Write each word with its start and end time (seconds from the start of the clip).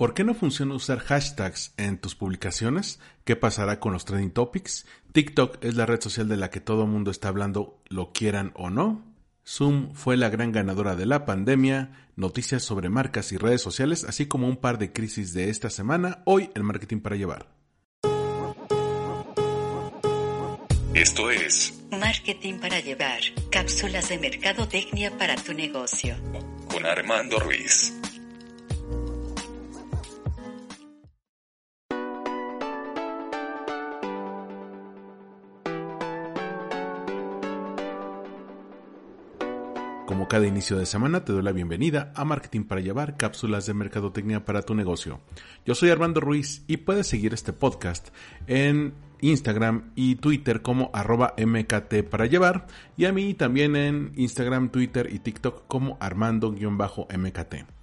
¿Por 0.00 0.14
qué 0.14 0.24
no 0.24 0.32
funciona 0.32 0.74
usar 0.74 1.00
hashtags 1.00 1.74
en 1.76 1.98
tus 1.98 2.14
publicaciones? 2.14 3.00
¿Qué 3.24 3.36
pasará 3.36 3.80
con 3.80 3.92
los 3.92 4.06
trending 4.06 4.30
topics? 4.30 4.86
TikTok 5.12 5.62
es 5.62 5.74
la 5.74 5.84
red 5.84 6.00
social 6.00 6.26
de 6.26 6.38
la 6.38 6.48
que 6.48 6.58
todo 6.58 6.84
el 6.84 6.88
mundo 6.88 7.10
está 7.10 7.28
hablando, 7.28 7.82
lo 7.90 8.10
quieran 8.10 8.52
o 8.54 8.70
no. 8.70 9.04
Zoom 9.46 9.92
fue 9.92 10.16
la 10.16 10.30
gran 10.30 10.52
ganadora 10.52 10.96
de 10.96 11.04
la 11.04 11.26
pandemia, 11.26 12.08
noticias 12.16 12.62
sobre 12.62 12.88
marcas 12.88 13.30
y 13.32 13.36
redes 13.36 13.60
sociales, 13.60 14.04
así 14.04 14.24
como 14.24 14.48
un 14.48 14.56
par 14.56 14.78
de 14.78 14.90
crisis 14.90 15.34
de 15.34 15.50
esta 15.50 15.68
semana, 15.68 16.22
hoy 16.24 16.48
en 16.54 16.64
Marketing 16.64 17.00
para 17.00 17.16
Llevar. 17.16 17.50
Esto 20.94 21.30
es 21.30 21.78
Marketing 21.90 22.54
para 22.54 22.80
Llevar, 22.80 23.20
cápsulas 23.50 24.08
de 24.08 24.18
mercadotecnia 24.18 25.18
para 25.18 25.36
tu 25.36 25.52
negocio. 25.52 26.16
con 26.70 26.86
Armando 26.86 27.38
Ruiz. 27.38 27.92
Cada 40.30 40.46
inicio 40.46 40.78
de 40.78 40.86
semana, 40.86 41.24
te 41.24 41.32
doy 41.32 41.42
la 41.42 41.50
bienvenida 41.50 42.12
a 42.14 42.24
Marketing 42.24 42.62
para 42.62 42.80
Llevar, 42.80 43.16
cápsulas 43.16 43.66
de 43.66 43.74
mercadotecnia 43.74 44.44
para 44.44 44.62
tu 44.62 44.76
negocio. 44.76 45.20
Yo 45.66 45.74
soy 45.74 45.90
Armando 45.90 46.20
Ruiz 46.20 46.62
y 46.68 46.76
puedes 46.76 47.08
seguir 47.08 47.34
este 47.34 47.52
podcast 47.52 48.10
en 48.46 48.94
Instagram 49.22 49.90
y 49.96 50.14
Twitter 50.14 50.62
como 50.62 50.92
arroba 50.94 51.34
MKT 51.36 52.08
para 52.08 52.26
llevar 52.26 52.68
y 52.96 53.06
a 53.06 53.12
mí 53.12 53.34
también 53.34 53.74
en 53.74 54.12
Instagram, 54.14 54.70
Twitter 54.70 55.12
y 55.12 55.18
TikTok 55.18 55.66
como 55.66 55.98
Armando-MKT. 55.98 57.79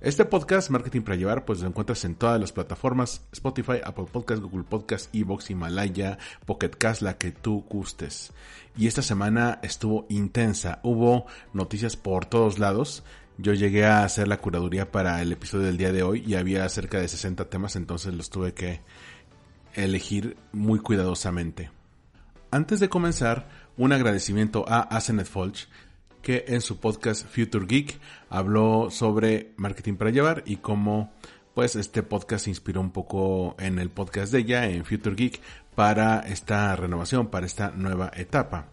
Este 0.00 0.24
podcast, 0.24 0.70
Marketing 0.70 1.02
para 1.02 1.16
Llevar, 1.16 1.44
pues 1.44 1.60
lo 1.60 1.68
encuentras 1.68 2.06
en 2.06 2.14
todas 2.14 2.40
las 2.40 2.52
plataformas, 2.52 3.20
Spotify, 3.32 3.82
Apple 3.84 4.06
Podcast, 4.10 4.40
Google 4.40 4.64
Podcast, 4.64 5.14
Evox, 5.14 5.50
Himalaya, 5.50 6.16
Pocket 6.46 6.70
Cast, 6.70 7.02
la 7.02 7.18
que 7.18 7.32
tú 7.32 7.66
gustes. 7.68 8.32
Y 8.78 8.86
esta 8.86 9.02
semana 9.02 9.58
estuvo 9.62 10.06
intensa, 10.08 10.80
hubo 10.84 11.26
noticias 11.52 11.98
por 11.98 12.24
todos 12.24 12.58
lados. 12.58 13.02
Yo 13.36 13.52
llegué 13.52 13.84
a 13.84 14.02
hacer 14.02 14.26
la 14.26 14.38
curaduría 14.38 14.90
para 14.90 15.20
el 15.20 15.32
episodio 15.32 15.66
del 15.66 15.76
día 15.76 15.92
de 15.92 16.02
hoy 16.02 16.24
y 16.26 16.34
había 16.34 16.66
cerca 16.70 16.98
de 16.98 17.06
60 17.06 17.50
temas, 17.50 17.76
entonces 17.76 18.14
los 18.14 18.30
tuve 18.30 18.54
que 18.54 18.80
elegir 19.74 20.38
muy 20.52 20.78
cuidadosamente. 20.78 21.72
Antes 22.50 22.80
de 22.80 22.88
comenzar, 22.88 23.50
un 23.76 23.92
agradecimiento 23.92 24.64
a 24.66 24.80
Asenet 24.80 25.26
Folch, 25.26 25.68
que 26.22 26.44
en 26.48 26.60
su 26.60 26.78
podcast 26.78 27.26
Future 27.26 27.66
Geek 27.66 27.98
habló 28.28 28.90
sobre 28.90 29.52
marketing 29.56 29.94
para 29.94 30.10
llevar 30.10 30.42
y 30.46 30.56
cómo 30.56 31.12
pues 31.54 31.76
este 31.76 32.02
podcast 32.02 32.44
se 32.44 32.50
inspiró 32.50 32.80
un 32.80 32.92
poco 32.92 33.56
en 33.58 33.78
el 33.78 33.90
podcast 33.90 34.32
de 34.32 34.38
ella, 34.38 34.68
en 34.68 34.84
Future 34.84 35.16
Geek, 35.16 35.40
para 35.74 36.20
esta 36.20 36.74
renovación, 36.76 37.28
para 37.28 37.46
esta 37.46 37.70
nueva 37.70 38.10
etapa. 38.14 38.68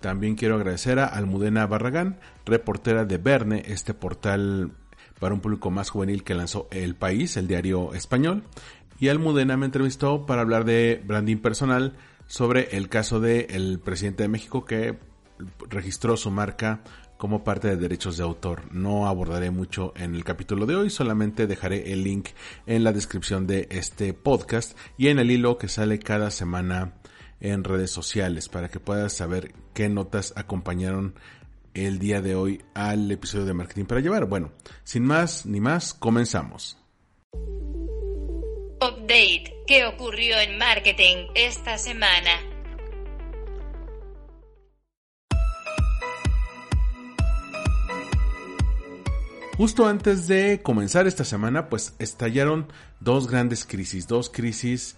También 0.00 0.36
quiero 0.36 0.56
agradecer 0.56 0.98
a 0.98 1.06
Almudena 1.06 1.66
Barragán, 1.66 2.20
reportera 2.44 3.04
de 3.04 3.18
Verne, 3.18 3.62
este 3.66 3.94
portal 3.94 4.72
para 5.18 5.34
un 5.34 5.40
público 5.40 5.70
más 5.70 5.90
juvenil 5.90 6.22
que 6.22 6.34
lanzó 6.34 6.68
El 6.70 6.94
País, 6.94 7.36
el 7.36 7.48
diario 7.48 7.94
español. 7.94 8.44
Y 9.00 9.08
Almudena 9.08 9.56
me 9.56 9.66
entrevistó 9.66 10.26
para 10.26 10.42
hablar 10.42 10.64
de 10.64 11.02
branding 11.04 11.38
personal 11.38 11.96
sobre 12.26 12.76
el 12.76 12.88
caso 12.88 13.20
del 13.20 13.80
presidente 13.80 14.24
de 14.24 14.28
México 14.28 14.64
que 14.64 14.98
registró 15.68 16.16
su 16.16 16.30
marca 16.30 16.82
como 17.16 17.44
parte 17.44 17.68
de 17.68 17.76
derechos 17.76 18.16
de 18.16 18.22
autor. 18.22 18.72
No 18.72 19.06
abordaré 19.06 19.50
mucho 19.50 19.92
en 19.96 20.14
el 20.14 20.24
capítulo 20.24 20.66
de 20.66 20.76
hoy, 20.76 20.90
solamente 20.90 21.46
dejaré 21.46 21.92
el 21.92 22.04
link 22.04 22.28
en 22.66 22.84
la 22.84 22.92
descripción 22.92 23.46
de 23.46 23.66
este 23.70 24.14
podcast 24.14 24.78
y 24.96 25.08
en 25.08 25.18
el 25.18 25.30
hilo 25.30 25.58
que 25.58 25.68
sale 25.68 25.98
cada 25.98 26.30
semana 26.30 26.94
en 27.40 27.64
redes 27.64 27.90
sociales 27.90 28.48
para 28.48 28.68
que 28.68 28.80
puedas 28.80 29.12
saber 29.12 29.52
qué 29.74 29.88
notas 29.88 30.32
acompañaron 30.36 31.14
el 31.74 31.98
día 31.98 32.20
de 32.20 32.34
hoy 32.34 32.62
al 32.74 33.10
episodio 33.10 33.44
de 33.44 33.54
Marketing 33.54 33.84
para 33.84 34.00
Llevar. 34.00 34.26
Bueno, 34.26 34.52
sin 34.84 35.04
más 35.04 35.46
ni 35.46 35.60
más, 35.60 35.94
comenzamos. 35.94 36.78
Update. 38.80 39.54
¿Qué 39.66 39.84
ocurrió 39.84 40.38
en 40.40 40.56
marketing 40.56 41.26
esta 41.34 41.76
semana? 41.78 42.57
Justo 49.58 49.88
antes 49.88 50.28
de 50.28 50.62
comenzar 50.62 51.08
esta 51.08 51.24
semana, 51.24 51.68
pues 51.68 51.92
estallaron 51.98 52.68
dos 53.00 53.26
grandes 53.28 53.66
crisis, 53.66 54.06
dos 54.06 54.30
crisis 54.30 54.94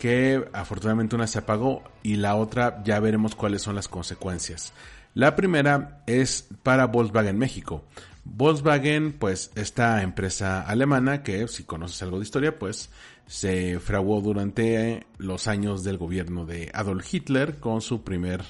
que 0.00 0.44
afortunadamente 0.52 1.14
una 1.14 1.28
se 1.28 1.38
apagó 1.38 1.84
y 2.02 2.16
la 2.16 2.34
otra 2.34 2.82
ya 2.82 2.98
veremos 2.98 3.36
cuáles 3.36 3.62
son 3.62 3.76
las 3.76 3.86
consecuencias. 3.86 4.72
La 5.14 5.36
primera 5.36 6.02
es 6.08 6.48
para 6.64 6.88
Volkswagen 6.88 7.38
México. 7.38 7.84
Volkswagen, 8.24 9.12
pues 9.12 9.52
esta 9.54 10.02
empresa 10.02 10.62
alemana 10.62 11.22
que 11.22 11.46
si 11.46 11.62
conoces 11.62 12.02
algo 12.02 12.18
de 12.18 12.24
historia, 12.24 12.58
pues 12.58 12.90
se 13.28 13.78
fraguó 13.78 14.20
durante 14.22 15.06
los 15.18 15.46
años 15.46 15.84
del 15.84 15.98
gobierno 15.98 16.46
de 16.46 16.68
Adolf 16.74 17.14
Hitler 17.14 17.60
con 17.60 17.80
su 17.80 18.02
primer 18.02 18.42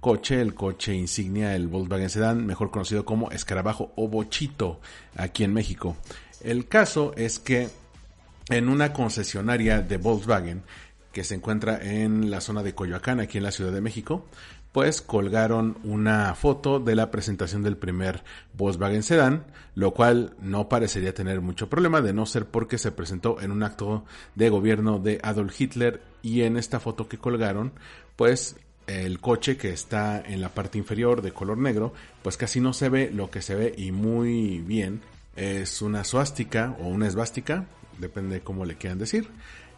coche, 0.00 0.40
el 0.40 0.54
coche 0.54 0.94
insignia, 0.94 1.54
el 1.54 1.68
Volkswagen 1.68 2.10
Sedan, 2.10 2.46
mejor 2.46 2.70
conocido 2.70 3.04
como 3.04 3.30
Escarabajo 3.30 3.92
o 3.96 4.08
Bochito 4.08 4.80
aquí 5.16 5.44
en 5.44 5.52
México. 5.52 5.96
El 6.40 6.68
caso 6.68 7.12
es 7.16 7.38
que 7.38 7.68
en 8.48 8.68
una 8.68 8.92
concesionaria 8.92 9.80
de 9.80 9.96
Volkswagen 9.96 10.62
que 11.12 11.24
se 11.24 11.34
encuentra 11.34 11.80
en 11.82 12.30
la 12.30 12.40
zona 12.40 12.62
de 12.62 12.74
Coyoacán, 12.74 13.20
aquí 13.20 13.38
en 13.38 13.44
la 13.44 13.50
Ciudad 13.50 13.72
de 13.72 13.80
México, 13.80 14.26
pues 14.72 15.02
colgaron 15.02 15.78
una 15.82 16.34
foto 16.34 16.78
de 16.78 16.94
la 16.94 17.10
presentación 17.10 17.62
del 17.62 17.76
primer 17.76 18.22
Volkswagen 18.52 19.02
Sedan, 19.02 19.46
lo 19.74 19.92
cual 19.94 20.34
no 20.40 20.68
parecería 20.68 21.14
tener 21.14 21.40
mucho 21.40 21.68
problema 21.68 22.02
de 22.02 22.12
no 22.12 22.26
ser 22.26 22.46
porque 22.46 22.78
se 22.78 22.92
presentó 22.92 23.40
en 23.40 23.50
un 23.50 23.62
acto 23.62 24.04
de 24.34 24.50
gobierno 24.50 24.98
de 24.98 25.18
Adolf 25.22 25.58
Hitler 25.60 26.02
y 26.22 26.42
en 26.42 26.56
esta 26.56 26.80
foto 26.80 27.08
que 27.08 27.18
colgaron, 27.18 27.72
pues 28.16 28.56
el 28.88 29.20
coche 29.20 29.56
que 29.56 29.70
está 29.70 30.20
en 30.20 30.40
la 30.40 30.48
parte 30.48 30.78
inferior 30.78 31.22
de 31.22 31.32
color 31.32 31.58
negro, 31.58 31.92
pues 32.22 32.36
casi 32.36 32.60
no 32.60 32.72
se 32.72 32.88
ve, 32.88 33.10
lo 33.12 33.30
que 33.30 33.42
se 33.42 33.54
ve 33.54 33.74
y 33.76 33.92
muy 33.92 34.58
bien 34.58 35.02
es 35.36 35.82
una 35.82 36.04
suástica 36.04 36.74
o 36.80 36.88
una 36.88 37.06
esvástica, 37.06 37.66
depende 37.98 38.36
de 38.36 38.40
cómo 38.40 38.64
le 38.64 38.76
quieran 38.76 38.98
decir. 38.98 39.28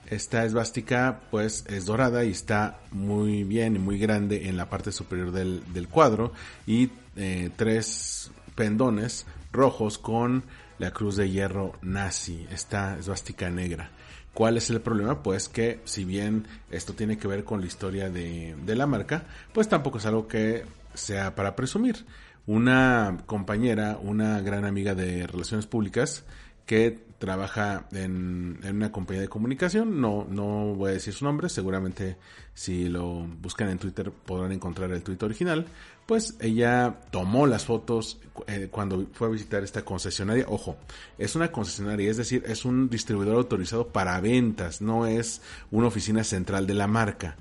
Esta 0.06 0.44
esvástica 0.44 1.20
pues 1.30 1.64
es 1.68 1.86
dorada 1.86 2.24
y 2.24 2.30
está 2.30 2.80
muy 2.90 3.44
bien 3.44 3.76
y 3.76 3.78
muy 3.78 3.98
grande 3.98 4.48
en 4.48 4.56
la 4.56 4.70
parte 4.70 4.92
superior 4.92 5.30
del, 5.30 5.62
del 5.72 5.88
cuadro 5.88 6.32
y 6.66 6.90
eh, 7.16 7.50
tres 7.56 8.30
pendones 8.54 9.26
rojos 9.52 9.98
con 9.98 10.44
la 10.78 10.92
cruz 10.92 11.16
de 11.16 11.30
hierro 11.30 11.74
nazi, 11.82 12.46
esta 12.50 12.96
esvástica 12.98 13.50
negra. 13.50 13.90
¿Cuál 14.34 14.56
es 14.56 14.70
el 14.70 14.80
problema? 14.80 15.22
Pues 15.22 15.48
que 15.48 15.80
si 15.84 16.04
bien 16.04 16.46
esto 16.70 16.94
tiene 16.94 17.18
que 17.18 17.28
ver 17.28 17.44
con 17.44 17.60
la 17.60 17.66
historia 17.66 18.10
de, 18.10 18.54
de 18.64 18.76
la 18.76 18.86
marca, 18.86 19.24
pues 19.52 19.68
tampoco 19.68 19.98
es 19.98 20.06
algo 20.06 20.28
que 20.28 20.64
sea 20.94 21.34
para 21.34 21.56
presumir. 21.56 22.04
Una 22.46 23.18
compañera, 23.26 23.98
una 24.00 24.40
gran 24.40 24.64
amiga 24.64 24.94
de 24.94 25.26
relaciones 25.26 25.66
públicas, 25.66 26.24
que 26.70 26.96
trabaja 27.18 27.88
en, 27.90 28.60
en, 28.62 28.76
una 28.76 28.92
compañía 28.92 29.22
de 29.22 29.28
comunicación, 29.28 30.00
no, 30.00 30.24
no 30.30 30.72
voy 30.76 30.90
a 30.90 30.94
decir 30.94 31.12
su 31.12 31.24
nombre, 31.24 31.48
seguramente 31.48 32.16
si 32.54 32.88
lo 32.88 33.26
buscan 33.40 33.70
en 33.70 33.78
Twitter 33.78 34.12
podrán 34.12 34.52
encontrar 34.52 34.92
el 34.92 35.02
tweet 35.02 35.18
original, 35.22 35.66
pues 36.06 36.36
ella 36.38 37.00
tomó 37.10 37.48
las 37.48 37.64
fotos 37.64 38.20
eh, 38.46 38.68
cuando 38.70 39.04
fue 39.14 39.26
a 39.26 39.30
visitar 39.32 39.64
esta 39.64 39.82
concesionaria, 39.82 40.44
ojo, 40.46 40.76
es 41.18 41.34
una 41.34 41.50
concesionaria, 41.50 42.08
es 42.08 42.18
decir, 42.18 42.44
es 42.46 42.64
un 42.64 42.88
distribuidor 42.88 43.34
autorizado 43.34 43.88
para 43.88 44.20
ventas, 44.20 44.80
no 44.80 45.06
es 45.06 45.42
una 45.72 45.88
oficina 45.88 46.22
central 46.22 46.68
de 46.68 46.74
la 46.74 46.86
marca, 46.86 47.36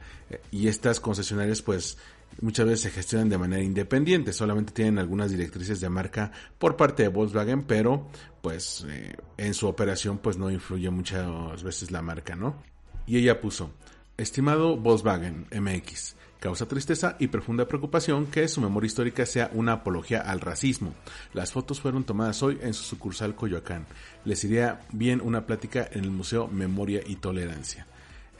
y 0.49 0.69
estas 0.69 0.99
concesionarias 0.99 1.61
pues 1.61 1.99
muchas 2.41 2.65
veces 2.65 2.81
se 2.81 2.91
gestionan 2.91 3.29
de 3.29 3.37
manera 3.37 3.63
independiente, 3.63 4.33
solamente 4.33 4.73
tienen 4.73 4.99
algunas 4.99 5.31
directrices 5.31 5.79
de 5.81 5.89
marca 5.89 6.31
por 6.57 6.75
parte 6.75 7.03
de 7.03 7.09
Volkswagen, 7.09 7.63
pero 7.63 8.07
pues 8.41 8.85
eh, 8.89 9.15
en 9.37 9.53
su 9.53 9.67
operación 9.67 10.17
pues 10.17 10.37
no 10.37 10.49
influye 10.49 10.89
muchas 10.89 11.63
veces 11.63 11.91
la 11.91 12.01
marca, 12.01 12.35
¿no? 12.35 12.61
Y 13.05 13.17
ella 13.17 13.41
puso, 13.41 13.71
estimado 14.17 14.77
Volkswagen 14.77 15.47
MX, 15.51 16.15
Causa 16.39 16.69
tristeza 16.69 17.17
y 17.19 17.27
profunda 17.27 17.67
preocupación 17.67 18.27
que 18.27 18.47
su 18.47 18.61
memoria 18.61 18.87
histórica 18.87 19.25
sea 19.25 19.51
una 19.53 19.73
apología 19.73 20.21
al 20.21 20.39
racismo. 20.39 20.95
Las 21.33 21.51
fotos 21.51 21.81
fueron 21.81 22.05
tomadas 22.05 22.41
hoy 22.41 22.57
en 22.61 22.73
su 22.73 22.83
sucursal 22.83 23.35
Coyoacán. 23.35 23.85
Les 24.23 24.41
iría 24.45 24.79
bien 24.93 25.19
una 25.19 25.45
plática 25.45 25.89
en 25.91 26.05
el 26.05 26.11
Museo 26.11 26.47
Memoria 26.47 27.01
y 27.05 27.17
Tolerancia. 27.17 27.87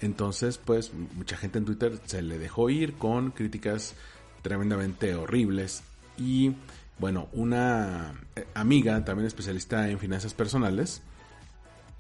Entonces, 0.01 0.57
pues 0.57 0.94
mucha 0.94 1.38
gente 1.38 1.57
en 1.57 1.66
Twitter 1.66 2.00
se 2.06 2.22
le 2.22 2.40
dejó 2.40 2.69
ir 2.69 2.94
con 2.94 3.31
críticas 3.31 3.96
tremendamente 4.42 5.16
horribles 5.16 5.84
y 6.18 6.54
bueno, 6.98 7.30
una 7.31 8.13
eh, 8.36 8.46
amiga, 8.54 9.04
también 9.06 9.25
especialista 9.28 9.90
en 9.90 10.00
finanzas 10.00 10.34
personales, 10.34 11.01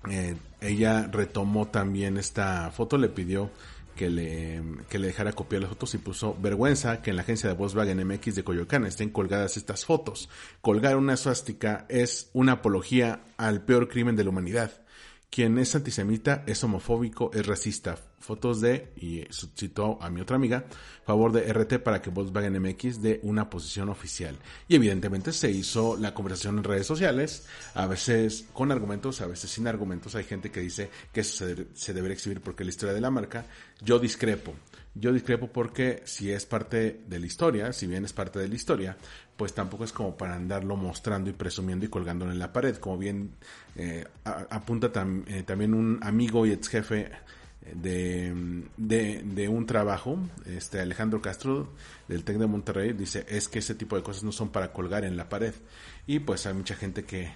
eh, 0.09 0.35
ella 0.61 1.09
retomó 1.11 1.67
también 1.67 2.17
esta 2.17 2.69
foto, 2.71 2.97
le 2.97 3.09
pidió 3.09 3.49
que 3.95 4.09
le, 4.09 4.61
le 4.61 5.07
dejara 5.07 5.33
copiar 5.33 5.61
las 5.61 5.71
fotos 5.71 5.93
y 5.93 5.97
puso 5.97 6.33
vergüenza 6.41 7.01
que 7.01 7.09
en 7.09 7.17
la 7.17 7.23
agencia 7.23 7.49
de 7.49 7.55
Volkswagen 7.55 8.07
MX 8.07 8.35
de 8.35 8.43
Coyoacán 8.45 8.85
estén 8.85 9.09
colgadas 9.09 9.57
estas 9.57 9.83
fotos. 9.85 10.29
Colgar 10.61 10.95
una 10.95 11.17
suástica 11.17 11.85
es 11.89 12.29
una 12.31 12.53
apología 12.53 13.21
al 13.35 13.61
peor 13.61 13.89
crimen 13.89 14.15
de 14.15 14.23
la 14.23 14.29
humanidad. 14.29 14.71
Quien 15.29 15.59
es 15.59 15.75
antisemita, 15.75 16.43
es 16.47 16.63
homofóbico, 16.63 17.29
es 17.33 17.45
racista. 17.45 17.97
Fotos 18.19 18.61
de, 18.61 18.91
y 18.97 19.25
citó 19.55 20.01
a 20.01 20.09
mi 20.09 20.21
otra 20.21 20.35
amiga, 20.35 20.65
favor 21.05 21.31
de 21.31 21.53
RT 21.53 21.83
para 21.83 22.01
que 22.01 22.09
Volkswagen 22.09 22.59
MX 22.61 23.01
dé 23.01 23.19
una 23.23 23.49
posición 23.49 23.89
oficial. 23.89 24.37
Y 24.67 24.75
evidentemente 24.75 25.31
se 25.31 25.51
hizo 25.51 25.97
la 25.97 26.13
conversación 26.13 26.57
en 26.57 26.63
redes 26.63 26.87
sociales, 26.87 27.47
a 27.75 27.85
veces 27.85 28.47
con 28.53 28.71
argumentos, 28.71 29.21
a 29.21 29.27
veces 29.27 29.51
sin 29.51 29.67
argumentos. 29.67 30.15
Hay 30.15 30.23
gente 30.23 30.51
que 30.51 30.61
dice 30.61 30.89
que 31.13 31.23
se, 31.23 31.67
se 31.73 31.93
debería 31.93 32.15
exhibir 32.15 32.41
porque 32.41 32.63
es 32.63 32.67
la 32.67 32.71
historia 32.71 32.93
de 32.95 33.01
la 33.01 33.11
marca. 33.11 33.45
Yo 33.81 33.99
discrepo. 33.99 34.55
Yo 34.95 35.13
discrepo 35.13 35.47
porque 35.47 36.01
si 36.05 36.31
es 36.31 36.45
parte 36.45 37.01
de 37.07 37.19
la 37.19 37.25
historia, 37.25 37.71
si 37.71 37.85
bien 37.87 38.03
es 38.03 38.11
parte 38.11 38.39
de 38.39 38.47
la 38.47 38.55
historia, 38.55 38.97
pues 39.39 39.53
tampoco 39.53 39.85
es 39.85 39.93
como 39.93 40.17
para 40.17 40.35
andarlo 40.35 40.75
mostrando 40.75 41.29
y 41.29 41.33
presumiendo 41.33 41.85
y 41.85 41.87
colgándolo 41.87 42.33
en 42.33 42.39
la 42.39 42.51
pared. 42.51 42.75
Como 42.75 42.97
bien 42.97 43.31
eh, 43.77 44.05
apunta 44.25 44.91
eh, 45.27 45.43
también 45.43 45.73
un 45.73 45.97
amigo 46.03 46.45
y 46.45 46.51
ex 46.51 46.67
jefe 46.67 47.09
de, 47.73 48.65
de, 48.75 49.47
un 49.47 49.65
trabajo, 49.65 50.19
este 50.45 50.81
Alejandro 50.81 51.21
Castro 51.21 51.71
del 52.09 52.25
TEC 52.25 52.37
de 52.37 52.47
Monterrey, 52.47 52.91
dice, 52.91 53.25
es 53.29 53.47
que 53.47 53.59
ese 53.59 53.75
tipo 53.75 53.95
de 53.95 54.03
cosas 54.03 54.25
no 54.25 54.33
son 54.33 54.49
para 54.49 54.73
colgar 54.73 55.05
en 55.05 55.15
la 55.15 55.29
pared. 55.29 55.53
Y 56.05 56.19
pues 56.19 56.45
hay 56.45 56.53
mucha 56.53 56.75
gente 56.75 57.05
que, 57.05 57.31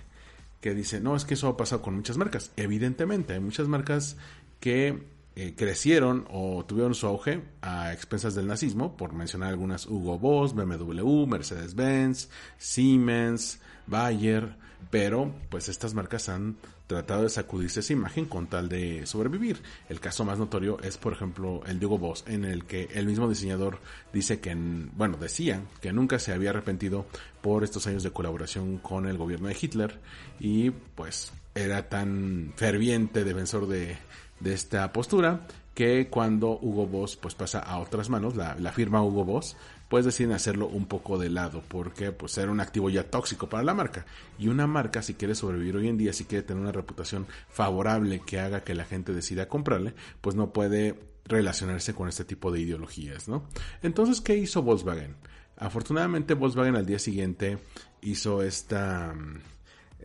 que 0.60 0.74
dice, 0.74 1.00
no, 1.00 1.16
es 1.16 1.24
que 1.24 1.36
eso 1.36 1.48
ha 1.48 1.56
pasado 1.56 1.82
con 1.82 1.96
muchas 1.96 2.18
marcas. 2.18 2.52
Evidentemente, 2.58 3.32
hay 3.32 3.40
muchas 3.40 3.70
marcas 3.70 4.18
que 4.60 5.04
eh, 5.36 5.56
crecieron 5.56 6.26
o 6.32 6.64
tuvieron 6.66 6.94
su 6.94 7.08
auge 7.08 7.42
a 7.62 7.92
expensas 7.92 8.36
del 8.36 8.48
nazismo, 8.48 8.96
por 8.96 9.14
mencionar 9.14 9.50
algunas 9.50 9.88
Hugo 9.88 10.20
Boss, 10.20 10.54
BMW, 10.54 11.26
Mercedes-Benz, 11.26 12.30
Siemens, 12.58 13.60
Bayer, 13.88 14.56
pero 14.92 15.34
pues 15.50 15.70
estas 15.70 15.94
marcas 15.94 16.30
han 16.30 16.58
tratado 16.88 17.24
de 17.24 17.30
sacudirse 17.30 17.80
esa 17.80 17.94
imagen 17.94 18.26
con 18.26 18.48
tal 18.48 18.70
de 18.70 19.06
sobrevivir. 19.06 19.62
El 19.90 20.00
caso 20.00 20.26
más 20.26 20.38
notorio 20.38 20.80
es, 20.82 20.98
por 20.98 21.14
ejemplo, 21.14 21.62
el 21.66 21.80
de 21.80 21.86
Hugo 21.86 21.98
Boss, 21.98 22.24
en 22.28 22.46
el 22.46 22.66
que 22.66 22.90
el 22.94 23.08
mismo 23.08 23.28
diseñador 23.28 23.80
dice 24.12 24.40
que, 24.40 24.56
bueno, 24.56 25.18
decía 25.18 25.62
que 25.82 25.94
nunca 25.94 26.20
se 26.20 26.34
había 26.34 26.52
arrepentido 26.52 27.06
por 27.42 27.64
estos 27.64 27.88
años 27.88 28.04
de 28.04 28.12
colaboración 28.12 28.78
con 28.78 29.08
el 29.08 29.18
gobierno 29.18 29.48
de 29.48 29.58
Hitler 29.60 30.00
y 30.40 30.70
pues 30.70 31.34
era 31.56 31.90
tan 31.90 32.54
ferviente 32.56 33.24
defensor 33.24 33.68
de 33.68 33.98
de 34.44 34.54
esta 34.54 34.92
postura 34.92 35.48
que 35.74 36.08
cuando 36.08 36.60
Hugo 36.62 36.86
Boss 36.86 37.16
pues 37.16 37.34
pasa 37.34 37.60
a 37.60 37.80
otras 37.80 38.10
manos, 38.10 38.36
la, 38.36 38.72
firma 38.72 39.02
Hugo 39.02 39.26
Boss, 39.26 39.56
pues 39.90 40.06
deciden 40.06 40.34
hacerlo 40.34 40.68
un 40.68 40.86
poco 40.86 41.18
de 41.18 41.30
lado 41.30 41.64
porque 41.68 42.12
pues 42.12 42.38
era 42.38 42.52
un 42.52 42.60
activo 42.60 42.90
ya 42.90 43.10
tóxico 43.10 43.50
para 43.50 43.64
la 43.64 43.74
marca 43.74 44.06
y 44.38 44.50
una 44.50 44.68
marca 44.68 45.02
si 45.02 45.16
quiere 45.16 45.34
sobrevivir 45.34 45.78
hoy 45.78 45.88
en 45.88 45.98
día, 45.98 46.14
si 46.14 46.26
quiere 46.26 46.44
tener 46.44 46.62
una 46.62 46.72
reputación 46.72 47.26
favorable 47.50 48.20
que 48.20 48.40
haga 48.40 48.64
que 48.64 48.76
la 48.76 48.86
gente 48.86 49.14
decida 49.14 49.48
comprarle, 49.48 49.96
pues 50.22 50.36
no 50.36 50.54
puede 50.54 51.00
relacionarse 51.26 51.94
con 51.94 52.10
este 52.10 52.26
tipo 52.26 52.52
de 52.52 52.60
ideologías, 52.60 53.30
¿no? 53.30 53.48
Entonces, 53.82 54.20
¿qué 54.20 54.36
hizo 54.36 54.62
Volkswagen? 54.62 55.16
Afortunadamente 55.58 56.34
Volkswagen 56.34 56.76
al 56.76 56.86
día 56.86 57.00
siguiente 57.00 57.60
hizo 58.02 58.44
esta, 58.44 59.16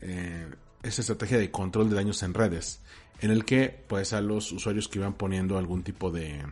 eh, 0.00 0.46
esta 0.82 1.00
estrategia 1.00 1.38
de 1.38 1.50
control 1.50 1.91
de 1.91 1.96
daños 1.96 2.23
en 2.23 2.34
redes 2.34 2.81
en 3.20 3.31
el 3.31 3.44
que 3.44 3.85
pues 3.88 4.12
a 4.12 4.20
los 4.20 4.53
usuarios 4.53 4.88
que 4.88 4.99
iban 4.99 5.15
poniendo 5.15 5.59
algún 5.59 5.82
tipo 5.82 6.11
de, 6.11 6.44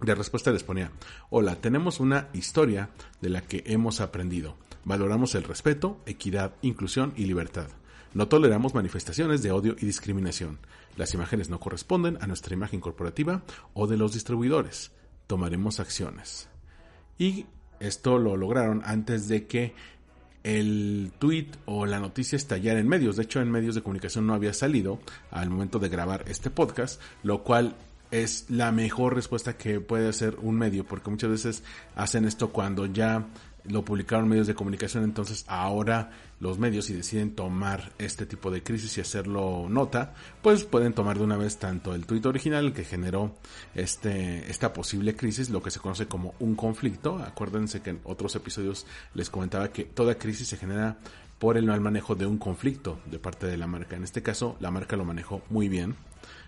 de 0.00 0.14
respuesta 0.14 0.50
les 0.50 0.64
ponía, 0.64 0.92
hola, 1.30 1.56
tenemos 1.56 2.00
una 2.00 2.28
historia 2.32 2.90
de 3.20 3.30
la 3.30 3.40
que 3.40 3.62
hemos 3.66 4.00
aprendido. 4.00 4.56
Valoramos 4.84 5.34
el 5.34 5.44
respeto, 5.44 6.00
equidad, 6.06 6.54
inclusión 6.62 7.12
y 7.16 7.24
libertad. 7.24 7.68
No 8.14 8.28
toleramos 8.28 8.74
manifestaciones 8.74 9.42
de 9.42 9.50
odio 9.50 9.76
y 9.78 9.84
discriminación. 9.84 10.58
Las 10.96 11.12
imágenes 11.12 11.50
no 11.50 11.60
corresponden 11.60 12.18
a 12.22 12.26
nuestra 12.26 12.54
imagen 12.54 12.80
corporativa 12.80 13.42
o 13.74 13.86
de 13.86 13.96
los 13.96 14.12
distribuidores. 14.12 14.92
Tomaremos 15.26 15.80
acciones. 15.80 16.48
Y 17.18 17.46
esto 17.80 18.18
lo 18.18 18.36
lograron 18.36 18.82
antes 18.84 19.28
de 19.28 19.46
que 19.46 19.74
el 20.46 21.10
tweet 21.18 21.48
o 21.64 21.86
la 21.86 21.98
noticia 21.98 22.36
estallar 22.36 22.76
en 22.76 22.86
medios. 22.86 23.16
De 23.16 23.24
hecho, 23.24 23.40
en 23.40 23.50
medios 23.50 23.74
de 23.74 23.82
comunicación 23.82 24.28
no 24.28 24.34
había 24.34 24.54
salido 24.54 25.00
al 25.32 25.50
momento 25.50 25.80
de 25.80 25.88
grabar 25.88 26.24
este 26.28 26.50
podcast, 26.50 27.00
lo 27.24 27.42
cual 27.42 27.74
es 28.12 28.46
la 28.48 28.70
mejor 28.70 29.16
respuesta 29.16 29.56
que 29.56 29.80
puede 29.80 30.08
hacer 30.08 30.36
un 30.40 30.56
medio, 30.56 30.84
porque 30.84 31.10
muchas 31.10 31.30
veces 31.30 31.64
hacen 31.96 32.24
esto 32.24 32.50
cuando 32.50 32.86
ya 32.86 33.26
lo 33.64 33.84
publicaron 33.84 34.28
medios 34.28 34.46
de 34.46 34.54
comunicación, 34.54 35.02
entonces 35.02 35.44
ahora 35.48 36.12
los 36.38 36.58
medios 36.58 36.86
si 36.86 36.92
deciden 36.92 37.34
tomar 37.34 37.92
este 37.98 38.26
tipo 38.26 38.50
de 38.50 38.62
crisis 38.62 38.98
y 38.98 39.00
hacerlo 39.00 39.66
nota, 39.68 40.14
pues 40.42 40.64
pueden 40.64 40.92
tomar 40.92 41.18
de 41.18 41.24
una 41.24 41.36
vez 41.36 41.58
tanto 41.58 41.94
el 41.94 42.06
tuit 42.06 42.24
original 42.26 42.72
que 42.72 42.84
generó 42.84 43.34
este, 43.74 44.50
esta 44.50 44.72
posible 44.72 45.16
crisis, 45.16 45.50
lo 45.50 45.62
que 45.62 45.70
se 45.70 45.80
conoce 45.80 46.06
como 46.06 46.34
un 46.38 46.54
conflicto. 46.54 47.18
Acuérdense 47.18 47.80
que 47.80 47.90
en 47.90 48.00
otros 48.04 48.34
episodios 48.36 48.86
les 49.14 49.30
comentaba 49.30 49.72
que 49.72 49.84
toda 49.84 50.18
crisis 50.18 50.48
se 50.48 50.56
genera 50.56 50.98
por 51.38 51.56
el 51.56 51.66
mal 51.66 51.80
manejo 51.80 52.14
de 52.14 52.26
un 52.26 52.38
conflicto 52.38 53.00
de 53.06 53.18
parte 53.18 53.46
de 53.46 53.56
la 53.56 53.66
marca. 53.66 53.96
En 53.96 54.04
este 54.04 54.22
caso, 54.22 54.56
la 54.60 54.70
marca 54.70 54.96
lo 54.96 55.04
manejó 55.04 55.42
muy 55.50 55.68
bien. 55.68 55.94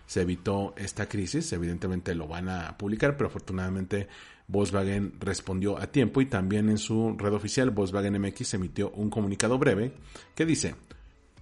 Se 0.06 0.22
evitó 0.22 0.74
esta 0.78 1.06
crisis, 1.06 1.52
evidentemente 1.52 2.14
lo 2.14 2.26
van 2.26 2.48
a 2.48 2.78
publicar, 2.78 3.16
pero 3.16 3.28
afortunadamente 3.28 4.08
Volkswagen 4.48 5.12
respondió 5.20 5.78
a 5.78 5.88
tiempo 5.88 6.22
y 6.22 6.26
también 6.26 6.70
en 6.70 6.78
su 6.78 7.14
red 7.18 7.34
oficial 7.34 7.70
Volkswagen 7.70 8.18
MX 8.20 8.54
emitió 8.54 8.90
un 8.92 9.10
comunicado 9.10 9.58
breve 9.58 9.92
que 10.34 10.46
dice, 10.46 10.74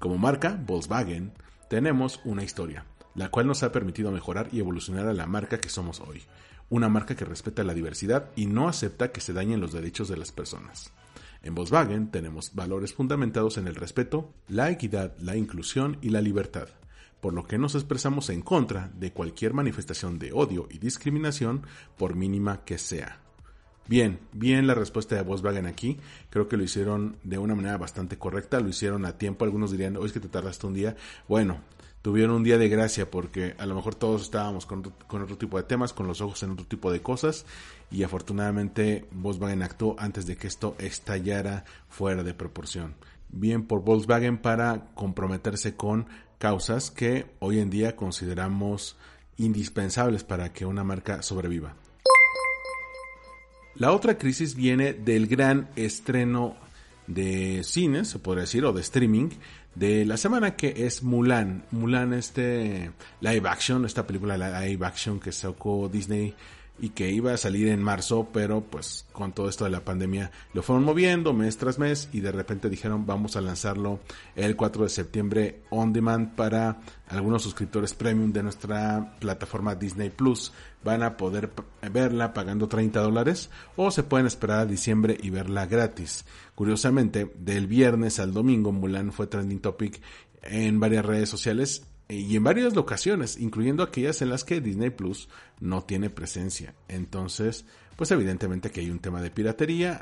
como 0.01 0.19
marca 0.19 0.61
Volkswagen 0.67 1.33
tenemos 1.71 2.21
una 2.25 2.43
historia, 2.43 2.85
la 3.15 3.31
cual 3.31 3.47
nos 3.47 3.63
ha 3.63 3.71
permitido 3.71 4.11
mejorar 4.11 4.49
y 4.51 4.59
evolucionar 4.59 5.07
a 5.07 5.15
la 5.15 5.27
marca 5.27 5.61
que 5.61 5.69
somos 5.69 6.01
hoy, 6.01 6.23
una 6.69 6.89
marca 6.89 7.15
que 7.15 7.25
respeta 7.25 7.63
la 7.63 7.75
diversidad 7.75 8.31
y 8.35 8.47
no 8.47 8.69
acepta 8.69 9.13
que 9.13 9.21
se 9.21 9.33
dañen 9.33 9.61
los 9.61 9.73
derechos 9.73 10.09
de 10.09 10.17
las 10.17 10.33
personas. 10.33 10.93
En 11.43 11.55
Volkswagen 11.55 12.11
tenemos 12.11 12.57
valores 12.57 12.93
fundamentados 12.93 13.57
en 13.57 13.69
el 13.69 13.77
respeto, 13.77 14.33
la 14.49 14.71
equidad, 14.71 15.17
la 15.21 15.37
inclusión 15.37 15.99
y 16.03 16.09
la 16.09 16.21
libertad 16.21 16.69
por 17.21 17.35
lo 17.35 17.47
que 17.47 17.59
nos 17.59 17.75
expresamos 17.75 18.31
en 18.31 18.43
contra 18.43 18.91
de 18.95 19.13
cualquier 19.13 19.55
manifestación 19.55 20.19
de 20.19 20.33
odio 20.33 20.69
y 20.71 20.79
discriminación, 20.79 21.63
por 21.97 22.15
mínima 22.15 22.65
que 22.65 22.79
sea. 22.79 23.21
Bien, 23.89 24.19
bien 24.33 24.67
la 24.67 24.75
respuesta 24.75 25.15
de 25.15 25.23
Volkswagen 25.23 25.67
aquí. 25.67 25.97
Creo 26.31 26.49
que 26.49 26.57
lo 26.57 26.65
hicieron 26.65 27.17
de 27.23 27.39
una 27.39 27.55
manera 27.55 27.79
bastante 27.79 28.19
correcta, 28.19 28.61
lo 28.61 28.69
hicieron 28.69 29.05
a 29.05 29.17
tiempo. 29.17 29.45
Algunos 29.45 29.71
dirían, 29.71 29.97
hoy 29.97 30.07
es 30.07 30.13
que 30.13 30.21
te 30.21 30.29
tardaste 30.29 30.67
un 30.67 30.75
día. 30.75 30.97
Bueno, 31.29 31.61
tuvieron 32.03 32.37
un 32.37 32.43
día 32.43 32.59
de 32.59 32.69
gracia 32.69 33.09
porque 33.11 33.55
a 33.59 33.67
lo 33.67 33.77
mejor 33.77 33.95
todos 33.95 34.23
estábamos 34.23 34.67
con, 34.67 34.83
con, 35.07 35.23
otro 35.23 35.39
tipo 35.39 35.57
de 35.57 35.63
temas, 35.63 35.93
con 35.93 36.09
los 36.09 36.21
ojos 36.21 36.43
en 36.43 36.51
otro 36.51 36.67
tipo 36.67 36.91
de 36.91 37.01
cosas 37.01 37.47
y 37.91 38.03
afortunadamente 38.03 39.07
Volkswagen 39.13 39.63
actuó 39.63 39.95
antes 39.99 40.27
de 40.27 40.37
que 40.37 40.49
esto 40.49 40.75
estallara 40.79 41.65
fuera 41.89 42.25
de 42.25 42.35
proporción. 42.35 42.95
Bien 43.29 43.67
por 43.67 43.83
Volkswagen 43.83 44.39
para 44.39 44.89
comprometerse 44.95 45.77
con 45.77 46.07
causas 46.39 46.91
que 46.91 47.27
hoy 47.39 47.59
en 47.59 47.71
día 47.71 47.97
consideramos 47.97 48.97
indispensables 49.37 50.25
para 50.25 50.53
que 50.53 50.67
una 50.67 50.85
marca 50.85 51.23
sobreviva. 51.23 51.75
La 53.75 53.93
otra 53.93 54.17
crisis 54.17 54.55
viene 54.55 54.95
del 54.95 55.27
gran 55.27 55.69
estreno 55.77 56.57
de 57.07 57.63
cine, 57.63 58.05
se 58.05 58.19
podría 58.19 58.43
decir, 58.43 58.65
o 58.65 58.73
de 58.73 58.81
streaming, 58.81 59.31
de 59.75 60.07
la 60.07 60.17
semana 60.17 60.57
que 60.57 60.87
es 60.87 61.03
Mulan. 61.03 61.65
Mulan, 61.71 62.15
este 62.15 62.91
live 63.21 63.49
action, 63.49 63.85
esta 63.85 64.07
película 64.07 64.37
live 64.37 64.87
action 64.87 65.21
que 65.21 65.31
sacó 65.33 65.89
Disney 65.89 66.35
y 66.79 66.91
que 66.91 67.11
iba 67.11 67.33
a 67.33 67.37
salir 67.37 67.69
en 67.69 67.83
marzo, 67.83 68.29
pero 68.33 68.63
pues 68.63 69.07
con 69.13 69.33
todo 69.33 69.49
esto 69.49 69.65
de 69.65 69.71
la 69.71 69.85
pandemia 69.85 70.31
lo 70.53 70.63
fueron 70.63 70.85
moviendo 70.85 71.33
mes 71.33 71.57
tras 71.57 71.79
mes 71.79 72.09
y 72.13 72.21
de 72.21 72.33
repente 72.33 72.69
dijeron 72.69 73.07
vamos 73.07 73.37
a 73.37 73.41
lanzarlo 73.41 74.01
el 74.35 74.57
4 74.57 74.85
de 74.85 74.91
septiembre 74.91 75.63
on 75.71 75.93
demand 75.93 76.35
para 76.35 76.81
algunos 77.09 77.43
suscriptores 77.43 77.95
premium 77.95 78.33
de 78.33 78.43
nuestra 78.43 79.17
plataforma 79.19 79.75
Disney 79.75 80.11
Plus. 80.11 80.53
Van 80.85 81.03
a 81.03 81.17
poder 81.17 81.51
verla 81.93 82.33
pagando 82.33 82.69
30 82.69 83.01
dólares 83.01 83.51
o 83.75 83.91
se 83.91 84.03
pueden 84.03 84.27
esperar 84.27 84.61
a 84.61 84.67
diciembre 84.67 85.17
y 85.21 85.31
verla 85.31 85.67
gratis. 85.67 86.25
Curiosamente, 86.55 87.33
del 87.39 87.67
viernes 87.67 88.21
al 88.21 88.33
domingo 88.33 88.71
Mulan 88.71 89.13
fue 89.13 89.27
trending 89.27 89.61
topic 89.61 90.01
en 90.43 90.79
varias 90.79 91.05
redes 91.05 91.29
sociales 91.29 91.87
y 92.09 92.37
en 92.37 92.45
varias 92.45 92.77
ocasiones, 92.77 93.39
incluyendo 93.39 93.83
aquellas 93.83 94.23
en 94.23 94.31
las 94.31 94.45
que 94.45 94.61
Disney 94.61 94.91
Plus 94.91 95.29
no 95.61 95.83
tiene 95.83 96.09
presencia. 96.09 96.75
Entonces, 96.89 97.65
pues 97.97 98.11
evidentemente 98.11 98.71
que 98.71 98.81
hay 98.81 98.91
un 98.91 99.01
tema 99.01 99.21
de 99.21 99.31
piratería, 99.31 99.97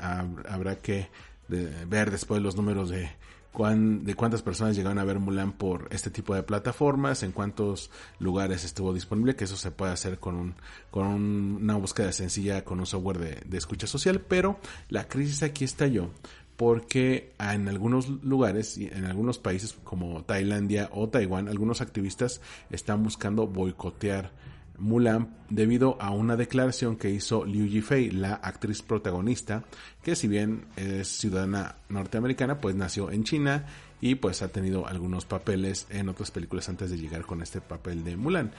habrá 0.47 0.77
que 0.77 1.09
ver 1.47 2.11
después 2.11 2.41
los 2.41 2.55
números 2.55 2.89
de, 2.89 3.09
de 3.57 4.15
cuántas 4.15 4.41
personas 4.41 4.75
llegaron 4.75 4.99
a 4.99 5.03
ver 5.03 5.19
Mulan 5.19 5.53
por 5.53 5.87
este 5.91 6.11
tipo 6.11 6.35
de 6.35 6.43
plataformas, 6.43 7.23
en 7.23 7.31
cuántos 7.31 7.89
lugares 8.19 8.65
estuvo 8.65 8.93
disponible, 8.93 9.35
que 9.35 9.45
eso 9.45 9.57
se 9.57 9.71
puede 9.71 9.93
hacer 9.93 10.19
con, 10.19 10.35
un, 10.35 10.55
con 10.91 11.07
una 11.07 11.75
búsqueda 11.75 12.11
sencilla 12.11 12.63
con 12.63 12.79
un 12.79 12.85
software 12.85 13.17
de, 13.17 13.41
de 13.45 13.57
escucha 13.57 13.87
social, 13.87 14.21
pero 14.21 14.59
la 14.89 15.07
crisis 15.07 15.41
aquí 15.41 15.63
estalló 15.63 16.11
porque 16.57 17.33
en 17.39 17.67
algunos 17.67 18.09
lugares 18.23 18.77
y 18.77 18.87
en 18.87 19.05
algunos 19.05 19.37
países 19.37 19.75
como 19.83 20.23
Tailandia 20.23 20.89
o 20.93 21.09
Taiwán, 21.09 21.47
algunos 21.47 21.81
activistas 21.81 22.41
están 22.69 23.03
buscando 23.03 23.47
boicotear 23.47 24.31
Mulan 24.77 25.35
debido 25.49 25.97
a 26.01 26.11
una 26.11 26.35
declaración 26.35 26.97
que 26.97 27.09
hizo 27.09 27.45
Liu 27.45 27.65
Yifei, 27.65 28.11
la 28.11 28.33
actriz 28.35 28.81
protagonista, 28.81 29.63
que 30.03 30.15
si 30.15 30.27
bien 30.27 30.65
es 30.75 31.07
ciudadana 31.07 31.75
norteamericana, 31.89 32.59
pues 32.59 32.75
nació 32.75 33.11
en 33.11 33.23
China 33.23 33.65
y 34.01 34.15
pues 34.15 34.41
ha 34.41 34.49
tenido 34.49 34.87
algunos 34.87 35.25
papeles 35.25 35.87
en 35.89 36.09
otras 36.09 36.31
películas 36.31 36.69
antes 36.69 36.91
de 36.91 36.97
llegar 36.97 37.25
con 37.25 37.41
este 37.41 37.61
papel 37.61 38.03
de 38.03 38.17
Mulan. 38.17 38.51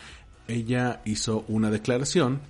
Ella 0.49 1.03
hizo 1.05 1.45
una 1.49 1.71
declaración 1.71 2.41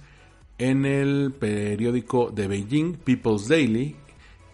en 0.59 0.85
el 0.85 1.33
periódico 1.33 2.31
de 2.31 2.47
Beijing, 2.49 2.95
People's 2.95 3.49
Daily, 3.49 3.97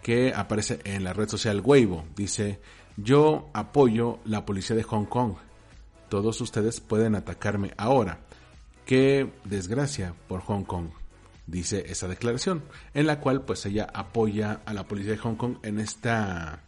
que 0.02 0.34
aparece 0.34 0.80
en 0.84 1.04
la 1.04 1.12
red 1.12 1.28
social 1.28 1.62
Weibo. 1.64 2.04
Dice, 2.16 2.60
yo 2.96 3.50
apoyo 3.54 4.18
la 4.24 4.44
policía 4.44 4.76
de 4.76 4.82
Hong 4.82 5.06
Kong. 5.06 5.34
Todos 6.08 6.40
ustedes 6.40 6.80
pueden 6.80 7.14
atacarme 7.14 7.72
ahora. 7.76 8.20
Qué 8.84 9.32
desgracia 9.44 10.14
por 10.28 10.40
Hong 10.40 10.64
Kong, 10.64 10.88
dice 11.46 11.84
esa 11.88 12.08
declaración, 12.08 12.64
en 12.94 13.06
la 13.06 13.20
cual 13.20 13.44
pues 13.44 13.64
ella 13.64 13.86
apoya 13.94 14.60
a 14.66 14.74
la 14.74 14.86
policía 14.88 15.12
de 15.12 15.18
Hong 15.18 15.36
Kong 15.36 15.56
en 15.62 15.78
esta 15.78 16.64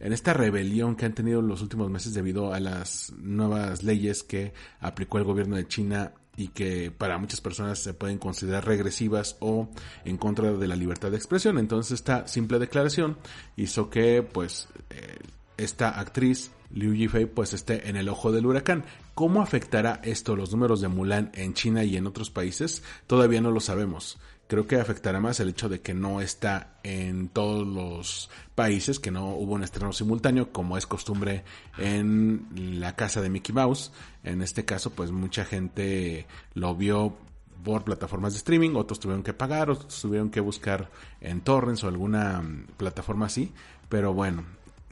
en 0.00 0.12
esta 0.12 0.34
rebelión 0.34 0.96
que 0.96 1.06
han 1.06 1.14
tenido 1.14 1.40
los 1.40 1.62
últimos 1.62 1.88
meses 1.88 2.12
debido 2.12 2.52
a 2.52 2.58
las 2.58 3.12
nuevas 3.16 3.84
leyes 3.84 4.24
que 4.24 4.52
aplicó 4.80 5.18
el 5.18 5.24
gobierno 5.24 5.56
de 5.56 5.68
China 5.68 6.12
y 6.36 6.48
que 6.48 6.90
para 6.90 7.18
muchas 7.18 7.40
personas 7.40 7.78
se 7.78 7.94
pueden 7.94 8.18
considerar 8.18 8.66
regresivas 8.66 9.36
o 9.40 9.68
en 10.04 10.16
contra 10.16 10.52
de 10.52 10.68
la 10.68 10.76
libertad 10.76 11.10
de 11.10 11.16
expresión. 11.16 11.58
Entonces 11.58 11.92
esta 11.92 12.26
simple 12.26 12.58
declaración 12.58 13.16
hizo 13.56 13.90
que 13.90 14.22
pues 14.22 14.68
eh, 14.90 15.18
esta 15.56 16.00
actriz 16.00 16.50
Liu 16.70 16.92
Yifei 16.92 17.26
pues 17.26 17.52
esté 17.52 17.88
en 17.88 17.96
el 17.96 18.08
ojo 18.08 18.32
del 18.32 18.46
huracán. 18.46 18.84
¿Cómo 19.14 19.42
afectará 19.42 20.00
esto 20.02 20.34
los 20.34 20.50
números 20.50 20.80
de 20.80 20.88
Mulan 20.88 21.30
en 21.34 21.54
China 21.54 21.84
y 21.84 21.96
en 21.96 22.06
otros 22.06 22.30
países? 22.30 22.82
Todavía 23.06 23.40
no 23.40 23.52
lo 23.52 23.60
sabemos. 23.60 24.18
Creo 24.54 24.68
que 24.68 24.76
afectará 24.76 25.18
más 25.18 25.40
el 25.40 25.48
hecho 25.48 25.68
de 25.68 25.80
que 25.80 25.94
no 25.94 26.20
está 26.20 26.76
en 26.84 27.26
todos 27.26 27.66
los 27.66 28.30
países, 28.54 29.00
que 29.00 29.10
no 29.10 29.30
hubo 29.34 29.54
un 29.54 29.64
estreno 29.64 29.92
simultáneo, 29.92 30.52
como 30.52 30.78
es 30.78 30.86
costumbre 30.86 31.42
en 31.76 32.46
la 32.78 32.94
casa 32.94 33.20
de 33.20 33.30
Mickey 33.30 33.52
Mouse. 33.52 33.90
En 34.22 34.42
este 34.42 34.64
caso, 34.64 34.90
pues 34.90 35.10
mucha 35.10 35.44
gente 35.44 36.28
lo 36.52 36.76
vio 36.76 37.16
por 37.64 37.82
plataformas 37.82 38.34
de 38.34 38.36
streaming, 38.36 38.76
otros 38.76 39.00
tuvieron 39.00 39.24
que 39.24 39.34
pagar, 39.34 39.70
otros 39.70 40.00
tuvieron 40.00 40.30
que 40.30 40.38
buscar 40.38 40.88
en 41.20 41.40
torrents 41.40 41.82
o 41.82 41.88
alguna 41.88 42.40
plataforma 42.76 43.26
así. 43.26 43.52
Pero 43.88 44.14
bueno, 44.14 44.44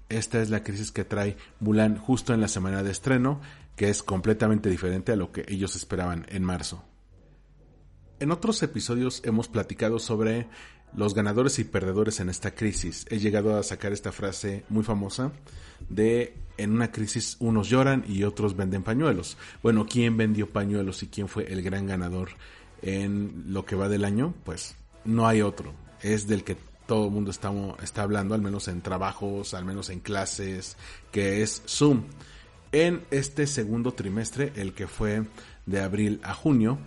esta 0.09 0.43
es 0.43 0.51
la 0.51 0.65
crisis 0.65 0.91
que 0.91 1.05
trae 1.05 1.37
Mulan 1.61 1.99
justo 1.99 2.35
en 2.35 2.41
la 2.41 2.49
semana 2.49 2.83
de 2.83 2.91
estreno, 2.91 3.41
que 3.77 3.91
es 3.91 4.03
completamente 4.03 4.69
diferente 4.69 5.13
a 5.13 5.17
lo 5.17 5.31
que 5.31 5.45
ellos 5.47 5.77
esperaban 5.77 6.27
en 6.31 6.43
marzo. 6.43 6.83
En 8.23 8.31
otros 8.31 8.63
episodios 8.63 9.21
hemos 9.25 9.49
platicado 9.49 9.99
sobre 9.99 10.47
los 10.95 11.13
ganadores 11.13 11.59
y 11.59 11.65
perdedores 11.65 12.21
en 12.21 12.29
esta 12.29 12.55
crisis. 12.55 13.05
He 13.11 13.19
llegado 13.19 13.59
a 13.59 13.65
sacar 13.65 13.93
esta 13.93 14.13
frase 14.13 14.63
muy 14.69 14.85
famosa 14.85 15.33
de 15.89 16.37
en 16.57 16.71
una 16.71 16.93
crisis 16.93 17.37
unos 17.41 17.69
lloran 17.69 18.05
y 18.07 18.23
otros 18.23 18.57
venden 18.57 18.85
pañuelos. 18.85 19.37
Bueno, 19.61 19.87
¿quién 19.91 20.17
vendió 20.17 20.49
pañuelos 20.49 21.03
y 21.03 21.09
quién 21.09 21.27
fue 21.27 21.53
el 21.53 21.63
gran 21.63 21.89
ganador 21.89 22.29
en 22.81 23.47
lo 23.49 23.67
que 23.67 23.75
va 23.75 23.89
del 23.89 24.05
año? 24.05 24.35
Pues 24.45 24.77
no 25.05 25.27
hay 25.27 25.43
otro. 25.43 25.75
Es 26.01 26.29
del 26.29 26.45
que 26.45 26.57
todo 26.87 27.07
el 27.07 27.11
mundo 27.11 27.33
está, 27.33 27.53
está 27.83 28.05
hablando, 28.05 28.37
al 28.37 28.41
menos 28.41 28.69
en 28.69 28.83
trabajos, 28.83 29.53
al 29.53 29.65
menos 29.65 29.91
en 29.91 29.99
clases, 29.99 30.77
que 31.11 31.43
es 31.43 31.61
Zoom. 31.67 32.05
En 32.71 33.03
este 33.11 33.49
segundo 33.49 33.95
trimestre, 33.95 34.53
el 34.55 34.75
que 34.75 34.87
fue 34.87 35.25
de 35.67 35.81
abril 35.81 36.21
a 36.23 36.35
junio, 36.35 36.79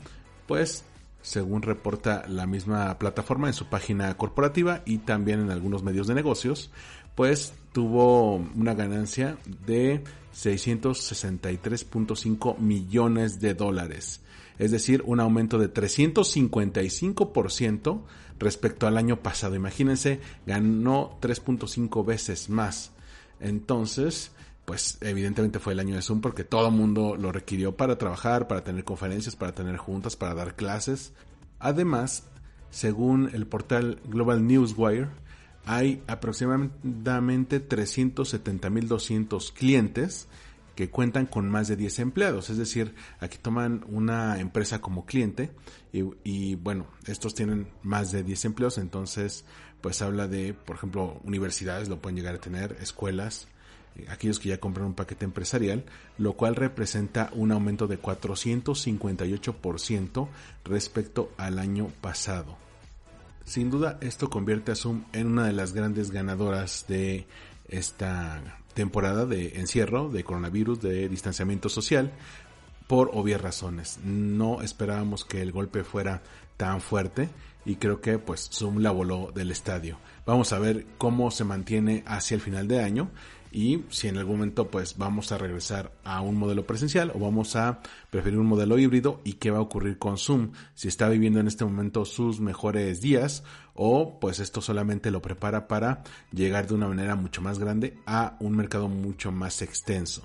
pues 0.47 0.85
según 1.25 1.61
reporta 1.63 2.23
la 2.27 2.45
misma 2.45 2.99
plataforma 2.99 3.47
en 3.47 3.55
su 3.55 3.65
página 3.65 4.15
corporativa 4.15 4.83
y 4.85 4.99
también 4.99 5.39
en 5.39 5.49
algunos 5.49 5.81
medios 5.81 6.05
de 6.05 6.13
negocios, 6.13 6.69
pues 7.15 7.55
tuvo 7.73 8.35
una 8.35 8.75
ganancia 8.75 9.39
de 9.65 10.03
663.5 10.35 12.59
millones 12.59 13.39
de 13.39 13.55
dólares, 13.55 14.21
es 14.59 14.69
decir, 14.69 15.01
un 15.07 15.19
aumento 15.19 15.57
de 15.57 15.73
355% 15.73 18.01
respecto 18.37 18.85
al 18.85 18.97
año 18.97 19.23
pasado. 19.23 19.55
Imagínense, 19.55 20.19
ganó 20.45 21.17
3.5 21.21 22.05
veces 22.05 22.51
más. 22.51 22.91
Entonces, 23.39 24.29
pues 24.65 24.97
evidentemente 25.01 25.59
fue 25.59 25.73
el 25.73 25.79
año 25.79 25.95
de 25.95 26.01
Zoom 26.01 26.21
porque 26.21 26.43
todo 26.43 26.71
mundo 26.71 27.15
lo 27.15 27.31
requirió 27.31 27.77
para 27.77 27.97
trabajar, 27.97 28.47
para 28.47 28.63
tener 28.63 28.83
conferencias, 28.83 29.35
para 29.35 29.53
tener 29.53 29.77
juntas, 29.77 30.15
para 30.15 30.33
dar 30.33 30.55
clases. 30.55 31.13
Además, 31.59 32.23
según 32.71 33.29
el 33.33 33.45
portal 33.47 34.01
Global 34.05 34.45
Newswire, 34.45 35.09
hay 35.65 36.03
aproximadamente 36.07 37.67
370.200 37.67 39.53
clientes 39.53 40.27
que 40.75 40.89
cuentan 40.89 41.25
con 41.25 41.49
más 41.49 41.67
de 41.67 41.75
10 41.77 41.99
empleados. 41.99 42.49
Es 42.49 42.57
decir, 42.57 42.95
aquí 43.19 43.37
toman 43.37 43.85
una 43.87 44.39
empresa 44.39 44.81
como 44.81 45.05
cliente 45.05 45.51
y, 45.93 46.03
y, 46.23 46.55
bueno, 46.55 46.87
estos 47.05 47.33
tienen 47.33 47.69
más 47.81 48.11
de 48.11 48.23
10 48.23 48.45
empleos, 48.45 48.77
entonces 48.77 49.45
pues 49.79 50.01
habla 50.01 50.27
de, 50.27 50.53
por 50.53 50.75
ejemplo, 50.75 51.21
universidades 51.23 51.87
lo 51.87 52.01
pueden 52.01 52.17
llegar 52.17 52.35
a 52.35 52.39
tener, 52.39 52.75
escuelas, 52.81 53.47
aquellos 54.09 54.39
que 54.39 54.49
ya 54.49 54.59
compran 54.59 54.87
un 54.87 54.93
paquete 54.93 55.25
empresarial, 55.25 55.85
lo 56.17 56.33
cual 56.33 56.55
representa 56.55 57.29
un 57.33 57.51
aumento 57.51 57.87
de 57.87 58.01
458% 58.01 60.27
respecto 60.63 61.31
al 61.37 61.59
año 61.59 61.89
pasado. 62.01 62.57
Sin 63.45 63.69
duda, 63.69 63.99
esto 64.01 64.29
convierte 64.29 64.71
a 64.71 64.75
Zoom 64.75 65.03
en 65.13 65.27
una 65.27 65.45
de 65.45 65.53
las 65.53 65.73
grandes 65.73 66.11
ganadoras 66.11 66.85
de 66.87 67.27
esta 67.67 68.59
temporada 68.73 69.25
de 69.25 69.59
encierro, 69.59 70.09
de 70.09 70.23
coronavirus, 70.23 70.81
de 70.81 71.09
distanciamiento 71.09 71.69
social, 71.69 72.11
por 72.87 73.11
obvias 73.13 73.41
razones. 73.41 73.99
No 74.03 74.61
esperábamos 74.61 75.25
que 75.25 75.41
el 75.41 75.51
golpe 75.51 75.83
fuera 75.83 76.21
tan 76.57 76.81
fuerte 76.81 77.29
y 77.65 77.75
creo 77.75 77.99
que 77.99 78.19
pues 78.19 78.49
Zoom 78.51 78.79
la 78.79 78.91
voló 78.91 79.31
del 79.33 79.51
estadio. 79.51 79.97
Vamos 80.25 80.53
a 80.53 80.59
ver 80.59 80.85
cómo 80.97 81.31
se 81.31 81.43
mantiene 81.43 82.03
hacia 82.05 82.35
el 82.35 82.41
final 82.41 82.67
de 82.67 82.81
año 82.81 83.09
y 83.55 83.85
si 83.87 84.09
en 84.09 84.17
algún 84.17 84.35
momento 84.35 84.67
pues 84.67 84.97
vamos 84.97 85.31
a 85.31 85.37
regresar 85.37 85.93
a 86.03 86.19
un 86.19 86.35
modelo 86.35 86.67
presencial 86.67 87.13
o 87.15 87.19
vamos 87.19 87.55
a 87.55 87.79
preferir 88.09 88.37
un 88.37 88.47
modelo 88.47 88.77
híbrido 88.77 89.21
y 89.23 89.33
qué 89.33 89.49
va 89.49 89.59
a 89.59 89.61
ocurrir 89.61 89.97
con 89.97 90.17
Zoom, 90.17 90.51
si 90.73 90.89
está 90.89 91.07
viviendo 91.07 91.39
en 91.39 91.47
este 91.47 91.63
momento 91.63 92.03
sus 92.03 92.41
mejores 92.41 92.99
días 92.99 93.45
o 93.73 94.19
pues 94.19 94.39
esto 94.39 94.59
solamente 94.59 95.09
lo 95.09 95.21
prepara 95.21 95.69
para 95.69 96.03
llegar 96.33 96.67
de 96.67 96.73
una 96.73 96.89
manera 96.89 97.15
mucho 97.15 97.41
más 97.41 97.57
grande 97.57 97.97
a 98.05 98.35
un 98.41 98.57
mercado 98.57 98.89
mucho 98.89 99.31
más 99.31 99.61
extenso. 99.61 100.23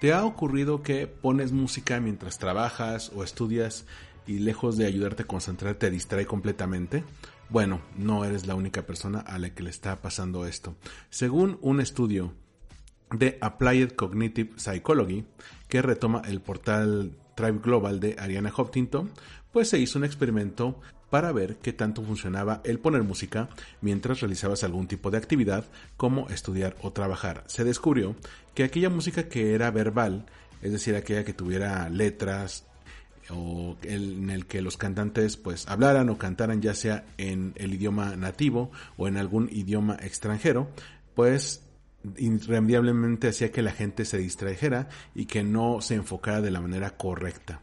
¿Te 0.00 0.12
ha 0.12 0.24
ocurrido 0.24 0.84
que 0.84 1.08
pones 1.08 1.50
música 1.50 1.98
mientras 1.98 2.38
trabajas 2.38 3.10
o 3.12 3.24
estudias 3.24 3.86
y 4.24 4.38
lejos 4.38 4.76
de 4.76 4.86
ayudarte 4.86 5.24
a 5.24 5.26
concentrarte 5.26 5.88
te 5.88 5.90
distrae 5.90 6.26
completamente? 6.26 7.02
Bueno, 7.48 7.80
no 7.96 8.24
eres 8.24 8.46
la 8.46 8.56
única 8.56 8.82
persona 8.82 9.20
a 9.20 9.38
la 9.38 9.50
que 9.50 9.62
le 9.62 9.70
está 9.70 10.02
pasando 10.02 10.46
esto. 10.46 10.74
Según 11.10 11.58
un 11.62 11.80
estudio 11.80 12.34
de 13.10 13.38
Applied 13.40 13.92
Cognitive 13.92 14.54
Psychology, 14.56 15.24
que 15.68 15.80
retoma 15.80 16.22
el 16.26 16.40
portal 16.40 17.12
Tribe 17.36 17.60
Global 17.62 18.00
de 18.00 18.16
Ariana 18.18 18.52
Hopkinton, 18.54 19.12
pues 19.52 19.68
se 19.68 19.78
hizo 19.78 19.98
un 19.98 20.04
experimento 20.04 20.80
para 21.08 21.30
ver 21.30 21.56
qué 21.58 21.72
tanto 21.72 22.02
funcionaba 22.02 22.60
el 22.64 22.80
poner 22.80 23.04
música 23.04 23.48
mientras 23.80 24.20
realizabas 24.20 24.64
algún 24.64 24.88
tipo 24.88 25.12
de 25.12 25.18
actividad 25.18 25.64
como 25.96 26.28
estudiar 26.30 26.76
o 26.82 26.92
trabajar. 26.92 27.44
Se 27.46 27.62
descubrió 27.62 28.16
que 28.54 28.64
aquella 28.64 28.90
música 28.90 29.28
que 29.28 29.54
era 29.54 29.70
verbal, 29.70 30.26
es 30.62 30.72
decir, 30.72 30.96
aquella 30.96 31.24
que 31.24 31.32
tuviera 31.32 31.88
letras 31.90 32.66
o 33.30 33.76
en 33.82 34.30
el 34.30 34.46
que 34.46 34.62
los 34.62 34.76
cantantes 34.76 35.36
pues 35.36 35.68
hablaran 35.68 36.08
o 36.08 36.18
cantaran 36.18 36.62
ya 36.62 36.74
sea 36.74 37.04
en 37.18 37.52
el 37.56 37.74
idioma 37.74 38.16
nativo 38.16 38.70
o 38.96 39.08
en 39.08 39.16
algún 39.16 39.48
idioma 39.50 39.96
extranjero, 40.00 40.68
pues 41.14 41.62
irremediablemente 42.16 43.28
hacía 43.28 43.50
que 43.50 43.62
la 43.62 43.72
gente 43.72 44.04
se 44.04 44.18
distrajera 44.18 44.88
y 45.14 45.26
que 45.26 45.42
no 45.42 45.80
se 45.80 45.94
enfocara 45.94 46.40
de 46.40 46.50
la 46.50 46.60
manera 46.60 46.96
correcta. 46.96 47.60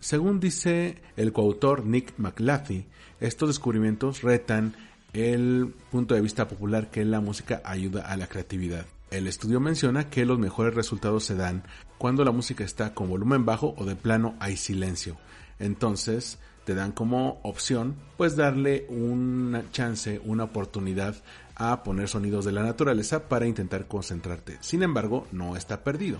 Según 0.00 0.38
dice 0.40 1.02
el 1.16 1.32
coautor 1.32 1.84
Nick 1.84 2.14
McLathy, 2.18 2.86
estos 3.20 3.48
descubrimientos 3.48 4.22
retan 4.22 4.74
el 5.12 5.74
punto 5.90 6.14
de 6.14 6.20
vista 6.20 6.46
popular 6.46 6.90
que 6.90 7.04
la 7.04 7.20
música 7.20 7.62
ayuda 7.64 8.02
a 8.02 8.16
la 8.16 8.26
creatividad. 8.26 8.86
El 9.10 9.28
estudio 9.28 9.60
menciona 9.60 10.10
que 10.10 10.26
los 10.26 10.38
mejores 10.38 10.74
resultados 10.74 11.24
se 11.24 11.36
dan 11.36 11.62
cuando 11.96 12.24
la 12.24 12.32
música 12.32 12.64
está 12.64 12.92
con 12.92 13.08
volumen 13.08 13.44
bajo 13.44 13.74
o 13.78 13.84
de 13.84 13.94
plano 13.94 14.34
hay 14.40 14.56
silencio. 14.56 15.16
Entonces 15.58 16.38
te 16.64 16.74
dan 16.74 16.90
como 16.90 17.38
opción 17.44 17.94
pues 18.16 18.34
darle 18.34 18.84
una 18.88 19.70
chance, 19.70 20.20
una 20.24 20.44
oportunidad 20.44 21.14
a 21.54 21.84
poner 21.84 22.08
sonidos 22.08 22.44
de 22.44 22.52
la 22.52 22.64
naturaleza 22.64 23.28
para 23.28 23.46
intentar 23.46 23.86
concentrarte. 23.86 24.58
Sin 24.60 24.82
embargo, 24.82 25.26
no 25.30 25.56
está 25.56 25.84
perdido. 25.84 26.18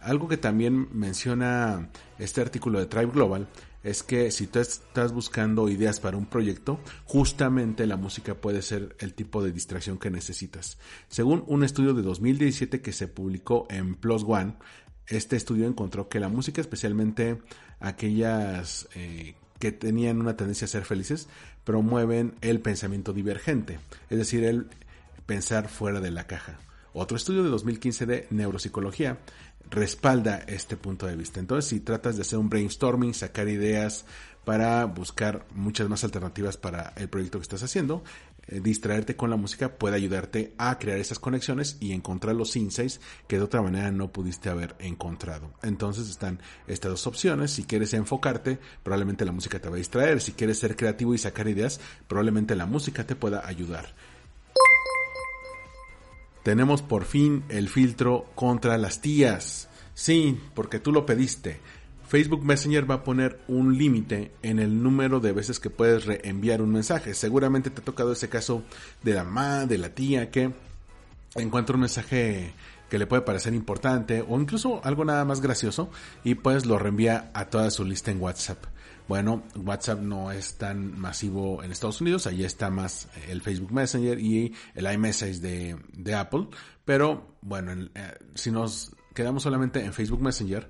Algo 0.00 0.28
que 0.28 0.36
también 0.36 0.88
menciona 0.92 1.88
este 2.18 2.42
artículo 2.42 2.78
de 2.78 2.86
Tribe 2.86 3.12
Global 3.12 3.48
es 3.82 4.02
que 4.02 4.30
si 4.30 4.46
tú 4.46 4.58
estás 4.58 5.12
buscando 5.12 5.68
ideas 5.68 6.00
para 6.00 6.16
un 6.16 6.26
proyecto, 6.26 6.80
justamente 7.04 7.86
la 7.86 7.96
música 7.96 8.34
puede 8.34 8.62
ser 8.62 8.96
el 8.98 9.14
tipo 9.14 9.42
de 9.42 9.52
distracción 9.52 9.98
que 9.98 10.10
necesitas. 10.10 10.78
Según 11.08 11.44
un 11.46 11.64
estudio 11.64 11.94
de 11.94 12.02
2017 12.02 12.80
que 12.80 12.92
se 12.92 13.08
publicó 13.08 13.66
en 13.70 13.94
Plus 13.94 14.24
One, 14.26 14.54
este 15.06 15.36
estudio 15.36 15.66
encontró 15.66 16.08
que 16.08 16.20
la 16.20 16.28
música, 16.28 16.60
especialmente 16.60 17.38
aquellas 17.80 18.88
eh, 18.94 19.34
que 19.58 19.72
tenían 19.72 20.20
una 20.20 20.36
tendencia 20.36 20.66
a 20.66 20.68
ser 20.68 20.84
felices, 20.84 21.28
promueven 21.64 22.34
el 22.40 22.60
pensamiento 22.60 23.12
divergente, 23.12 23.78
es 24.10 24.18
decir, 24.18 24.44
el 24.44 24.66
pensar 25.26 25.68
fuera 25.68 26.00
de 26.00 26.10
la 26.10 26.26
caja. 26.26 26.58
Otro 26.92 27.16
estudio 27.16 27.42
de 27.42 27.50
2015 27.50 28.06
de 28.06 28.26
neuropsicología 28.30 29.18
respalda 29.70 30.38
este 30.46 30.76
punto 30.76 31.06
de 31.06 31.16
vista. 31.16 31.40
Entonces, 31.40 31.68
si 31.68 31.80
tratas 31.80 32.16
de 32.16 32.22
hacer 32.22 32.38
un 32.38 32.48
brainstorming, 32.48 33.14
sacar 33.14 33.48
ideas 33.48 34.04
para 34.44 34.84
buscar 34.86 35.46
muchas 35.54 35.88
más 35.88 36.04
alternativas 36.04 36.56
para 36.56 36.94
el 36.96 37.08
proyecto 37.08 37.38
que 37.38 37.42
estás 37.42 37.62
haciendo, 37.62 38.02
eh, 38.46 38.60
distraerte 38.60 39.14
con 39.14 39.28
la 39.28 39.36
música 39.36 39.76
puede 39.76 39.96
ayudarte 39.96 40.54
a 40.56 40.78
crear 40.78 40.98
esas 40.98 41.18
conexiones 41.18 41.76
y 41.80 41.92
encontrar 41.92 42.34
los 42.34 42.56
insights 42.56 42.98
que 43.26 43.36
de 43.36 43.42
otra 43.42 43.60
manera 43.60 43.90
no 43.90 44.10
pudiste 44.10 44.48
haber 44.48 44.74
encontrado. 44.78 45.52
Entonces 45.62 46.08
están 46.08 46.40
estas 46.66 46.92
dos 46.92 47.06
opciones. 47.06 47.50
Si 47.50 47.64
quieres 47.64 47.92
enfocarte, 47.92 48.58
probablemente 48.82 49.26
la 49.26 49.32
música 49.32 49.60
te 49.60 49.68
va 49.68 49.74
a 49.74 49.78
distraer. 49.78 50.22
Si 50.22 50.32
quieres 50.32 50.58
ser 50.58 50.76
creativo 50.76 51.14
y 51.14 51.18
sacar 51.18 51.46
ideas, 51.46 51.78
probablemente 52.06 52.56
la 52.56 52.64
música 52.64 53.06
te 53.06 53.16
pueda 53.16 53.46
ayudar 53.46 53.94
tenemos 56.48 56.80
por 56.80 57.04
fin 57.04 57.44
el 57.50 57.68
filtro 57.68 58.24
contra 58.34 58.78
las 58.78 59.02
tías. 59.02 59.68
Sí, 59.92 60.40
porque 60.54 60.78
tú 60.80 60.92
lo 60.92 61.04
pediste. 61.04 61.60
Facebook 62.06 62.42
Messenger 62.42 62.90
va 62.90 62.94
a 62.94 63.04
poner 63.04 63.38
un 63.48 63.76
límite 63.76 64.32
en 64.40 64.58
el 64.58 64.82
número 64.82 65.20
de 65.20 65.32
veces 65.32 65.60
que 65.60 65.68
puedes 65.68 66.06
reenviar 66.06 66.62
un 66.62 66.72
mensaje. 66.72 67.12
Seguramente 67.12 67.68
te 67.68 67.82
ha 67.82 67.84
tocado 67.84 68.12
ese 68.12 68.30
caso 68.30 68.62
de 69.02 69.12
la 69.12 69.24
mamá, 69.24 69.66
de 69.66 69.76
la 69.76 69.90
tía, 69.90 70.30
que 70.30 70.54
encuentra 71.34 71.74
un 71.74 71.82
mensaje 71.82 72.54
que 72.88 72.98
le 72.98 73.06
puede 73.06 73.20
parecer 73.20 73.52
importante 73.52 74.24
o 74.26 74.40
incluso 74.40 74.80
algo 74.84 75.04
nada 75.04 75.26
más 75.26 75.42
gracioso 75.42 75.90
y 76.24 76.34
pues 76.34 76.64
lo 76.64 76.78
reenvía 76.78 77.30
a 77.34 77.50
toda 77.50 77.70
su 77.70 77.84
lista 77.84 78.10
en 78.10 78.22
WhatsApp. 78.22 78.64
Bueno, 79.08 79.42
WhatsApp 79.56 80.00
no 80.00 80.30
es 80.30 80.58
tan 80.58 81.00
masivo 81.00 81.62
en 81.62 81.72
Estados 81.72 82.02
Unidos, 82.02 82.26
allí 82.26 82.44
está 82.44 82.68
más 82.68 83.08
el 83.26 83.40
Facebook 83.40 83.72
Messenger 83.72 84.20
y 84.20 84.54
el 84.74 84.92
iMessage 84.92 85.40
de, 85.40 86.14
Apple, 86.14 86.48
pero 86.84 87.38
bueno, 87.40 87.88
eh, 87.94 88.14
si 88.34 88.50
nos 88.50 88.94
quedamos 89.14 89.42
solamente 89.42 89.82
en 89.82 89.94
Facebook 89.94 90.20
Messenger, 90.20 90.68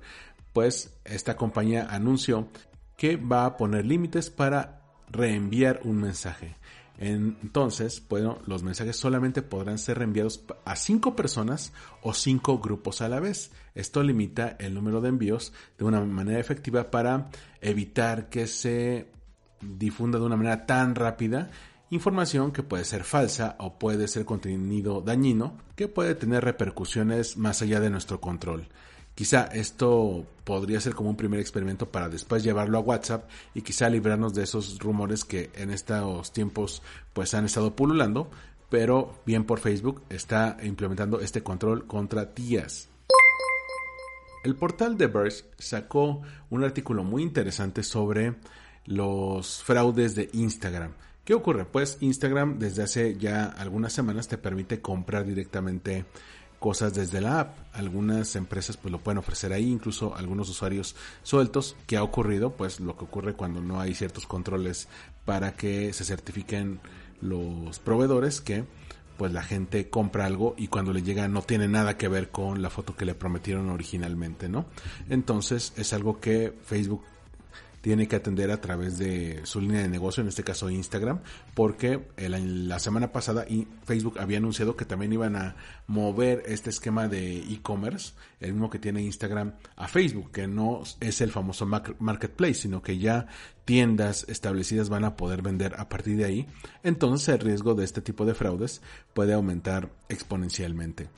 pues 0.53 0.97
esta 1.03 1.35
compañía 1.35 1.87
anunció 1.89 2.47
que 2.95 3.17
va 3.17 3.45
a 3.45 3.57
poner 3.57 3.85
límites 3.85 4.29
para 4.29 4.83
reenviar 5.09 5.81
un 5.83 5.97
mensaje. 5.97 6.55
Entonces, 7.01 8.03
bueno, 8.09 8.39
los 8.45 8.61
mensajes 8.61 8.97
solamente 8.97 9.41
podrán 9.41 9.77
ser 9.77 9.99
reenviados 9.99 10.43
a 10.65 10.75
cinco 10.75 11.15
personas 11.15 11.71
o 12.01 12.13
cinco 12.13 12.59
grupos 12.59 13.01
a 13.01 13.07
la 13.07 13.21
vez. 13.21 13.51
Esto 13.73 14.03
limita 14.03 14.57
el 14.59 14.73
número 14.73 14.99
de 14.99 15.07
envíos 15.07 15.53
de 15.77 15.85
una 15.85 16.01
manera 16.01 16.39
efectiva 16.39 16.91
para 16.91 17.29
evitar 17.61 18.29
que 18.29 18.47
se 18.47 19.07
difunda 19.61 20.19
de 20.19 20.25
una 20.25 20.35
manera 20.35 20.65
tan 20.65 20.93
rápida 20.93 21.49
información 21.89 22.51
que 22.51 22.63
puede 22.63 22.83
ser 22.83 23.03
falsa 23.03 23.55
o 23.59 23.79
puede 23.79 24.07
ser 24.07 24.25
contenido 24.25 25.01
dañino 25.01 25.57
que 25.75 25.87
puede 25.87 26.15
tener 26.15 26.43
repercusiones 26.43 27.37
más 27.37 27.61
allá 27.61 27.79
de 27.79 27.89
nuestro 27.89 28.19
control. 28.19 28.67
Quizá 29.19 29.47
esto 29.47 30.25
podría 30.45 30.79
ser 30.79 30.95
como 30.95 31.09
un 31.09 31.17
primer 31.17 31.41
experimento 31.41 31.91
para 31.91 32.07
después 32.07 32.41
llevarlo 32.41 32.77
a 32.77 32.79
WhatsApp 32.79 33.29
y 33.53 33.63
quizá 33.63 33.89
librarnos 33.89 34.33
de 34.33 34.43
esos 34.43 34.79
rumores 34.79 35.25
que 35.25 35.49
en 35.55 35.71
estos 35.71 36.31
tiempos 36.31 36.81
pues 37.11 37.33
han 37.33 37.43
estado 37.43 37.75
pululando, 37.75 38.31
pero 38.69 39.19
bien 39.25 39.43
por 39.43 39.59
Facebook 39.59 40.03
está 40.07 40.55
implementando 40.63 41.19
este 41.19 41.43
control 41.43 41.85
contra 41.85 42.33
tías. 42.33 42.87
El 44.45 44.55
portal 44.55 44.95
The 44.95 45.07
Verge 45.07 45.43
sacó 45.57 46.21
un 46.49 46.63
artículo 46.63 47.03
muy 47.03 47.21
interesante 47.21 47.83
sobre 47.83 48.35
los 48.85 49.61
fraudes 49.63 50.15
de 50.15 50.29
Instagram. 50.31 50.93
¿Qué 51.25 51.33
ocurre? 51.33 51.65
Pues 51.65 51.97
Instagram 51.99 52.57
desde 52.57 52.83
hace 52.83 53.17
ya 53.17 53.43
algunas 53.47 53.91
semanas 53.91 54.29
te 54.29 54.37
permite 54.37 54.79
comprar 54.79 55.25
directamente 55.25 56.05
cosas 56.59 56.93
desde 56.93 57.21
la 57.21 57.39
app. 57.39 57.57
Algunas 57.73 58.35
empresas 58.35 58.77
pues 58.77 58.91
lo 58.91 58.99
pueden 58.99 59.17
ofrecer 59.17 59.53
ahí, 59.53 59.71
incluso 59.71 60.15
algunos 60.15 60.49
usuarios 60.49 60.95
sueltos. 61.23 61.75
¿Qué 61.87 61.97
ha 61.97 62.03
ocurrido? 62.03 62.51
Pues 62.51 62.79
lo 62.79 62.97
que 62.97 63.05
ocurre 63.05 63.33
cuando 63.33 63.61
no 63.61 63.79
hay 63.79 63.95
ciertos 63.95 64.27
controles 64.27 64.87
para 65.25 65.55
que 65.55 65.93
se 65.93 66.05
certifiquen 66.05 66.79
los 67.21 67.79
proveedores 67.79 68.41
que 68.41 68.65
pues 69.17 69.33
la 69.33 69.43
gente 69.43 69.89
compra 69.89 70.25
algo 70.25 70.55
y 70.57 70.67
cuando 70.67 70.93
le 70.93 71.03
llega 71.03 71.27
no 71.27 71.41
tiene 71.41 71.67
nada 71.67 71.97
que 71.97 72.07
ver 72.07 72.29
con 72.29 72.61
la 72.61 72.69
foto 72.69 72.95
que 72.95 73.03
le 73.03 73.15
prometieron 73.15 73.69
originalmente, 73.69 74.47
¿no? 74.47 74.65
Entonces 75.09 75.73
es 75.75 75.91
algo 75.91 76.21
que 76.21 76.53
Facebook 76.63 77.03
tiene 77.81 78.07
que 78.07 78.15
atender 78.15 78.51
a 78.51 78.61
través 78.61 78.97
de 78.97 79.41
su 79.43 79.61
línea 79.61 79.81
de 79.81 79.87
negocio, 79.87 80.21
en 80.21 80.29
este 80.29 80.43
caso 80.43 80.69
Instagram, 80.69 81.19
porque 81.53 82.07
la 82.17 82.79
semana 82.79 83.11
pasada 83.11 83.45
Facebook 83.85 84.19
había 84.19 84.37
anunciado 84.37 84.75
que 84.75 84.85
también 84.85 85.13
iban 85.13 85.35
a 85.35 85.55
mover 85.87 86.43
este 86.45 86.69
esquema 86.69 87.07
de 87.07 87.37
e-commerce, 87.37 88.13
el 88.39 88.53
mismo 88.53 88.69
que 88.69 88.79
tiene 88.79 89.01
Instagram, 89.01 89.53
a 89.75 89.87
Facebook, 89.87 90.31
que 90.31 90.47
no 90.47 90.83
es 90.99 91.21
el 91.21 91.31
famoso 91.31 91.65
marketplace, 91.65 92.55
sino 92.55 92.81
que 92.81 92.97
ya 92.97 93.27
tiendas 93.65 94.25
establecidas 94.27 94.89
van 94.89 95.03
a 95.03 95.15
poder 95.15 95.41
vender 95.41 95.75
a 95.77 95.89
partir 95.89 96.17
de 96.17 96.25
ahí. 96.25 96.47
Entonces 96.83 97.29
el 97.29 97.39
riesgo 97.39 97.75
de 97.75 97.85
este 97.85 98.01
tipo 98.01 98.25
de 98.25 98.33
fraudes 98.33 98.81
puede 99.13 99.33
aumentar 99.33 99.91
exponencialmente 100.09 101.09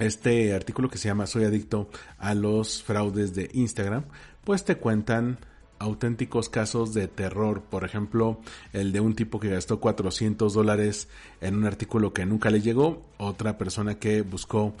este 0.00 0.54
artículo 0.54 0.88
que 0.88 0.96
se 0.96 1.08
llama 1.08 1.26
Soy 1.26 1.44
adicto 1.44 1.90
a 2.16 2.34
los 2.34 2.82
fraudes 2.82 3.34
de 3.34 3.50
Instagram, 3.52 4.04
pues 4.44 4.64
te 4.64 4.76
cuentan 4.76 5.38
auténticos 5.80 6.48
casos 6.48 6.94
de 6.94 7.08
terror. 7.08 7.62
Por 7.62 7.84
ejemplo, 7.84 8.40
el 8.72 8.92
de 8.92 9.00
un 9.00 9.16
tipo 9.16 9.40
que 9.40 9.48
gastó 9.48 9.80
400 9.80 10.54
dólares 10.54 11.08
en 11.40 11.56
un 11.56 11.64
artículo 11.64 12.12
que 12.12 12.26
nunca 12.26 12.50
le 12.50 12.60
llegó. 12.60 13.02
Otra 13.18 13.58
persona 13.58 13.98
que 13.98 14.22
buscó 14.22 14.74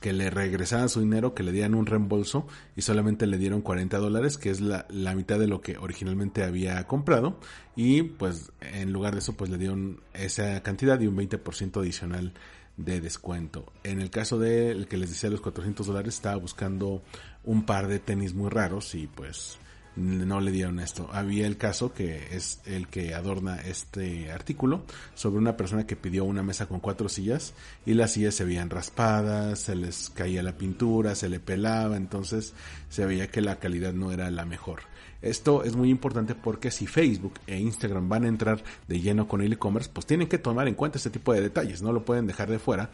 que 0.00 0.12
le 0.12 0.30
regresaran 0.30 0.88
su 0.88 1.00
dinero, 1.00 1.34
que 1.34 1.42
le 1.42 1.52
dieran 1.52 1.74
un 1.74 1.86
reembolso 1.86 2.46
y 2.74 2.82
solamente 2.82 3.26
le 3.26 3.38
dieron 3.38 3.60
40 3.60 3.98
dólares, 3.98 4.38
que 4.38 4.50
es 4.50 4.60
la, 4.60 4.86
mitad 5.14 5.38
de 5.38 5.46
lo 5.46 5.60
que 5.60 5.76
originalmente 5.78 6.42
había 6.42 6.82
comprado. 6.86 7.38
Y 7.76 8.02
pues 8.02 8.50
en 8.60 8.92
lugar 8.92 9.12
de 9.12 9.20
eso, 9.20 9.34
pues 9.34 9.50
le 9.50 9.58
dieron 9.58 10.00
esa 10.14 10.62
cantidad 10.62 10.98
y 11.00 11.06
un 11.06 11.16
20% 11.16 11.80
adicional 11.80 12.32
de 12.76 13.00
descuento. 13.00 13.66
En 13.84 14.00
el 14.00 14.10
caso 14.10 14.38
del 14.38 14.88
que 14.88 14.96
les 14.96 15.10
decía 15.10 15.30
los 15.30 15.42
400 15.42 15.86
dólares, 15.86 16.14
estaba 16.14 16.36
buscando 16.36 17.02
un 17.44 17.64
par 17.64 17.86
de 17.86 17.98
tenis 17.98 18.34
muy 18.34 18.48
raros 18.48 18.94
y 18.94 19.06
pues 19.06 19.58
no 20.00 20.40
le 20.40 20.50
dieron 20.50 20.80
esto. 20.80 21.08
Había 21.12 21.46
el 21.46 21.56
caso 21.56 21.92
que 21.92 22.34
es 22.34 22.60
el 22.66 22.88
que 22.88 23.14
adorna 23.14 23.60
este 23.60 24.32
artículo 24.32 24.82
sobre 25.14 25.38
una 25.38 25.56
persona 25.56 25.86
que 25.86 25.96
pidió 25.96 26.24
una 26.24 26.42
mesa 26.42 26.66
con 26.66 26.80
cuatro 26.80 27.08
sillas 27.08 27.54
y 27.86 27.94
las 27.94 28.12
sillas 28.12 28.34
se 28.34 28.44
veían 28.44 28.70
raspadas, 28.70 29.60
se 29.60 29.76
les 29.76 30.10
caía 30.10 30.42
la 30.42 30.56
pintura, 30.56 31.14
se 31.14 31.28
le 31.28 31.40
pelaba, 31.40 31.96
entonces 31.96 32.54
se 32.88 33.06
veía 33.06 33.30
que 33.30 33.40
la 33.40 33.58
calidad 33.58 33.92
no 33.92 34.12
era 34.12 34.30
la 34.30 34.44
mejor. 34.44 34.89
Esto 35.22 35.64
es 35.64 35.76
muy 35.76 35.90
importante 35.90 36.34
porque 36.34 36.70
si 36.70 36.86
Facebook 36.86 37.34
e 37.46 37.58
Instagram 37.58 38.08
van 38.08 38.24
a 38.24 38.28
entrar 38.28 38.62
de 38.88 39.00
lleno 39.00 39.28
con 39.28 39.42
el 39.42 39.52
e-commerce, 39.52 39.90
pues 39.92 40.06
tienen 40.06 40.28
que 40.28 40.38
tomar 40.38 40.66
en 40.68 40.74
cuenta 40.74 40.98
este 40.98 41.10
tipo 41.10 41.34
de 41.34 41.42
detalles, 41.42 41.82
no 41.82 41.92
lo 41.92 42.04
pueden 42.04 42.26
dejar 42.26 42.50
de 42.50 42.58
fuera 42.58 42.90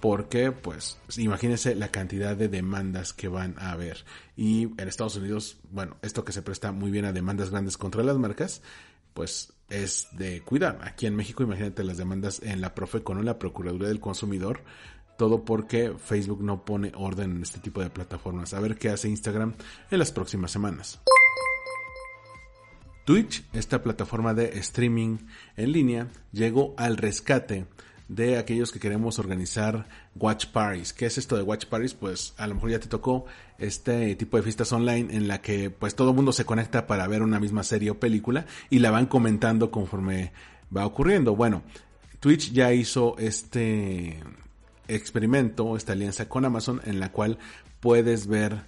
porque 0.00 0.50
pues 0.50 0.98
imagínense 1.18 1.74
la 1.74 1.88
cantidad 1.88 2.36
de 2.36 2.48
demandas 2.48 3.12
que 3.12 3.28
van 3.28 3.54
a 3.58 3.72
haber. 3.72 4.04
Y 4.36 4.64
en 4.80 4.88
Estados 4.88 5.16
Unidos 5.16 5.58
bueno 5.70 5.96
esto 6.02 6.24
que 6.24 6.32
se 6.32 6.42
presta 6.42 6.72
muy 6.72 6.90
bien 6.90 7.04
a 7.04 7.12
demandas 7.12 7.50
grandes 7.50 7.76
contra 7.76 8.02
las 8.02 8.18
marcas 8.18 8.62
pues 9.14 9.52
es 9.68 10.08
de 10.12 10.42
cuidar. 10.42 10.80
Aquí 10.82 11.06
en 11.06 11.16
México 11.16 11.42
imagínate 11.42 11.84
las 11.84 11.96
demandas 11.96 12.40
en 12.42 12.60
la 12.60 12.74
Profeco 12.74 13.12
en 13.12 13.24
la 13.24 13.38
Procuraduría 13.38 13.88
del 13.88 14.00
Consumidor 14.00 14.62
todo 15.16 15.44
porque 15.44 15.94
Facebook 15.98 16.42
no 16.42 16.64
pone 16.64 16.92
orden 16.94 17.36
en 17.36 17.42
este 17.42 17.60
tipo 17.60 17.82
de 17.82 17.90
plataformas. 17.90 18.54
A 18.54 18.60
ver 18.60 18.76
qué 18.78 18.88
hace 18.88 19.08
Instagram 19.08 19.54
en 19.90 19.98
las 19.98 20.12
próximas 20.12 20.50
semanas 20.50 21.00
Twitch, 23.10 23.42
esta 23.52 23.82
plataforma 23.82 24.34
de 24.34 24.56
streaming 24.60 25.18
en 25.56 25.72
línea, 25.72 26.06
llegó 26.30 26.74
al 26.76 26.96
rescate 26.96 27.66
de 28.06 28.38
aquellos 28.38 28.70
que 28.70 28.78
queremos 28.78 29.18
organizar 29.18 29.88
watch 30.14 30.46
parties. 30.46 30.92
¿Qué 30.92 31.06
es 31.06 31.18
esto 31.18 31.36
de 31.36 31.42
watch 31.42 31.66
parties? 31.66 31.92
Pues 31.92 32.34
a 32.36 32.46
lo 32.46 32.54
mejor 32.54 32.70
ya 32.70 32.78
te 32.78 32.86
tocó 32.86 33.24
este 33.58 34.14
tipo 34.14 34.36
de 34.36 34.44
fiestas 34.44 34.72
online 34.72 35.12
en 35.12 35.26
la 35.26 35.40
que 35.40 35.70
pues 35.70 35.96
todo 35.96 36.10
el 36.10 36.14
mundo 36.14 36.30
se 36.30 36.44
conecta 36.44 36.86
para 36.86 37.08
ver 37.08 37.22
una 37.22 37.40
misma 37.40 37.64
serie 37.64 37.90
o 37.90 37.98
película 37.98 38.46
y 38.70 38.78
la 38.78 38.92
van 38.92 39.06
comentando 39.06 39.72
conforme 39.72 40.30
va 40.72 40.86
ocurriendo. 40.86 41.34
Bueno, 41.34 41.64
Twitch 42.20 42.52
ya 42.52 42.72
hizo 42.72 43.18
este 43.18 44.22
experimento, 44.86 45.76
esta 45.76 45.94
alianza 45.94 46.28
con 46.28 46.44
Amazon 46.44 46.80
en 46.84 47.00
la 47.00 47.10
cual 47.10 47.38
puedes 47.80 48.28
ver 48.28 48.66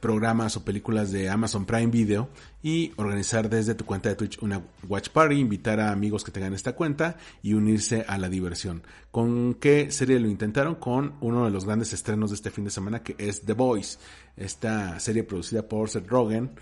programas 0.00 0.56
o 0.56 0.64
películas 0.64 1.12
de 1.12 1.28
Amazon 1.28 1.66
Prime 1.66 1.88
Video 1.88 2.28
y 2.62 2.92
organizar 2.96 3.48
desde 3.48 3.74
tu 3.74 3.84
cuenta 3.84 4.08
de 4.08 4.14
Twitch 4.16 4.38
una 4.42 4.62
watch 4.88 5.10
party, 5.10 5.36
invitar 5.36 5.80
a 5.80 5.92
amigos 5.92 6.24
que 6.24 6.30
tengan 6.30 6.54
esta 6.54 6.74
cuenta 6.74 7.16
y 7.42 7.54
unirse 7.54 8.04
a 8.08 8.18
la 8.18 8.28
diversión. 8.28 8.82
¿Con 9.10 9.54
qué 9.54 9.90
serie 9.90 10.18
lo 10.18 10.28
intentaron? 10.28 10.76
Con 10.76 11.14
uno 11.20 11.44
de 11.44 11.50
los 11.50 11.64
grandes 11.64 11.92
estrenos 11.92 12.30
de 12.30 12.36
este 12.36 12.50
fin 12.50 12.64
de 12.64 12.70
semana 12.70 13.02
que 13.02 13.16
es 13.18 13.42
The 13.42 13.52
Voice, 13.52 13.98
esta 14.36 14.98
serie 15.00 15.24
producida 15.24 15.68
por 15.68 15.88
Seth 15.88 16.08
Rogen 16.08 16.52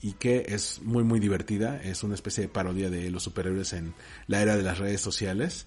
y 0.00 0.12
que 0.12 0.46
es 0.48 0.80
muy 0.82 1.04
muy 1.04 1.20
divertida, 1.20 1.80
es 1.82 2.02
una 2.02 2.14
especie 2.14 2.42
de 2.42 2.48
parodia 2.48 2.90
de 2.90 3.10
los 3.10 3.22
superhéroes 3.22 3.72
en 3.72 3.94
la 4.26 4.42
era 4.42 4.56
de 4.56 4.62
las 4.62 4.78
redes 4.78 5.00
sociales. 5.00 5.66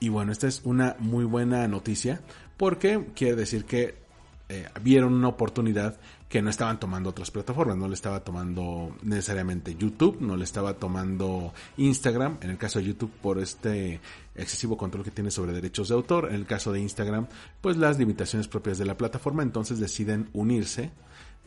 Y 0.00 0.08
bueno, 0.08 0.32
esta 0.32 0.48
es 0.48 0.60
una 0.64 0.96
muy 0.98 1.24
buena 1.24 1.66
noticia 1.68 2.20
porque 2.56 3.06
quiere 3.14 3.36
decir 3.36 3.64
que 3.64 4.04
eh, 4.50 4.68
vieron 4.82 5.14
una 5.14 5.28
oportunidad 5.28 5.98
que 6.34 6.42
no 6.42 6.50
estaban 6.50 6.80
tomando 6.80 7.10
otras 7.10 7.30
plataformas, 7.30 7.76
no 7.76 7.86
le 7.86 7.94
estaba 7.94 8.24
tomando 8.24 8.96
necesariamente 9.02 9.76
YouTube, 9.76 10.20
no 10.20 10.36
le 10.36 10.42
estaba 10.42 10.74
tomando 10.74 11.54
Instagram, 11.76 12.38
en 12.40 12.50
el 12.50 12.58
caso 12.58 12.80
de 12.80 12.86
YouTube 12.86 13.12
por 13.22 13.38
este 13.38 14.00
excesivo 14.34 14.76
control 14.76 15.04
que 15.04 15.12
tiene 15.12 15.30
sobre 15.30 15.52
derechos 15.52 15.90
de 15.90 15.94
autor, 15.94 16.26
en 16.30 16.34
el 16.34 16.44
caso 16.44 16.72
de 16.72 16.80
Instagram 16.80 17.28
pues 17.60 17.76
las 17.76 18.00
limitaciones 18.00 18.48
propias 18.48 18.78
de 18.78 18.84
la 18.84 18.96
plataforma, 18.96 19.44
entonces 19.44 19.78
deciden 19.78 20.28
unirse 20.32 20.90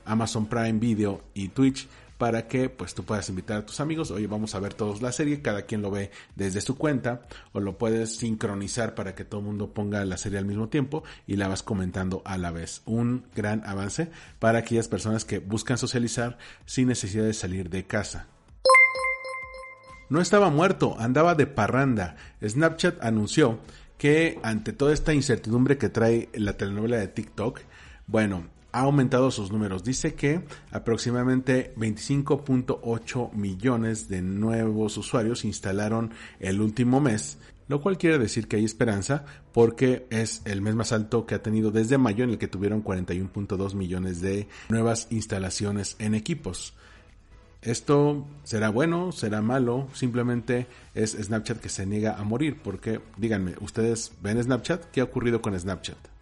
Amazon 0.06 0.46
Prime 0.46 0.80
Video 0.80 1.22
y 1.34 1.50
Twitch 1.50 1.90
para 2.18 2.48
que 2.48 2.70
pues 2.70 2.94
tú 2.94 3.04
puedas 3.04 3.30
invitar 3.30 3.58
a 3.58 3.66
tus 3.66 3.80
amigos, 3.80 4.12
oye 4.12 4.28
vamos 4.28 4.56
a 4.56 4.60
ver 4.60 4.74
todos 4.74 5.02
la 5.02 5.12
serie, 5.12 5.42
cada 5.42 5.64
quien 5.64 5.82
lo 5.82 5.92
ve 5.92 6.12
desde 6.36 6.62
su 6.62 6.78
cuenta 6.78 7.22
o 7.54 7.60
lo 7.60 7.78
puedes 7.78 8.18
sincronizar 8.18 8.96
para 8.96 9.16
que 9.16 9.26
todo 9.26 9.42
el 9.42 9.48
mundo 9.48 9.74
ponga 9.74 10.04
la 10.06 10.18
serie 10.18 10.40
al 10.40 10.46
mismo 10.46 10.70
tiempo 10.70 11.04
y 11.28 11.36
la 11.36 11.48
vas 11.48 11.64
comentando 11.64 12.22
a 12.26 12.38
la 12.38 12.52
vez. 12.52 12.82
Un 12.86 13.26
gran 13.36 13.64
avance 13.66 14.10
para 14.40 14.60
aquellas 14.60 14.88
personas 14.88 15.26
que 15.26 15.40
buscan 15.40 15.78
socializar 15.78 16.38
sin 16.66 16.88
necesidad 16.88 17.26
de 17.26 17.34
salir 17.34 17.70
de 17.70 17.86
casa. 17.86 18.28
No 20.10 20.22
estaba 20.22 20.50
muerto, 20.50 20.96
andaba 21.00 21.36
de 21.36 21.48
parranda. 21.48 22.16
Snapchat 22.42 23.04
anunció 23.04 23.60
que 23.98 24.40
ante 24.42 24.72
toda 24.72 24.94
esta 24.94 25.14
incertidumbre 25.14 25.78
que 25.78 25.90
trae 25.90 26.30
la 26.34 26.54
telenovela 26.54 26.98
de 26.98 27.08
TikTok, 27.08 27.60
bueno, 28.06 28.46
ha 28.78 28.82
aumentado 28.82 29.32
sus 29.32 29.52
números. 29.52 29.84
Dice 29.84 30.14
que 30.14 30.44
aproximadamente 30.72 31.74
25.8 31.78 33.34
millones 33.34 34.08
de 34.08 34.22
nuevos 34.22 34.98
usuarios 34.98 35.46
instalaron 35.46 36.12
el 36.40 36.62
último 36.62 37.02
mes, 37.02 37.40
lo 37.68 37.82
cual 37.82 37.98
quiere 37.98 38.20
decir 38.20 38.48
que 38.48 38.58
hay 38.58 38.66
esperanza 38.66 39.26
porque 39.52 40.06
es 40.12 40.44
el 40.46 40.62
mes 40.62 40.76
más 40.76 40.92
alto 40.92 41.26
que 41.26 41.34
ha 41.34 41.42
tenido 41.42 41.72
desde 41.72 41.98
mayo 41.98 42.24
en 42.24 42.30
el 42.30 42.38
que 42.38 42.48
tuvieron 42.48 42.84
41.2 42.84 43.74
millones 43.74 44.22
de 44.22 44.48
nuevas 44.70 45.08
instalaciones 45.10 45.96
en 45.98 46.14
equipos. 46.14 46.76
Esto 47.64 48.28
será 48.44 48.70
bueno, 48.70 49.12
será 49.12 49.42
malo, 49.42 49.88
simplemente 49.94 50.68
es 50.94 51.14
Snapchat 51.14 51.58
que 51.58 51.70
se 51.70 51.88
niega 51.88 52.14
a 52.20 52.24
morir 52.24 52.60
porque 52.64 53.02
díganme, 53.18 53.56
¿ustedes 53.60 54.14
ven 54.22 54.42
Snapchat? 54.42 54.92
¿Qué 54.92 55.02
ha 55.02 55.06
ocurrido 55.06 55.42
con 55.42 55.60
Snapchat? 55.60 56.17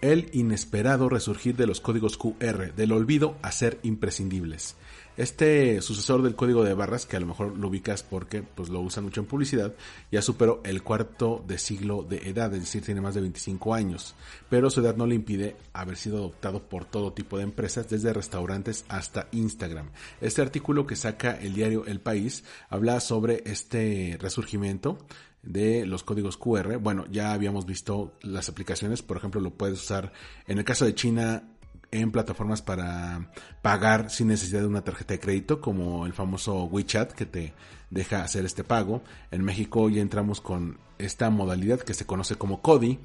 El 0.00 0.30
inesperado 0.32 1.08
resurgir 1.08 1.56
de 1.56 1.66
los 1.66 1.80
códigos 1.80 2.16
QR, 2.16 2.74
del 2.74 2.92
olvido 2.92 3.36
a 3.42 3.52
ser 3.52 3.78
imprescindibles. 3.82 4.76
Este 5.16 5.82
sucesor 5.82 6.22
del 6.22 6.34
código 6.34 6.64
de 6.64 6.72
barras, 6.72 7.04
que 7.04 7.16
a 7.16 7.20
lo 7.20 7.26
mejor 7.26 7.58
lo 7.58 7.68
ubicas 7.68 8.02
porque 8.02 8.42
pues, 8.42 8.70
lo 8.70 8.80
usan 8.80 9.04
mucho 9.04 9.20
en 9.20 9.26
publicidad, 9.26 9.74
ya 10.10 10.22
superó 10.22 10.62
el 10.64 10.82
cuarto 10.82 11.44
de 11.46 11.58
siglo 11.58 12.02
de 12.02 12.30
edad, 12.30 12.54
es 12.54 12.60
decir, 12.60 12.82
tiene 12.82 13.02
más 13.02 13.14
de 13.14 13.20
25 13.20 13.74
años, 13.74 14.14
pero 14.48 14.70
su 14.70 14.80
edad 14.80 14.96
no 14.96 15.06
le 15.06 15.16
impide 15.16 15.56
haber 15.74 15.96
sido 15.96 16.18
adoptado 16.18 16.62
por 16.62 16.86
todo 16.86 17.12
tipo 17.12 17.36
de 17.36 17.42
empresas, 17.42 17.90
desde 17.90 18.14
restaurantes 18.14 18.86
hasta 18.88 19.28
Instagram. 19.32 19.90
Este 20.22 20.40
artículo 20.40 20.86
que 20.86 20.96
saca 20.96 21.32
el 21.32 21.52
diario 21.52 21.84
El 21.84 22.00
País 22.00 22.44
habla 22.70 23.00
sobre 23.00 23.42
este 23.44 24.16
resurgimiento 24.20 24.96
de 25.42 25.86
los 25.86 26.02
códigos 26.02 26.36
QR. 26.36 26.76
Bueno, 26.78 27.04
ya 27.10 27.32
habíamos 27.32 27.66
visto 27.66 28.14
las 28.22 28.48
aplicaciones, 28.48 29.02
por 29.02 29.16
ejemplo, 29.16 29.40
lo 29.40 29.50
puedes 29.50 29.80
usar 29.80 30.12
en 30.46 30.58
el 30.58 30.64
caso 30.64 30.84
de 30.84 30.94
China 30.94 31.44
en 31.92 32.12
plataformas 32.12 32.62
para 32.62 33.32
pagar 33.62 34.10
sin 34.10 34.28
necesidad 34.28 34.60
de 34.60 34.66
una 34.66 34.84
tarjeta 34.84 35.14
de 35.14 35.20
crédito, 35.20 35.60
como 35.60 36.06
el 36.06 36.12
famoso 36.12 36.64
WeChat 36.64 37.12
que 37.12 37.26
te 37.26 37.52
deja 37.90 38.22
hacer 38.22 38.44
este 38.44 38.64
pago. 38.64 39.02
En 39.30 39.42
México 39.42 39.88
ya 39.90 40.00
entramos 40.00 40.40
con 40.40 40.78
esta 40.98 41.30
modalidad 41.30 41.80
que 41.80 41.94
se 41.94 42.06
conoce 42.06 42.36
como 42.36 42.62
CODI, 42.62 43.00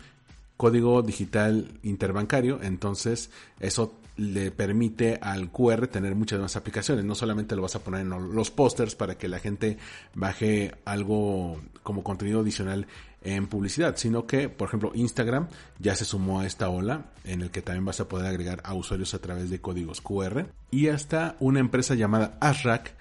código 0.58 1.02
digital 1.02 1.80
interbancario, 1.84 2.60
entonces 2.62 3.30
eso 3.60 3.94
le 4.18 4.52
permite 4.52 5.20
al 5.22 5.52
QR 5.52 5.88
tener 5.88 6.16
muchas 6.16 6.40
más 6.40 6.56
aplicaciones. 6.56 7.04
No 7.04 7.16
solamente 7.16 7.56
lo 7.56 7.62
vas 7.62 7.76
a 7.76 7.80
poner 7.80 8.02
en 8.02 8.10
los 8.10 8.52
pósters 8.52 8.96
para 8.96 9.18
que 9.18 9.28
la 9.28 9.40
gente 9.40 9.78
baje 10.14 10.74
algo 10.86 11.60
como 11.84 12.04
contenido 12.04 12.40
adicional 12.40 12.88
en 13.22 13.48
publicidad, 13.48 13.96
sino 13.98 14.28
que, 14.28 14.50
por 14.50 14.68
ejemplo, 14.68 14.92
Instagram 14.94 15.48
ya 15.80 15.96
se 15.96 16.06
sumó 16.06 16.40
a 16.40 16.46
esta 16.46 16.70
ola 16.70 17.06
en 17.24 17.42
el 17.42 17.50
que 17.50 17.62
también 17.62 17.84
vas 17.84 18.00
a 18.00 18.08
poder 18.08 18.28
agregar 18.28 18.62
a 18.64 18.74
usuarios 18.74 19.14
a 19.14 19.20
través 19.20 19.50
de 19.50 19.60
códigos 19.60 20.00
QR. 20.00 20.46
Y 20.72 20.88
hasta 20.88 21.36
una 21.40 21.60
empresa 21.60 21.96
llamada 21.96 22.38
Ashrack 22.40 22.94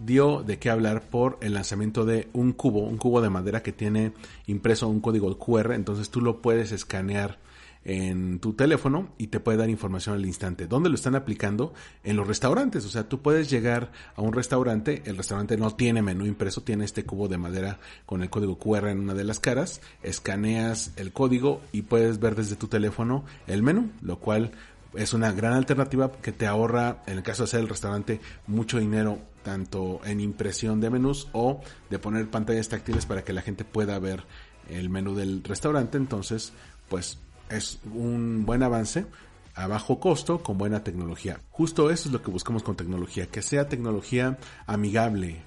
dio 0.00 0.42
de 0.42 0.58
qué 0.58 0.70
hablar 0.70 1.02
por 1.02 1.38
el 1.40 1.54
lanzamiento 1.54 2.04
de 2.04 2.28
un 2.32 2.52
cubo, 2.52 2.80
un 2.80 2.96
cubo 2.96 3.20
de 3.20 3.30
madera 3.30 3.62
que 3.62 3.72
tiene 3.72 4.12
impreso 4.46 4.88
un 4.88 5.00
código 5.00 5.38
QR, 5.38 5.72
entonces 5.72 6.10
tú 6.10 6.20
lo 6.20 6.40
puedes 6.42 6.72
escanear 6.72 7.38
en 7.84 8.40
tu 8.40 8.52
teléfono 8.52 9.08
y 9.16 9.28
te 9.28 9.40
puede 9.40 9.58
dar 9.58 9.70
información 9.70 10.14
al 10.14 10.26
instante. 10.26 10.66
¿Dónde 10.66 10.90
lo 10.90 10.94
están 10.94 11.14
aplicando? 11.14 11.72
En 12.04 12.16
los 12.16 12.26
restaurantes. 12.26 12.84
O 12.84 12.88
sea, 12.88 13.08
tú 13.08 13.20
puedes 13.22 13.48
llegar 13.48 13.90
a 14.16 14.22
un 14.22 14.32
restaurante, 14.32 15.02
el 15.06 15.16
restaurante 15.16 15.56
no 15.56 15.74
tiene 15.74 16.02
menú 16.02 16.26
impreso, 16.26 16.62
tiene 16.62 16.84
este 16.84 17.04
cubo 17.04 17.28
de 17.28 17.38
madera 17.38 17.80
con 18.06 18.22
el 18.22 18.30
código 18.30 18.58
QR 18.58 18.88
en 18.88 19.00
una 19.00 19.14
de 19.14 19.24
las 19.24 19.40
caras, 19.40 19.80
escaneas 20.02 20.92
el 20.96 21.12
código 21.12 21.62
y 21.72 21.82
puedes 21.82 22.20
ver 22.20 22.34
desde 22.34 22.56
tu 22.56 22.68
teléfono 22.68 23.24
el 23.46 23.62
menú, 23.62 23.90
lo 24.02 24.18
cual 24.18 24.52
es 24.94 25.14
una 25.14 25.32
gran 25.32 25.52
alternativa 25.52 26.10
que 26.12 26.32
te 26.32 26.46
ahorra, 26.46 27.02
en 27.06 27.18
el 27.18 27.22
caso 27.22 27.44
de 27.44 27.48
hacer 27.48 27.60
el 27.60 27.68
restaurante, 27.68 28.20
mucho 28.46 28.78
dinero 28.78 29.18
tanto 29.42 30.00
en 30.04 30.20
impresión 30.20 30.80
de 30.80 30.90
menús 30.90 31.28
o 31.32 31.60
de 31.88 31.98
poner 31.98 32.28
pantallas 32.28 32.68
táctiles 32.68 33.06
para 33.06 33.24
que 33.24 33.32
la 33.32 33.42
gente 33.42 33.64
pueda 33.64 33.98
ver 33.98 34.24
el 34.68 34.90
menú 34.90 35.14
del 35.14 35.42
restaurante. 35.42 35.98
Entonces, 35.98 36.52
pues 36.88 37.18
es 37.48 37.80
un 37.92 38.44
buen 38.46 38.62
avance 38.62 39.06
a 39.54 39.66
bajo 39.66 39.98
costo 40.00 40.42
con 40.42 40.58
buena 40.58 40.84
tecnología. 40.84 41.40
Justo 41.50 41.90
eso 41.90 42.08
es 42.08 42.12
lo 42.12 42.22
que 42.22 42.30
buscamos 42.30 42.62
con 42.62 42.76
tecnología, 42.76 43.26
que 43.26 43.42
sea 43.42 43.68
tecnología 43.68 44.38
amigable, 44.66 45.42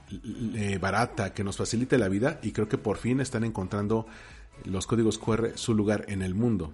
eh, 0.56 0.77
barata, 0.79 1.34
que 1.34 1.43
nos 1.43 1.58
facilite 1.58 1.97
la 1.97 2.10
vida 2.10 2.39
y 2.43 2.51
creo 2.51 2.67
que 2.67 2.77
por 2.77 2.97
fin 2.97 3.21
están 3.21 3.43
encontrando 3.43 4.06
los 4.65 4.88
códigos 4.88 5.17
QR 5.17 5.53
su 5.56 5.73
lugar 5.73 6.06
en 6.10 6.21
el 6.21 6.36
mundo. 6.36 6.73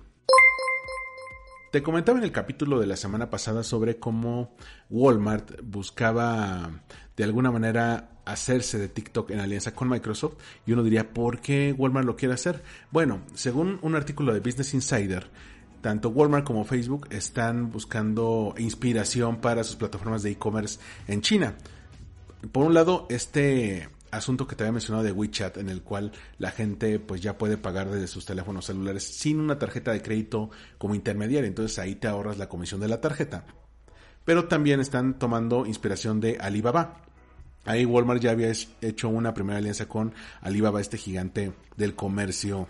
Te 1.72 1.84
comentaba 1.84 2.18
en 2.18 2.24
el 2.24 2.32
capítulo 2.32 2.80
de 2.80 2.88
la 2.88 2.96
semana 2.96 3.30
pasada 3.30 3.62
sobre 3.62 4.00
cómo 4.00 4.56
Walmart 4.90 5.62
buscaba 5.62 6.82
de 7.16 7.24
alguna 7.24 7.52
manera 7.52 8.10
hacerse 8.26 8.80
de 8.80 8.88
TikTok 8.90 9.30
en 9.30 9.40
alianza 9.40 9.76
con 9.76 9.88
Microsoft 9.88 10.38
y 10.66 10.72
uno 10.72 10.82
diría, 10.82 11.14
¿por 11.14 11.42
qué 11.42 11.76
Walmart 11.78 12.08
lo 12.08 12.16
quiere 12.16 12.34
hacer? 12.34 12.64
Bueno, 12.90 13.22
según 13.36 13.78
un 13.84 13.96
artículo 13.96 14.34
de 14.34 14.40
Business 14.40 14.74
Insider, 14.74 15.30
tanto 15.82 16.10
Walmart 16.10 16.44
como 16.44 16.66
Facebook 16.66 17.08
están 17.12 17.70
buscando 17.72 18.56
inspiración 18.58 19.40
para 19.40 19.64
sus 19.64 19.76
plataformas 19.76 20.24
de 20.24 20.32
e-commerce 20.32 20.80
en 21.08 21.22
China. 21.22 21.54
Por 22.52 22.66
un 22.66 22.74
lado, 22.74 23.06
este 23.12 23.90
asunto 24.12 24.48
que 24.48 24.56
te 24.56 24.64
había 24.64 24.74
mencionado 24.74 25.04
de 25.04 25.12
WeChat, 25.12 25.58
en 25.58 25.70
el 25.70 25.82
cual 25.82 26.12
la 26.38 26.52
gente 26.52 27.00
pues 27.00 27.22
ya 27.22 27.38
puede 27.38 27.58
pagar 27.58 27.90
desde 27.90 28.08
sus 28.08 28.26
teléfonos 28.26 28.66
celulares 28.66 29.04
sin 29.04 29.40
una 29.40 29.60
tarjeta 29.60 29.92
de 29.92 30.02
crédito 30.02 30.50
como 30.78 30.96
intermediaria. 30.96 31.48
Entonces 31.48 31.80
ahí 31.80 31.96
te 31.96 32.08
ahorras 32.08 32.38
la 32.38 32.50
comisión 32.50 32.80
de 32.80 32.88
la 32.88 33.02
tarjeta. 33.02 33.46
Pero 34.26 34.46
también 34.46 34.80
están 34.80 35.18
tomando 35.18 35.66
inspiración 35.66 36.20
de 36.20 36.38
Alibaba. 36.40 37.02
Ahí 37.66 37.86
Walmart 37.86 38.22
ya 38.22 38.32
había 38.32 38.52
hecho 38.82 39.10
una 39.10 39.34
primera 39.34 39.60
alianza 39.60 39.88
con 39.88 40.14
Alibaba, 40.42 40.82
este 40.82 40.98
gigante 40.98 41.52
del 41.78 41.96
comercio 41.96 42.68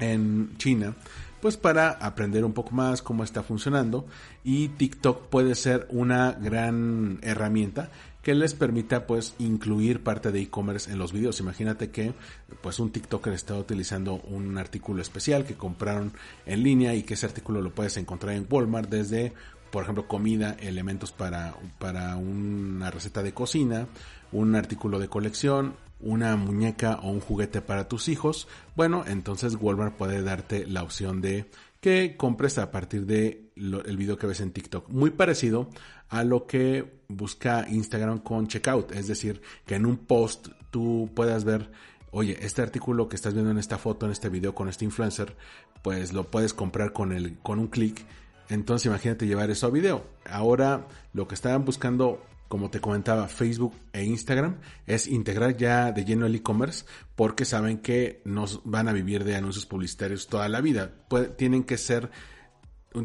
en 0.00 0.56
China, 0.58 0.94
pues 1.40 1.56
para 1.56 1.90
aprender 1.90 2.44
un 2.44 2.52
poco 2.52 2.72
más 2.72 3.02
cómo 3.02 3.24
está 3.24 3.42
funcionando 3.42 4.06
y 4.44 4.68
TikTok 4.68 5.28
puede 5.28 5.54
ser 5.54 5.86
una 5.90 6.32
gran 6.32 7.18
herramienta 7.22 7.90
que 8.28 8.34
les 8.34 8.52
permita 8.52 9.06
pues 9.06 9.34
incluir 9.38 10.02
parte 10.02 10.30
de 10.30 10.42
e-commerce 10.42 10.92
en 10.92 10.98
los 10.98 11.14
videos. 11.14 11.40
Imagínate 11.40 11.88
que 11.88 12.12
pues 12.60 12.78
un 12.78 12.92
TikToker 12.92 13.32
está 13.32 13.56
utilizando 13.56 14.16
un 14.16 14.58
artículo 14.58 15.00
especial 15.00 15.46
que 15.46 15.54
compraron 15.54 16.12
en 16.44 16.62
línea 16.62 16.94
y 16.94 17.04
que 17.04 17.14
ese 17.14 17.24
artículo 17.24 17.62
lo 17.62 17.74
puedes 17.74 17.96
encontrar 17.96 18.34
en 18.34 18.46
Walmart 18.50 18.90
desde 18.90 19.32
por 19.70 19.82
ejemplo 19.82 20.06
comida, 20.06 20.54
elementos 20.60 21.10
para, 21.10 21.54
para 21.78 22.16
una 22.16 22.90
receta 22.90 23.22
de 23.22 23.32
cocina, 23.32 23.86
un 24.30 24.56
artículo 24.56 24.98
de 24.98 25.08
colección, 25.08 25.76
una 25.98 26.36
muñeca 26.36 27.00
o 27.02 27.10
un 27.10 27.20
juguete 27.20 27.62
para 27.62 27.88
tus 27.88 28.08
hijos, 28.08 28.46
bueno, 28.76 29.04
entonces 29.06 29.56
Walmart 29.58 29.96
puede 29.96 30.20
darte 30.20 30.66
la 30.66 30.82
opción 30.82 31.22
de 31.22 31.46
que 31.80 32.16
compres 32.16 32.58
a 32.58 32.70
partir 32.70 33.06
de 33.06 33.50
el 33.56 33.96
video 33.96 34.18
que 34.18 34.26
ves 34.26 34.40
en 34.40 34.52
TikTok. 34.52 34.88
Muy 34.88 35.10
parecido 35.10 35.70
a 36.08 36.24
lo 36.24 36.46
que 36.46 37.00
busca 37.08 37.66
Instagram 37.68 38.18
con 38.18 38.48
checkout, 38.48 38.92
es 38.92 39.06
decir, 39.06 39.42
que 39.66 39.74
en 39.74 39.86
un 39.86 39.96
post 39.96 40.48
tú 40.70 41.10
puedas 41.14 41.44
ver, 41.44 41.70
oye, 42.10 42.38
este 42.40 42.62
artículo 42.62 43.08
que 43.08 43.16
estás 43.16 43.34
viendo 43.34 43.50
en 43.50 43.58
esta 43.58 43.78
foto, 43.78 44.06
en 44.06 44.12
este 44.12 44.28
video 44.28 44.54
con 44.54 44.68
este 44.68 44.84
influencer, 44.84 45.36
pues 45.82 46.12
lo 46.12 46.30
puedes 46.30 46.54
comprar 46.54 46.92
con 46.92 47.12
el 47.12 47.38
con 47.38 47.58
un 47.58 47.68
clic. 47.68 48.04
Entonces 48.48 48.86
imagínate 48.86 49.26
llevar 49.26 49.50
eso 49.50 49.66
a 49.66 49.70
video. 49.70 50.06
Ahora 50.28 50.86
lo 51.12 51.28
que 51.28 51.34
estaban 51.34 51.64
buscando 51.64 52.22
como 52.48 52.70
te 52.70 52.80
comentaba, 52.80 53.28
Facebook 53.28 53.74
e 53.92 54.04
Instagram 54.04 54.56
es 54.86 55.06
integrar 55.06 55.56
ya 55.56 55.92
de 55.92 56.04
lleno 56.04 56.24
el 56.26 56.34
e-commerce 56.34 56.86
porque 57.14 57.44
saben 57.44 57.78
que 57.78 58.22
no 58.24 58.46
van 58.64 58.88
a 58.88 58.92
vivir 58.92 59.22
de 59.24 59.36
anuncios 59.36 59.66
publicitarios 59.66 60.28
toda 60.28 60.48
la 60.48 60.62
vida. 60.62 60.92
tienen 61.36 61.64
que 61.64 61.76
ser 61.76 62.10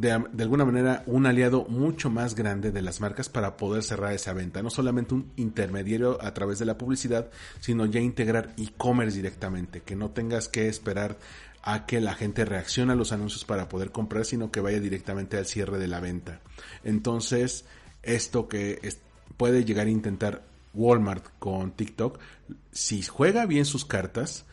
de, 0.01 0.11
alguna 0.11 0.65
manera 0.65 1.03
un 1.07 1.25
aliado 1.25 1.65
mucho 1.65 2.09
más 2.09 2.35
grande 2.35 2.71
de 2.71 2.81
las 2.81 3.01
marcas 3.01 3.29
para 3.29 3.57
poder 3.57 3.83
cerrar 3.83 4.13
esa 4.13 4.33
venta. 4.33 4.61
No 4.61 4.69
solamente 4.69 5.13
un 5.13 5.31
intermediario 5.35 6.17
a 6.21 6.33
través 6.33 6.59
de 6.59 6.65
la 6.65 6.77
publicidad, 6.77 7.29
sino 7.59 7.85
ya 7.85 7.99
integrar 7.99 8.53
e-commerce 8.57 9.17
directamente, 9.17 9.81
que 9.81 9.95
no 9.95 10.11
tengas 10.11 10.47
que 10.47 10.67
esperar 10.67 11.17
a 11.63 11.85
que 11.85 12.01
la 12.01 12.13
gente 12.13 12.45
reaccione 12.45 12.93
a 12.93 12.95
los 12.95 13.11
anuncios 13.11 13.45
para 13.45 13.69
poder 13.69 13.91
comprar, 13.91 14.25
sino 14.25 14.51
que 14.51 14.59
vaya 14.59 14.79
directamente 14.79 15.37
al 15.37 15.45
cierre 15.45 15.79
de 15.79 15.87
la 15.87 16.01
venta. 16.01 16.41
Entonces, 16.83 17.65
esto 18.03 18.47
que 18.47 18.79
puede 19.37 19.63
llegar 19.63 19.87
a 19.87 19.91
intentar 19.91 20.43
Walmart 20.73 21.25
con 21.39 21.71
TikTok, 21.71 22.19
si 22.71 23.01
juega 23.01 23.45
bien 23.45 23.65
sus 23.65 23.85
cartas, 23.85 24.45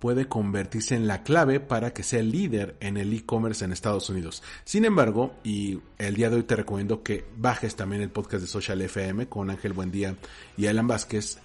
puede 0.00 0.26
convertirse 0.26 0.96
en 0.96 1.06
la 1.06 1.22
clave 1.22 1.60
para 1.60 1.92
que 1.92 2.02
sea 2.02 2.22
líder 2.22 2.74
en 2.80 2.96
el 2.96 3.12
e-commerce 3.12 3.64
en 3.64 3.70
Estados 3.70 4.08
Unidos. 4.08 4.42
Sin 4.64 4.84
embargo, 4.86 5.34
y 5.44 5.78
el 5.98 6.14
día 6.14 6.30
de 6.30 6.36
hoy 6.36 6.42
te 6.42 6.56
recomiendo 6.56 7.02
que 7.02 7.26
bajes 7.36 7.76
también 7.76 8.02
el 8.02 8.10
podcast 8.10 8.42
de 8.42 8.48
Social 8.48 8.80
FM 8.80 9.28
con 9.28 9.50
Ángel 9.50 9.74
Buendía 9.74 10.16
y 10.56 10.66
Alan 10.66 10.88
Vázquez. 10.88 11.38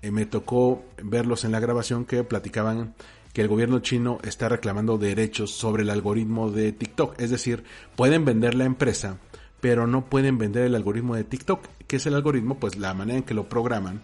Eh, 0.00 0.10
me 0.10 0.24
tocó 0.24 0.84
verlos 1.02 1.44
en 1.44 1.52
la 1.52 1.60
grabación 1.60 2.06
que 2.06 2.24
platicaban 2.24 2.94
que 3.34 3.42
el 3.42 3.48
gobierno 3.48 3.80
chino 3.80 4.18
está 4.24 4.48
reclamando 4.48 4.96
derechos 4.96 5.50
sobre 5.52 5.82
el 5.82 5.90
algoritmo 5.90 6.50
de 6.50 6.72
TikTok. 6.72 7.20
Es 7.20 7.30
decir, 7.30 7.62
pueden 7.94 8.24
vender 8.24 8.54
la 8.54 8.64
empresa, 8.64 9.18
pero 9.60 9.86
no 9.86 10.06
pueden 10.06 10.38
vender 10.38 10.64
el 10.64 10.74
algoritmo 10.74 11.14
de 11.14 11.24
TikTok. 11.24 11.66
¿Qué 11.86 11.96
es 11.96 12.06
el 12.06 12.14
algoritmo? 12.14 12.58
Pues 12.58 12.76
la 12.76 12.94
manera 12.94 13.18
en 13.18 13.24
que 13.24 13.34
lo 13.34 13.48
programan, 13.50 14.02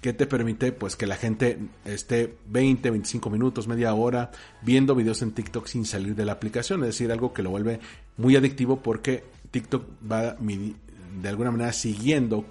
que 0.00 0.12
te 0.12 0.26
permite 0.26 0.72
pues 0.72 0.96
que 0.96 1.06
la 1.06 1.16
gente 1.16 1.58
esté 1.84 2.36
20, 2.46 2.90
25 2.90 3.30
minutos, 3.30 3.68
media 3.68 3.94
hora 3.94 4.30
viendo 4.62 4.94
videos 4.94 5.22
en 5.22 5.32
TikTok 5.32 5.66
sin 5.66 5.84
salir 5.84 6.14
de 6.14 6.24
la 6.24 6.32
aplicación. 6.32 6.80
Es 6.82 6.88
decir, 6.88 7.10
algo 7.10 7.32
que 7.32 7.42
lo 7.42 7.50
vuelve 7.50 7.80
muy 8.16 8.36
adictivo 8.36 8.80
porque 8.82 9.24
TikTok 9.50 9.84
va 10.10 10.36
de 10.38 11.28
alguna 11.28 11.50
manera 11.50 11.72
siguiendo 11.72 12.44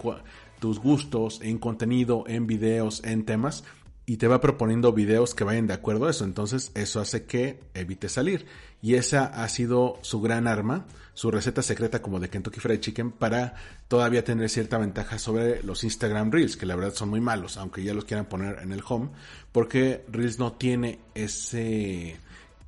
tus 0.60 0.80
gustos 0.80 1.40
en 1.42 1.58
contenido, 1.58 2.24
en 2.28 2.48
videos, 2.48 3.04
en 3.04 3.24
temas 3.24 3.64
y 4.10 4.16
te 4.16 4.30
va 4.30 4.40
proponiendo 4.40 4.94
videos 4.94 5.36
que 5.36 5.44
vayan 5.44 5.68
de 5.68 5.74
acuerdo 5.74 6.08
a 6.08 6.12
eso. 6.12 6.24
Entonces 6.24 6.72
eso 6.76 7.02
hace 7.02 7.26
que 7.26 7.60
evite 7.74 8.08
salir. 8.08 8.46
Y 8.82 8.96
esa 8.96 9.26
ha 9.26 9.50
sido 9.50 10.00
su 10.02 10.22
gran 10.22 10.48
arma, 10.48 10.86
su 11.14 11.30
receta 11.30 11.62
secreta 11.62 12.02
como 12.02 12.22
de 12.22 12.30
Kentucky 12.30 12.62
Fried 12.62 12.80
Chicken 12.80 13.12
para 13.12 13.56
todavía 13.90 14.24
tener 14.24 14.50
cierta 14.50 14.78
ventaja 14.78 15.20
sobre 15.20 15.62
los 15.62 15.84
Instagram 15.84 16.32
Reels, 16.32 16.56
que 16.56 16.66
la 16.66 16.78
verdad 16.78 16.94
son 16.94 17.10
muy 17.10 17.20
malos, 17.20 17.58
aunque 17.58 17.84
ya 17.84 17.94
los 17.94 18.06
quieran 18.06 18.28
poner 18.28 18.60
en 18.60 18.72
el 18.72 18.82
home, 18.88 19.10
porque 19.52 20.06
Reels 20.10 20.40
no 20.40 20.54
tiene 20.54 21.00
ese, 21.14 22.18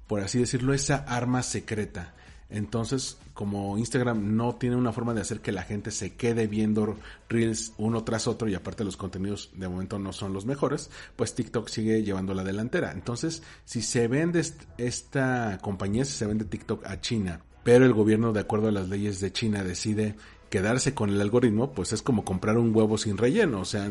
por 0.07 0.19
así 0.19 0.39
decirlo, 0.39 0.73
esa 0.73 0.97
arma 1.07 1.41
secreta. 1.41 2.15
Entonces, 2.49 3.17
como 3.33 3.77
Instagram 3.77 4.35
no 4.35 4.55
tiene 4.55 4.75
una 4.75 4.91
forma 4.91 5.13
de 5.13 5.21
hacer 5.21 5.39
que 5.39 5.51
la 5.51 5.63
gente 5.63 5.91
se 5.91 6.15
quede 6.15 6.47
viendo 6.47 6.97
reels 7.29 7.73
uno 7.77 8.03
tras 8.03 8.27
otro 8.27 8.49
y 8.49 8.55
aparte 8.55 8.83
los 8.83 8.97
contenidos 8.97 9.51
de 9.53 9.67
momento 9.67 9.99
no 9.99 10.13
son 10.13 10.33
los 10.33 10.45
mejores, 10.45 10.89
pues 11.15 11.35
TikTok 11.35 11.67
sigue 11.69 12.03
llevando 12.03 12.33
la 12.33 12.43
delantera. 12.43 12.91
Entonces, 12.91 13.43
si 13.65 13.81
se 13.81 14.07
vende 14.07 14.43
esta 14.77 15.59
compañía, 15.61 16.05
si 16.05 16.13
se 16.13 16.25
vende 16.25 16.45
TikTok 16.45 16.85
a 16.85 16.99
China, 17.01 17.41
pero 17.63 17.85
el 17.85 17.93
gobierno 17.93 18.33
de 18.33 18.39
acuerdo 18.39 18.69
a 18.69 18.71
las 18.71 18.89
leyes 18.89 19.19
de 19.19 19.31
China 19.31 19.63
decide 19.63 20.15
quedarse 20.49 20.93
con 20.93 21.09
el 21.11 21.21
algoritmo, 21.21 21.71
pues 21.71 21.93
es 21.93 22.01
como 22.01 22.25
comprar 22.25 22.57
un 22.57 22.75
huevo 22.75 22.97
sin 22.97 23.17
relleno. 23.17 23.61
O 23.61 23.65
sea, 23.65 23.87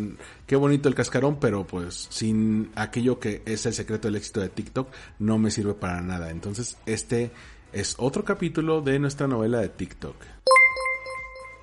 qué 0.47 0.57
bonito 0.57 0.89
el 0.89 0.95
cascarón, 0.95 1.39
pero 1.41 1.67
pues 1.67 2.09
sin 2.11 2.71
aquello 2.75 3.21
que 3.21 3.43
es 3.47 3.65
el 3.67 3.75
secreto 3.75 4.09
del 4.09 4.17
éxito 4.17 4.41
de 4.41 4.49
TikTok, 4.49 4.89
no 5.21 5.39
me 5.39 5.51
sirve 5.51 5.75
para 5.75 6.01
nada. 6.03 6.31
Entonces, 6.31 6.77
este 6.87 7.31
es 7.79 7.95
otro 7.99 8.25
capítulo 8.25 8.81
de 8.81 8.99
nuestra 8.99 9.29
novela 9.29 9.61
de 9.61 9.69
TikTok. 9.69 10.17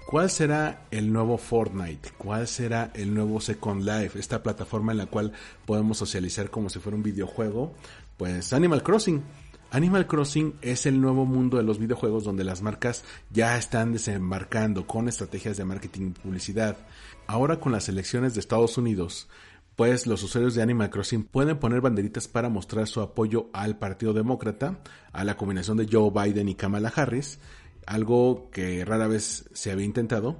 ¿Cuál 0.05 0.29
será 0.29 0.85
el 0.89 1.11
nuevo 1.11 1.37
Fortnite? 1.37 2.11
¿Cuál 2.17 2.47
será 2.47 2.89
el 2.93 3.13
nuevo 3.13 3.41
Second 3.41 3.83
Life? 3.83 4.17
Esta 4.17 4.41
plataforma 4.41 4.93
en 4.93 4.99
la 4.99 5.07
cual 5.07 5.33
podemos 5.65 5.97
socializar 5.97 6.49
como 6.49 6.69
si 6.69 6.79
fuera 6.79 6.95
un 6.95 7.03
videojuego. 7.03 7.73
Pues 8.15 8.53
Animal 8.53 8.81
Crossing. 8.81 9.23
Animal 9.71 10.07
Crossing 10.07 10.53
es 10.61 10.85
el 10.85 11.01
nuevo 11.01 11.25
mundo 11.25 11.57
de 11.57 11.63
los 11.63 11.79
videojuegos 11.79 12.23
donde 12.23 12.45
las 12.45 12.61
marcas 12.61 13.03
ya 13.29 13.57
están 13.57 13.91
desembarcando 13.91 14.87
con 14.87 15.09
estrategias 15.09 15.57
de 15.57 15.65
marketing 15.65 16.07
y 16.07 16.19
publicidad. 16.21 16.77
Ahora 17.27 17.59
con 17.59 17.73
las 17.73 17.89
elecciones 17.89 18.35
de 18.35 18.39
Estados 18.39 18.77
Unidos, 18.77 19.27
pues 19.75 20.07
los 20.07 20.23
usuarios 20.23 20.55
de 20.55 20.61
Animal 20.61 20.89
Crossing 20.89 21.23
pueden 21.23 21.59
poner 21.59 21.81
banderitas 21.81 22.27
para 22.27 22.49
mostrar 22.49 22.87
su 22.87 23.01
apoyo 23.01 23.49
al 23.53 23.77
Partido 23.77 24.13
Demócrata, 24.13 24.79
a 25.11 25.23
la 25.23 25.35
combinación 25.35 25.77
de 25.77 25.87
Joe 25.91 26.11
Biden 26.11 26.49
y 26.49 26.55
Kamala 26.55 26.93
Harris, 26.95 27.39
algo 27.85 28.49
que 28.51 28.85
rara 28.85 29.07
vez 29.07 29.49
se 29.53 29.71
había 29.71 29.85
intentado 29.85 30.39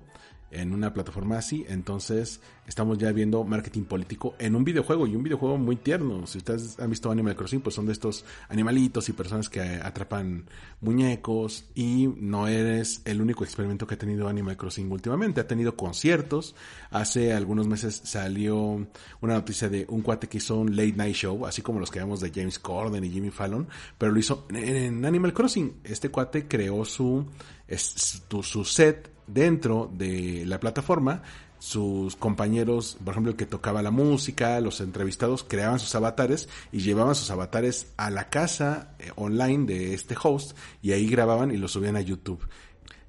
en 0.52 0.74
una 0.74 0.94
plataforma 0.94 1.38
así. 1.38 1.66
Entonces 1.68 2.40
estamos 2.68 2.98
ya 2.98 3.12
viendo 3.12 3.44
marketing 3.44 3.84
político 3.84 4.36
en 4.40 4.56
un 4.56 4.64
videojuego 4.64 5.08
y 5.08 5.16
un 5.16 5.24
videojuego 5.24 5.58
muy 5.58 5.76
tierno. 5.76 6.26
Si 6.28 6.38
ustedes 6.38 6.80
han 6.80 6.90
visto 6.90 7.12
Animal 7.12 7.36
Crossing, 7.36 7.62
pues 7.62 7.76
son 7.76 7.86
de 7.86 7.94
estos 7.94 8.26
animalitos 8.50 9.10
y 9.10 9.14
personas 9.14 9.50
que 9.50 9.62
atrapan 9.62 10.46
muñecos 10.82 11.66
y 11.76 12.08
no 12.18 12.48
eres 12.48 13.02
el 13.06 13.22
único 13.22 13.44
experimento 13.44 13.86
que 13.86 13.96
ha 13.96 13.98
tenido 13.98 14.28
Animal 14.28 14.58
Crossing 14.58 14.92
últimamente. 14.92 15.42
Ha 15.42 15.48
tenido 15.48 15.76
conciertos. 15.76 16.56
Hace 16.92 17.34
algunos 17.34 17.68
meses 17.68 18.02
salió 18.04 18.88
una 19.22 19.34
noticia 19.34 19.70
de 19.70 19.86
un 19.90 20.02
cuate 20.02 20.28
que 20.28 20.38
hizo 20.38 20.58
un 20.58 20.76
late 20.76 20.94
night 20.94 21.16
show, 21.16 21.46
así 21.46 21.62
como 21.62 21.80
los 21.80 21.92
que 21.92 22.00
vemos 22.00 22.20
de 22.20 22.32
James 22.34 22.60
Corden 22.60 23.04
y 23.04 23.10
Jimmy 23.10 23.32
Fallon, 23.32 23.68
pero 23.98 24.12
lo 24.12 24.20
hizo 24.20 24.46
en 24.50 25.06
Animal 25.06 25.34
Crossing. 25.34 25.82
Este 25.84 26.10
cuate 26.10 26.48
creó 26.48 26.86
su, 26.86 27.26
su 28.42 28.66
set 28.66 29.15
dentro 29.28 29.90
de 29.94 30.44
la 30.46 30.60
plataforma 30.60 31.22
sus 31.60 32.16
compañeros, 32.16 32.98
por 33.04 33.14
ejemplo, 33.14 33.32
el 33.32 33.38
que 33.38 33.46
tocaba 33.46 33.82
la 33.82 33.92
música, 33.92 34.60
los 34.60 34.82
entrevistados 34.82 35.44
creaban 35.44 35.80
sus 35.80 35.96
avatares 35.96 36.50
y 36.72 36.82
llevaban 36.82 37.16
sus 37.16 37.32
avatares 37.32 37.88
a 37.98 38.10
la 38.12 38.30
casa 38.30 38.96
eh, 39.00 39.12
online 39.16 39.66
de 39.66 39.94
este 39.94 40.16
host 40.22 40.56
y 40.82 40.92
ahí 40.92 41.08
grababan 41.08 41.52
y 41.52 41.58
lo 41.58 41.68
subían 41.68 41.96
a 41.96 42.02
YouTube. 42.02 42.48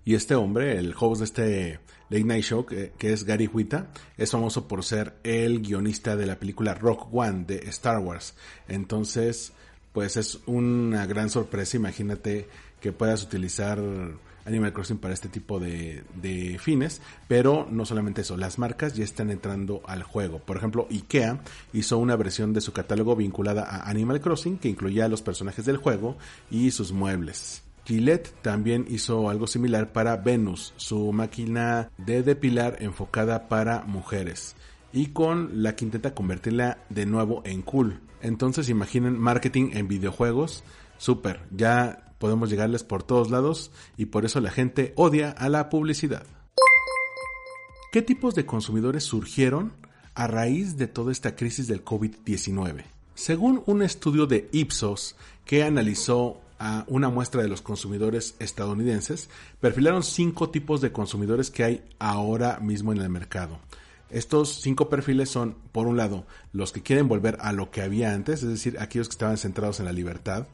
Y 0.04 0.14
este 0.14 0.36
hombre, 0.36 0.78
el 0.78 0.94
host 0.98 1.18
de 1.18 1.24
este 1.24 1.80
Late 2.08 2.24
Night 2.24 2.44
Show, 2.44 2.64
que, 2.64 2.92
es 3.00 3.24
Gary 3.24 3.50
Huita, 3.52 3.88
es 4.16 4.30
famoso 4.30 4.68
por 4.68 4.84
ser 4.84 5.16
el 5.24 5.60
guionista 5.60 6.16
de 6.16 6.26
la 6.26 6.38
película 6.38 6.74
Rock 6.74 7.12
One 7.12 7.44
de 7.46 7.58
Star 7.68 7.98
Wars. 7.98 8.34
Entonces, 8.68 9.52
pues 9.92 10.16
es 10.16 10.38
una 10.46 11.06
gran 11.06 11.28
sorpresa, 11.28 11.76
imagínate 11.76 12.48
que 12.80 12.92
puedas 12.92 13.24
utilizar 13.24 13.80
Animal 14.46 14.72
Crossing 14.72 14.98
para 14.98 15.14
este 15.14 15.28
tipo 15.28 15.58
de, 15.58 16.04
de, 16.14 16.58
fines, 16.58 17.02
pero 17.28 17.66
no 17.70 17.84
solamente 17.84 18.22
eso, 18.22 18.36
las 18.36 18.58
marcas 18.58 18.94
ya 18.94 19.04
están 19.04 19.30
entrando 19.30 19.82
al 19.86 20.02
juego. 20.02 20.38
Por 20.38 20.56
ejemplo, 20.56 20.86
IKEA 20.90 21.40
hizo 21.72 21.98
una 21.98 22.16
versión 22.16 22.52
de 22.52 22.60
su 22.60 22.72
catálogo 22.72 23.16
vinculada 23.16 23.64
a 23.64 23.88
Animal 23.88 24.20
Crossing 24.20 24.58
que 24.58 24.68
incluía 24.68 25.06
a 25.06 25.08
los 25.08 25.22
personajes 25.22 25.64
del 25.64 25.76
juego 25.76 26.16
y 26.50 26.70
sus 26.70 26.92
muebles. 26.92 27.62
Gillette 27.86 28.34
también 28.42 28.84
hizo 28.88 29.30
algo 29.30 29.46
similar 29.46 29.92
para 29.92 30.16
Venus, 30.16 30.74
su 30.76 31.12
máquina 31.12 31.90
de 31.98 32.24
depilar 32.24 32.78
enfocada 32.80 33.48
para 33.48 33.84
mujeres, 33.84 34.56
y 34.92 35.08
con 35.08 35.62
la 35.62 35.76
que 35.76 35.84
intenta 35.84 36.12
convertirla 36.12 36.78
de 36.88 37.06
nuevo 37.06 37.42
en 37.44 37.62
cool. 37.62 38.00
Entonces 38.22 38.68
imaginen 38.68 39.16
marketing 39.16 39.70
en 39.74 39.86
videojuegos, 39.86 40.64
super, 40.98 41.42
ya 41.52 42.05
podemos 42.18 42.50
llegarles 42.50 42.84
por 42.84 43.02
todos 43.02 43.30
lados 43.30 43.70
y 43.96 44.06
por 44.06 44.24
eso 44.24 44.40
la 44.40 44.50
gente 44.50 44.92
odia 44.96 45.30
a 45.30 45.48
la 45.48 45.68
publicidad. 45.68 46.24
¿Qué 47.92 48.02
tipos 48.02 48.34
de 48.34 48.46
consumidores 48.46 49.04
surgieron 49.04 49.72
a 50.14 50.26
raíz 50.26 50.76
de 50.76 50.86
toda 50.86 51.12
esta 51.12 51.36
crisis 51.36 51.66
del 51.66 51.84
COVID-19? 51.84 52.84
Según 53.14 53.62
un 53.66 53.82
estudio 53.82 54.26
de 54.26 54.48
Ipsos 54.52 55.16
que 55.44 55.62
analizó 55.62 56.40
a 56.58 56.84
una 56.88 57.08
muestra 57.08 57.42
de 57.42 57.48
los 57.48 57.62
consumidores 57.62 58.34
estadounidenses, 58.38 59.30
perfilaron 59.60 60.02
cinco 60.02 60.50
tipos 60.50 60.80
de 60.80 60.92
consumidores 60.92 61.50
que 61.50 61.64
hay 61.64 61.84
ahora 61.98 62.58
mismo 62.60 62.92
en 62.92 63.00
el 63.00 63.08
mercado. 63.08 63.58
Estos 64.10 64.60
cinco 64.60 64.88
perfiles 64.88 65.30
son, 65.30 65.56
por 65.72 65.86
un 65.86 65.96
lado, 65.96 66.26
los 66.52 66.72
que 66.72 66.82
quieren 66.82 67.08
volver 67.08 67.38
a 67.40 67.52
lo 67.52 67.70
que 67.70 67.82
había 67.82 68.12
antes, 68.12 68.42
es 68.42 68.48
decir, 68.48 68.76
aquellos 68.78 69.08
que 69.08 69.14
estaban 69.14 69.36
centrados 69.36 69.80
en 69.80 69.86
la 69.86 69.92
libertad, 69.92 70.46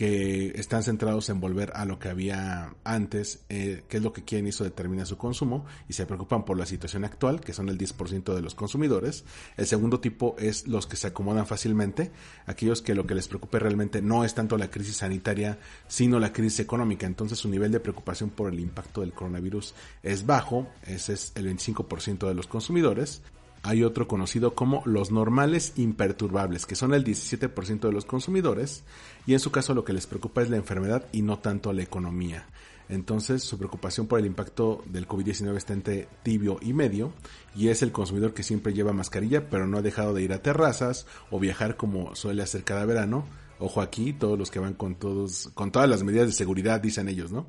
que 0.00 0.52
están 0.58 0.82
centrados 0.82 1.28
en 1.28 1.40
volver 1.40 1.72
a 1.74 1.84
lo 1.84 1.98
que 1.98 2.08
había 2.08 2.74
antes, 2.84 3.40
eh, 3.50 3.82
que 3.86 3.98
es 3.98 4.02
lo 4.02 4.14
que 4.14 4.24
quieren 4.24 4.46
y 4.46 4.48
eso 4.48 4.64
determina 4.64 5.04
su 5.04 5.18
consumo, 5.18 5.66
y 5.90 5.92
se 5.92 6.06
preocupan 6.06 6.46
por 6.46 6.56
la 6.56 6.64
situación 6.64 7.04
actual, 7.04 7.42
que 7.42 7.52
son 7.52 7.68
el 7.68 7.76
10% 7.76 8.34
de 8.34 8.40
los 8.40 8.54
consumidores. 8.54 9.26
El 9.58 9.66
segundo 9.66 10.00
tipo 10.00 10.36
es 10.38 10.66
los 10.66 10.86
que 10.86 10.96
se 10.96 11.08
acomodan 11.08 11.46
fácilmente, 11.46 12.12
aquellos 12.46 12.80
que 12.80 12.94
lo 12.94 13.06
que 13.06 13.14
les 13.14 13.28
preocupe 13.28 13.58
realmente 13.58 14.00
no 14.00 14.24
es 14.24 14.32
tanto 14.32 14.56
la 14.56 14.70
crisis 14.70 14.96
sanitaria, 14.96 15.58
sino 15.86 16.18
la 16.18 16.32
crisis 16.32 16.60
económica. 16.60 17.06
Entonces 17.06 17.38
su 17.38 17.50
nivel 17.50 17.70
de 17.70 17.80
preocupación 17.80 18.30
por 18.30 18.50
el 18.50 18.58
impacto 18.58 19.02
del 19.02 19.12
coronavirus 19.12 19.74
es 20.02 20.24
bajo, 20.24 20.66
ese 20.86 21.12
es 21.12 21.32
el 21.34 21.46
25% 21.46 22.26
de 22.26 22.32
los 22.32 22.46
consumidores 22.46 23.20
hay 23.62 23.84
otro 23.84 24.08
conocido 24.08 24.54
como 24.54 24.82
los 24.86 25.10
normales 25.10 25.74
imperturbables, 25.76 26.66
que 26.66 26.76
son 26.76 26.94
el 26.94 27.04
17% 27.04 27.80
de 27.80 27.92
los 27.92 28.04
consumidores, 28.04 28.84
y 29.26 29.34
en 29.34 29.40
su 29.40 29.50
caso 29.50 29.74
lo 29.74 29.84
que 29.84 29.92
les 29.92 30.06
preocupa 30.06 30.42
es 30.42 30.50
la 30.50 30.56
enfermedad 30.56 31.06
y 31.12 31.22
no 31.22 31.38
tanto 31.38 31.72
la 31.72 31.82
economía. 31.82 32.46
Entonces 32.88 33.44
su 33.44 33.56
preocupación 33.56 34.08
por 34.08 34.18
el 34.18 34.26
impacto 34.26 34.82
del 34.86 35.06
COVID-19 35.06 35.56
está 35.56 35.74
entre 35.74 36.08
tibio 36.22 36.58
y 36.60 36.72
medio, 36.72 37.12
y 37.54 37.68
es 37.68 37.82
el 37.82 37.92
consumidor 37.92 38.34
que 38.34 38.42
siempre 38.42 38.72
lleva 38.72 38.92
mascarilla, 38.92 39.48
pero 39.48 39.66
no 39.66 39.78
ha 39.78 39.82
dejado 39.82 40.14
de 40.14 40.22
ir 40.22 40.32
a 40.32 40.42
terrazas 40.42 41.06
o 41.30 41.38
viajar 41.38 41.76
como 41.76 42.14
suele 42.16 42.42
hacer 42.42 42.64
cada 42.64 42.84
verano. 42.84 43.26
Ojo 43.60 43.82
aquí, 43.82 44.14
todos 44.14 44.38
los 44.38 44.50
que 44.50 44.58
van 44.58 44.72
con 44.72 44.94
todos, 44.94 45.50
con 45.52 45.70
todas 45.70 45.88
las 45.88 46.02
medidas 46.02 46.26
de 46.26 46.32
seguridad, 46.32 46.80
dicen 46.80 47.08
ellos, 47.08 47.30
¿no? 47.30 47.46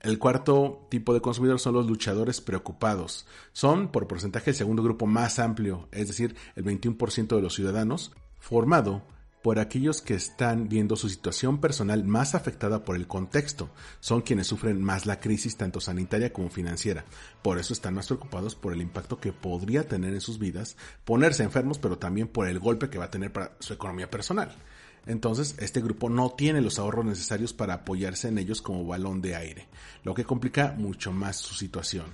El 0.00 0.18
cuarto 0.18 0.86
tipo 0.90 1.14
de 1.14 1.20
consumidor 1.20 1.58
son 1.58 1.74
los 1.74 1.86
luchadores 1.86 2.40
preocupados. 2.40 3.26
Son, 3.52 3.88
por 3.88 4.06
porcentaje, 4.06 4.50
el 4.50 4.56
segundo 4.56 4.82
grupo 4.82 5.06
más 5.06 5.38
amplio, 5.38 5.88
es 5.92 6.08
decir, 6.08 6.36
el 6.56 6.64
21% 6.64 7.34
de 7.34 7.42
los 7.42 7.54
ciudadanos, 7.54 8.12
formado 8.38 9.02
por 9.44 9.58
aquellos 9.58 10.00
que 10.00 10.14
están 10.14 10.70
viendo 10.70 10.96
su 10.96 11.10
situación 11.10 11.60
personal 11.60 12.02
más 12.02 12.34
afectada 12.34 12.82
por 12.82 12.96
el 12.96 13.06
contexto. 13.06 13.68
Son 14.00 14.22
quienes 14.22 14.46
sufren 14.46 14.82
más 14.82 15.04
la 15.04 15.20
crisis 15.20 15.58
tanto 15.58 15.80
sanitaria 15.80 16.32
como 16.32 16.48
financiera. 16.48 17.04
Por 17.42 17.58
eso 17.58 17.74
están 17.74 17.92
más 17.92 18.06
preocupados 18.06 18.54
por 18.54 18.72
el 18.72 18.80
impacto 18.80 19.20
que 19.20 19.34
podría 19.34 19.86
tener 19.86 20.14
en 20.14 20.22
sus 20.22 20.38
vidas 20.38 20.78
ponerse 21.04 21.42
enfermos, 21.42 21.78
pero 21.78 21.98
también 21.98 22.26
por 22.26 22.48
el 22.48 22.58
golpe 22.58 22.88
que 22.88 22.96
va 22.96 23.04
a 23.04 23.10
tener 23.10 23.34
para 23.34 23.52
su 23.58 23.74
economía 23.74 24.10
personal. 24.10 24.56
Entonces, 25.06 25.54
este 25.58 25.80
grupo 25.80 26.08
no 26.08 26.30
tiene 26.30 26.60
los 26.60 26.78
ahorros 26.78 27.04
necesarios 27.04 27.52
para 27.52 27.74
apoyarse 27.74 28.28
en 28.28 28.38
ellos 28.38 28.62
como 28.62 28.86
balón 28.86 29.20
de 29.20 29.36
aire, 29.36 29.68
lo 30.02 30.14
que 30.14 30.24
complica 30.24 30.74
mucho 30.76 31.12
más 31.12 31.36
su 31.36 31.54
situación. 31.54 32.06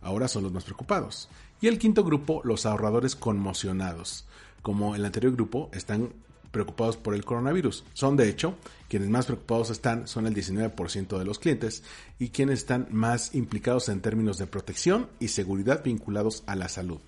Ahora 0.00 0.28
son 0.28 0.44
los 0.44 0.52
más 0.52 0.64
preocupados. 0.64 1.28
Y 1.60 1.66
el 1.66 1.78
quinto 1.78 2.04
grupo, 2.04 2.40
los 2.44 2.64
ahorradores 2.64 3.14
conmocionados. 3.14 4.26
Como 4.62 4.94
el 4.94 5.04
anterior 5.04 5.34
grupo, 5.34 5.70
están 5.72 6.10
preocupados 6.50 6.96
por 6.96 7.14
el 7.14 7.24
coronavirus. 7.24 7.84
Son, 7.92 8.16
de 8.16 8.28
hecho, 8.28 8.54
quienes 8.88 9.08
más 9.08 9.26
preocupados 9.26 9.70
están 9.70 10.08
son 10.08 10.26
el 10.26 10.34
19% 10.34 11.18
de 11.18 11.24
los 11.24 11.38
clientes 11.38 11.82
y 12.18 12.30
quienes 12.30 12.60
están 12.60 12.88
más 12.90 13.34
implicados 13.34 13.88
en 13.88 14.00
términos 14.00 14.38
de 14.38 14.46
protección 14.46 15.08
y 15.20 15.28
seguridad 15.28 15.84
vinculados 15.84 16.42
a 16.46 16.56
la 16.56 16.68
salud. 16.68 17.00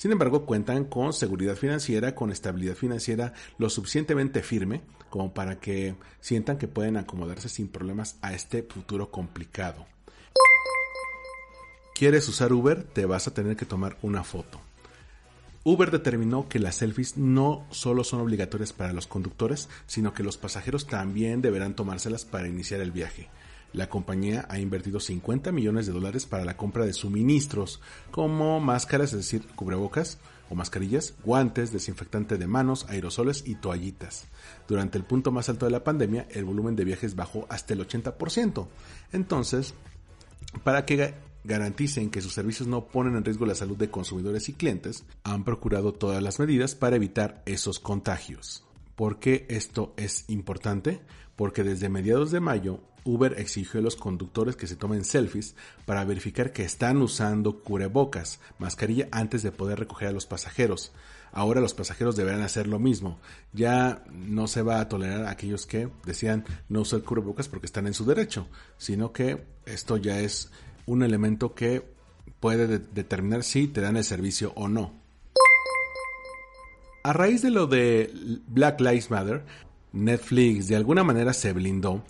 Sin 0.00 0.12
embargo, 0.12 0.46
cuentan 0.46 0.86
con 0.86 1.12
seguridad 1.12 1.56
financiera, 1.56 2.14
con 2.14 2.32
estabilidad 2.32 2.74
financiera 2.74 3.34
lo 3.58 3.68
suficientemente 3.68 4.42
firme 4.42 4.80
como 5.10 5.34
para 5.34 5.60
que 5.60 5.94
sientan 6.22 6.56
que 6.56 6.68
pueden 6.68 6.96
acomodarse 6.96 7.50
sin 7.50 7.68
problemas 7.68 8.16
a 8.22 8.32
este 8.32 8.62
futuro 8.62 9.10
complicado. 9.10 9.84
¿Quieres 11.94 12.26
usar 12.30 12.50
Uber? 12.50 12.82
Te 12.82 13.04
vas 13.04 13.28
a 13.28 13.34
tener 13.34 13.56
que 13.58 13.66
tomar 13.66 13.98
una 14.00 14.24
foto. 14.24 14.58
Uber 15.64 15.90
determinó 15.90 16.48
que 16.48 16.60
las 16.60 16.76
selfies 16.76 17.18
no 17.18 17.66
solo 17.68 18.02
son 18.02 18.22
obligatorias 18.22 18.72
para 18.72 18.94
los 18.94 19.06
conductores, 19.06 19.68
sino 19.86 20.14
que 20.14 20.22
los 20.22 20.38
pasajeros 20.38 20.86
también 20.86 21.42
deberán 21.42 21.76
tomárselas 21.76 22.24
para 22.24 22.48
iniciar 22.48 22.80
el 22.80 22.90
viaje 22.90 23.28
la 23.72 23.88
compañía 23.88 24.46
ha 24.48 24.58
invertido 24.58 25.00
50 25.00 25.52
millones 25.52 25.86
de 25.86 25.92
dólares 25.92 26.26
para 26.26 26.44
la 26.44 26.56
compra 26.56 26.84
de 26.84 26.92
suministros 26.92 27.80
como 28.10 28.60
máscaras, 28.60 29.12
es 29.12 29.18
decir, 29.18 29.46
cubrebocas 29.54 30.18
o 30.48 30.54
mascarillas, 30.56 31.14
guantes, 31.24 31.72
desinfectante 31.72 32.36
de 32.36 32.46
manos, 32.48 32.86
aerosoles 32.88 33.44
y 33.46 33.54
toallitas. 33.54 34.26
Durante 34.66 34.98
el 34.98 35.04
punto 35.04 35.30
más 35.30 35.48
alto 35.48 35.66
de 35.66 35.72
la 35.72 35.84
pandemia, 35.84 36.26
el 36.30 36.44
volumen 36.44 36.74
de 36.74 36.84
viajes 36.84 37.14
bajó 37.14 37.46
hasta 37.48 37.74
el 37.74 37.86
80%. 37.86 38.66
Entonces, 39.12 39.74
para 40.64 40.84
que 40.84 41.14
garanticen 41.44 42.10
que 42.10 42.20
sus 42.20 42.32
servicios 42.32 42.68
no 42.68 42.86
ponen 42.88 43.16
en 43.16 43.24
riesgo 43.24 43.46
la 43.46 43.54
salud 43.54 43.76
de 43.76 43.90
consumidores 43.90 44.48
y 44.48 44.54
clientes, 44.54 45.04
han 45.22 45.44
procurado 45.44 45.92
todas 45.92 46.20
las 46.20 46.40
medidas 46.40 46.74
para 46.74 46.96
evitar 46.96 47.42
esos 47.46 47.78
contagios. 47.78 48.64
¿Por 48.96 49.20
qué 49.20 49.46
esto 49.48 49.94
es 49.96 50.24
importante? 50.28 51.00
Porque 51.36 51.62
desde 51.62 51.88
mediados 51.88 52.32
de 52.32 52.40
mayo 52.40 52.80
Uber 53.04 53.34
exigió 53.38 53.80
a 53.80 53.82
los 53.82 53.96
conductores 53.96 54.56
que 54.56 54.66
se 54.66 54.76
tomen 54.76 55.04
selfies 55.04 55.54
para 55.86 56.04
verificar 56.04 56.52
que 56.52 56.64
están 56.64 57.02
usando 57.02 57.60
cubrebocas, 57.60 58.40
mascarilla 58.58 59.08
antes 59.10 59.42
de 59.42 59.52
poder 59.52 59.78
recoger 59.78 60.08
a 60.08 60.12
los 60.12 60.26
pasajeros. 60.26 60.92
Ahora 61.32 61.60
los 61.60 61.74
pasajeros 61.74 62.16
deberán 62.16 62.42
hacer 62.42 62.66
lo 62.66 62.78
mismo. 62.78 63.18
Ya 63.52 64.04
no 64.12 64.46
se 64.48 64.62
va 64.62 64.80
a 64.80 64.88
tolerar 64.88 65.26
a 65.26 65.30
aquellos 65.30 65.66
que 65.66 65.88
decían 66.04 66.44
no 66.68 66.80
usar 66.80 67.02
cubrebocas 67.02 67.48
porque 67.48 67.66
están 67.66 67.86
en 67.86 67.94
su 67.94 68.04
derecho, 68.04 68.48
sino 68.78 69.12
que 69.12 69.44
esto 69.64 69.96
ya 69.96 70.20
es 70.20 70.50
un 70.86 71.02
elemento 71.02 71.54
que 71.54 71.84
puede 72.40 72.78
determinar 72.78 73.44
si 73.44 73.68
te 73.68 73.80
dan 73.80 73.96
el 73.96 74.04
servicio 74.04 74.52
o 74.56 74.68
no. 74.68 74.92
A 77.02 77.12
raíz 77.12 77.42
de 77.42 77.50
lo 77.50 77.66
de 77.66 78.12
Black 78.46 78.80
Lives 78.80 79.10
Matter, 79.10 79.44
Netflix 79.92 80.68
de 80.68 80.76
alguna 80.76 81.02
manera 81.02 81.32
se 81.32 81.52
blindó 81.52 82.02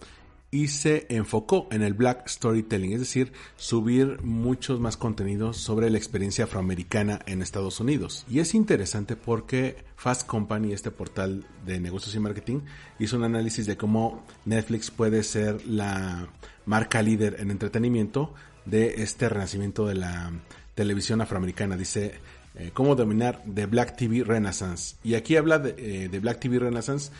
y 0.50 0.68
se 0.68 1.06
enfocó 1.08 1.68
en 1.70 1.82
el 1.82 1.94
black 1.94 2.28
storytelling, 2.28 2.92
es 2.92 3.00
decir, 3.00 3.32
subir 3.56 4.20
muchos 4.22 4.80
más 4.80 4.96
contenidos 4.96 5.58
sobre 5.58 5.90
la 5.90 5.98
experiencia 5.98 6.44
afroamericana 6.44 7.20
en 7.26 7.40
Estados 7.40 7.78
Unidos. 7.78 8.24
Y 8.28 8.40
es 8.40 8.54
interesante 8.54 9.14
porque 9.14 9.84
Fast 9.96 10.26
Company, 10.26 10.72
este 10.72 10.90
portal 10.90 11.44
de 11.64 11.78
negocios 11.78 12.14
y 12.14 12.20
marketing, 12.20 12.60
hizo 12.98 13.16
un 13.16 13.24
análisis 13.24 13.66
de 13.66 13.76
cómo 13.76 14.24
Netflix 14.44 14.90
puede 14.90 15.22
ser 15.22 15.64
la 15.66 16.28
marca 16.66 17.00
líder 17.02 17.36
en 17.38 17.50
entretenimiento 17.50 18.34
de 18.64 19.02
este 19.02 19.28
renacimiento 19.28 19.86
de 19.86 19.94
la 19.94 20.32
televisión 20.74 21.20
afroamericana. 21.20 21.76
Dice, 21.76 22.14
eh, 22.56 22.72
cómo 22.74 22.96
dominar 22.96 23.42
The 23.54 23.66
Black 23.66 23.96
TV 23.96 24.24
Renaissance. 24.24 24.96
Y 25.04 25.14
aquí 25.14 25.36
habla 25.36 25.60
de, 25.60 25.74
eh, 25.78 26.08
de 26.08 26.18
Black 26.18 26.40
TV 26.40 26.58
Renaissance 26.58 27.12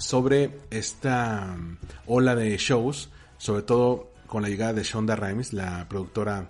sobre 0.00 0.58
esta 0.70 1.56
ola 2.06 2.34
de 2.34 2.56
shows, 2.56 3.10
sobre 3.38 3.62
todo 3.62 4.12
con 4.26 4.42
la 4.42 4.48
llegada 4.48 4.72
de 4.72 4.82
Shonda 4.82 5.14
Rhimes, 5.14 5.52
la 5.52 5.88
productora 5.88 6.48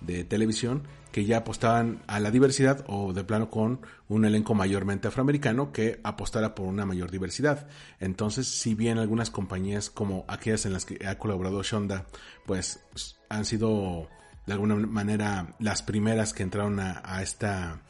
de 0.00 0.24
televisión 0.24 0.82
que 1.12 1.24
ya 1.24 1.38
apostaban 1.38 2.02
a 2.06 2.20
la 2.20 2.30
diversidad 2.30 2.84
o 2.86 3.12
de 3.12 3.24
plano 3.24 3.50
con 3.50 3.80
un 4.08 4.24
elenco 4.24 4.54
mayormente 4.54 5.08
afroamericano 5.08 5.72
que 5.72 6.00
apostara 6.02 6.54
por 6.54 6.66
una 6.66 6.84
mayor 6.84 7.10
diversidad. 7.10 7.66
Entonces, 7.98 8.46
si 8.46 8.74
bien 8.74 8.98
algunas 8.98 9.30
compañías 9.30 9.90
como 9.90 10.24
aquellas 10.28 10.66
en 10.66 10.74
las 10.74 10.84
que 10.84 11.06
ha 11.06 11.18
colaborado 11.18 11.62
Shonda, 11.62 12.06
pues 12.46 12.84
han 13.28 13.44
sido 13.44 14.08
de 14.46 14.52
alguna 14.52 14.74
manera 14.76 15.54
las 15.60 15.82
primeras 15.82 16.32
que 16.32 16.42
entraron 16.42 16.78
a, 16.80 17.00
a 17.04 17.22
esta 17.22 17.80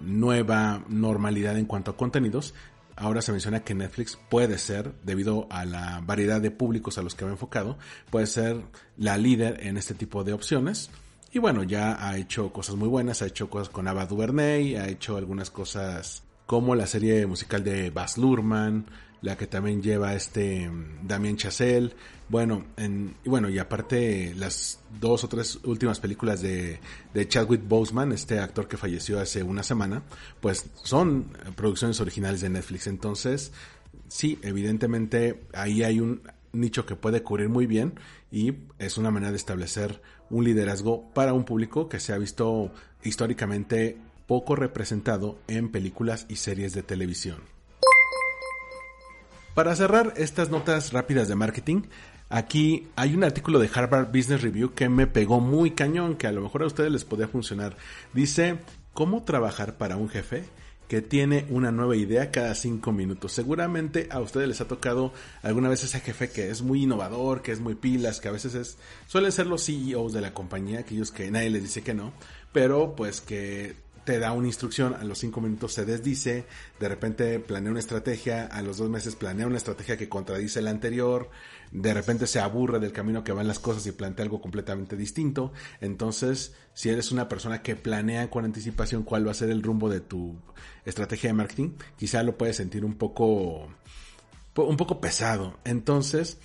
nueva 0.00 0.82
normalidad 0.88 1.58
en 1.58 1.66
cuanto 1.66 1.92
a 1.92 1.96
contenidos, 1.96 2.54
ahora 2.96 3.22
se 3.22 3.32
menciona 3.32 3.64
que 3.64 3.74
Netflix 3.74 4.18
puede 4.28 4.58
ser, 4.58 4.92
debido 5.02 5.46
a 5.50 5.64
la 5.64 6.00
variedad 6.04 6.40
de 6.40 6.50
públicos 6.50 6.98
a 6.98 7.02
los 7.02 7.14
que 7.14 7.24
va 7.24 7.30
enfocado, 7.30 7.78
puede 8.10 8.26
ser 8.26 8.62
la 8.96 9.16
líder 9.16 9.66
en 9.66 9.76
este 9.76 9.94
tipo 9.94 10.24
de 10.24 10.32
opciones. 10.32 10.90
Y 11.32 11.38
bueno, 11.38 11.64
ya 11.64 12.08
ha 12.08 12.16
hecho 12.16 12.52
cosas 12.52 12.76
muy 12.76 12.88
buenas, 12.88 13.22
ha 13.22 13.26
hecho 13.26 13.50
cosas 13.50 13.68
con 13.68 13.88
Ava 13.88 14.06
DuVernay, 14.06 14.76
ha 14.76 14.88
hecho 14.88 15.16
algunas 15.16 15.50
cosas 15.50 16.22
como 16.46 16.74
la 16.74 16.86
serie 16.86 17.26
musical 17.26 17.64
de 17.64 17.90
Baz 17.90 18.18
Luhrmann, 18.18 18.86
la 19.20 19.36
que 19.36 19.46
también 19.46 19.82
lleva 19.82 20.14
este 20.14 20.68
mm, 20.68 21.06
Damien 21.06 21.36
Chazelle, 21.36 21.94
bueno, 22.28 22.64
en, 22.76 23.16
y 23.24 23.28
bueno, 23.28 23.48
y 23.48 23.58
aparte 23.58 24.34
las 24.36 24.80
dos 25.00 25.24
o 25.24 25.28
tres 25.28 25.58
últimas 25.64 26.00
películas 26.00 26.40
de, 26.40 26.80
de 27.12 27.28
Chadwick 27.28 27.66
Boseman, 27.66 28.12
este 28.12 28.38
actor 28.38 28.66
que 28.66 28.76
falleció 28.76 29.20
hace 29.20 29.42
una 29.42 29.62
semana, 29.62 30.02
pues 30.40 30.70
son 30.82 31.28
producciones 31.54 32.00
originales 32.00 32.40
de 32.40 32.48
Netflix. 32.48 32.86
Entonces, 32.86 33.52
sí, 34.08 34.38
evidentemente 34.42 35.44
ahí 35.52 35.82
hay 35.82 36.00
un 36.00 36.22
nicho 36.52 36.86
que 36.86 36.96
puede 36.96 37.22
cubrir 37.22 37.48
muy 37.48 37.66
bien 37.66 37.94
y 38.30 38.54
es 38.78 38.96
una 38.96 39.10
manera 39.10 39.32
de 39.32 39.36
establecer 39.36 40.00
un 40.30 40.44
liderazgo 40.44 41.12
para 41.12 41.32
un 41.32 41.44
público 41.44 41.88
que 41.88 42.00
se 42.00 42.12
ha 42.12 42.18
visto 42.18 42.72
históricamente 43.02 43.98
poco 44.26 44.56
representado 44.56 45.38
en 45.48 45.70
películas 45.70 46.26
y 46.28 46.36
series 46.36 46.72
de 46.72 46.82
televisión. 46.82 47.38
Para 49.54 49.76
cerrar 49.76 50.14
estas 50.16 50.50
notas 50.50 50.92
rápidas 50.92 51.28
de 51.28 51.36
marketing, 51.36 51.82
aquí 52.34 52.88
hay 52.96 53.14
un 53.14 53.22
artículo 53.22 53.60
de 53.60 53.70
Harvard 53.72 54.08
Business 54.08 54.42
Review 54.42 54.74
que 54.74 54.88
me 54.88 55.06
pegó 55.06 55.38
muy 55.38 55.70
cañón, 55.70 56.16
que 56.16 56.26
a 56.26 56.32
lo 56.32 56.40
mejor 56.40 56.64
a 56.64 56.66
ustedes 56.66 56.90
les 56.90 57.04
podría 57.04 57.28
funcionar. 57.28 57.76
Dice, 58.12 58.58
¿cómo 58.92 59.22
trabajar 59.22 59.76
para 59.76 59.96
un 59.96 60.08
jefe? 60.08 60.44
que 60.88 61.00
tiene 61.00 61.46
una 61.48 61.72
nueva 61.72 61.96
idea 61.96 62.30
cada 62.30 62.54
cinco 62.54 62.92
minutos. 62.92 63.32
Seguramente 63.32 64.06
a 64.10 64.20
ustedes 64.20 64.46
les 64.46 64.60
ha 64.60 64.68
tocado 64.68 65.14
alguna 65.42 65.70
vez 65.70 65.82
ese 65.82 65.98
jefe 65.98 66.28
que 66.28 66.50
es 66.50 66.60
muy 66.60 66.82
innovador, 66.82 67.40
que 67.40 67.52
es 67.52 67.60
muy 67.60 67.74
pilas, 67.74 68.20
que 68.20 68.28
a 68.28 68.32
veces 68.32 68.54
es, 68.54 68.76
suelen 69.06 69.32
ser 69.32 69.46
los 69.46 69.64
CEOs 69.64 70.12
de 70.12 70.20
la 70.20 70.34
compañía, 70.34 70.80
aquellos 70.80 71.10
que 71.10 71.30
nadie 71.30 71.48
les 71.48 71.62
dice 71.62 71.82
que 71.82 71.94
no, 71.94 72.12
pero 72.52 72.94
pues 72.94 73.22
que 73.22 73.76
te 74.04 74.18
da 74.18 74.32
una 74.32 74.46
instrucción, 74.46 74.94
a 74.94 75.04
los 75.04 75.18
cinco 75.18 75.40
minutos 75.40 75.72
se 75.72 75.84
desdice, 75.84 76.44
de 76.78 76.88
repente 76.88 77.40
planea 77.40 77.70
una 77.70 77.80
estrategia, 77.80 78.46
a 78.46 78.62
los 78.62 78.76
dos 78.76 78.90
meses 78.90 79.16
planea 79.16 79.46
una 79.46 79.56
estrategia 79.56 79.96
que 79.96 80.08
contradice 80.08 80.60
la 80.62 80.70
anterior, 80.70 81.30
de 81.74 81.92
repente 81.92 82.28
se 82.28 82.38
aburre 82.38 82.78
del 82.78 82.92
camino 82.92 83.24
que 83.24 83.32
van 83.32 83.48
las 83.48 83.58
cosas 83.58 83.84
y 83.86 83.92
plantea 83.92 84.22
algo 84.22 84.40
completamente 84.40 84.96
distinto. 84.96 85.52
Entonces, 85.80 86.54
si 86.72 86.88
eres 86.88 87.10
una 87.10 87.28
persona 87.28 87.62
que 87.62 87.74
planea 87.74 88.30
con 88.30 88.44
anticipación 88.44 89.02
cuál 89.02 89.26
va 89.26 89.32
a 89.32 89.34
ser 89.34 89.50
el 89.50 89.62
rumbo 89.62 89.90
de 89.90 90.00
tu 90.00 90.36
estrategia 90.84 91.30
de 91.30 91.34
marketing, 91.34 91.70
quizá 91.98 92.22
lo 92.22 92.38
puedes 92.38 92.56
sentir 92.56 92.84
un 92.84 92.94
poco, 92.94 93.68
un 94.54 94.76
poco 94.76 95.00
pesado. 95.00 95.58
Entonces, 95.64 96.38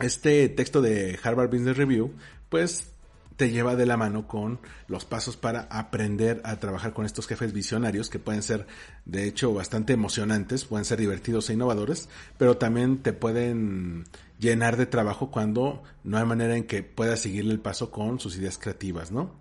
este 0.00 0.48
texto 0.48 0.82
de 0.82 1.18
Harvard 1.22 1.50
Business 1.50 1.76
Review, 1.76 2.12
pues 2.48 2.92
te 3.36 3.52
lleva 3.52 3.76
de 3.76 3.86
la 3.86 3.96
mano 3.96 4.26
con 4.26 4.58
los 4.88 5.04
pasos 5.04 5.36
para 5.36 5.60
aprender 5.70 6.40
a 6.42 6.56
trabajar 6.56 6.92
con 6.92 7.06
estos 7.06 7.28
jefes 7.28 7.52
visionarios 7.52 8.10
que 8.10 8.18
pueden 8.18 8.42
ser 8.42 8.66
de 9.04 9.28
hecho 9.28 9.54
bastante 9.54 9.92
emocionantes, 9.92 10.64
pueden 10.64 10.84
ser 10.84 10.98
divertidos 10.98 11.48
e 11.48 11.52
innovadores, 11.52 12.08
pero 12.36 12.56
también 12.56 12.98
te 12.98 13.12
pueden 13.12 14.06
llenar 14.38 14.76
de 14.76 14.86
trabajo 14.86 15.30
cuando 15.30 15.82
no 16.04 16.18
hay 16.18 16.24
manera 16.24 16.56
en 16.56 16.64
que 16.64 16.82
puedas 16.82 17.20
seguirle 17.20 17.52
el 17.52 17.60
paso 17.60 17.90
con 17.90 18.20
sus 18.20 18.36
ideas 18.36 18.58
creativas, 18.58 19.10
¿no? 19.10 19.32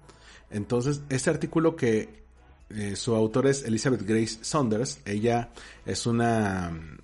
Entonces, 0.50 1.02
este 1.10 1.30
artículo 1.30 1.76
que 1.76 2.24
eh, 2.70 2.96
su 2.96 3.16
autor 3.16 3.48
es 3.48 3.64
Elizabeth 3.64 4.02
Grace 4.02 4.40
Saunders, 4.42 5.00
ella 5.06 5.50
es 5.86 6.06
una 6.06 6.72
mm, 6.72 6.98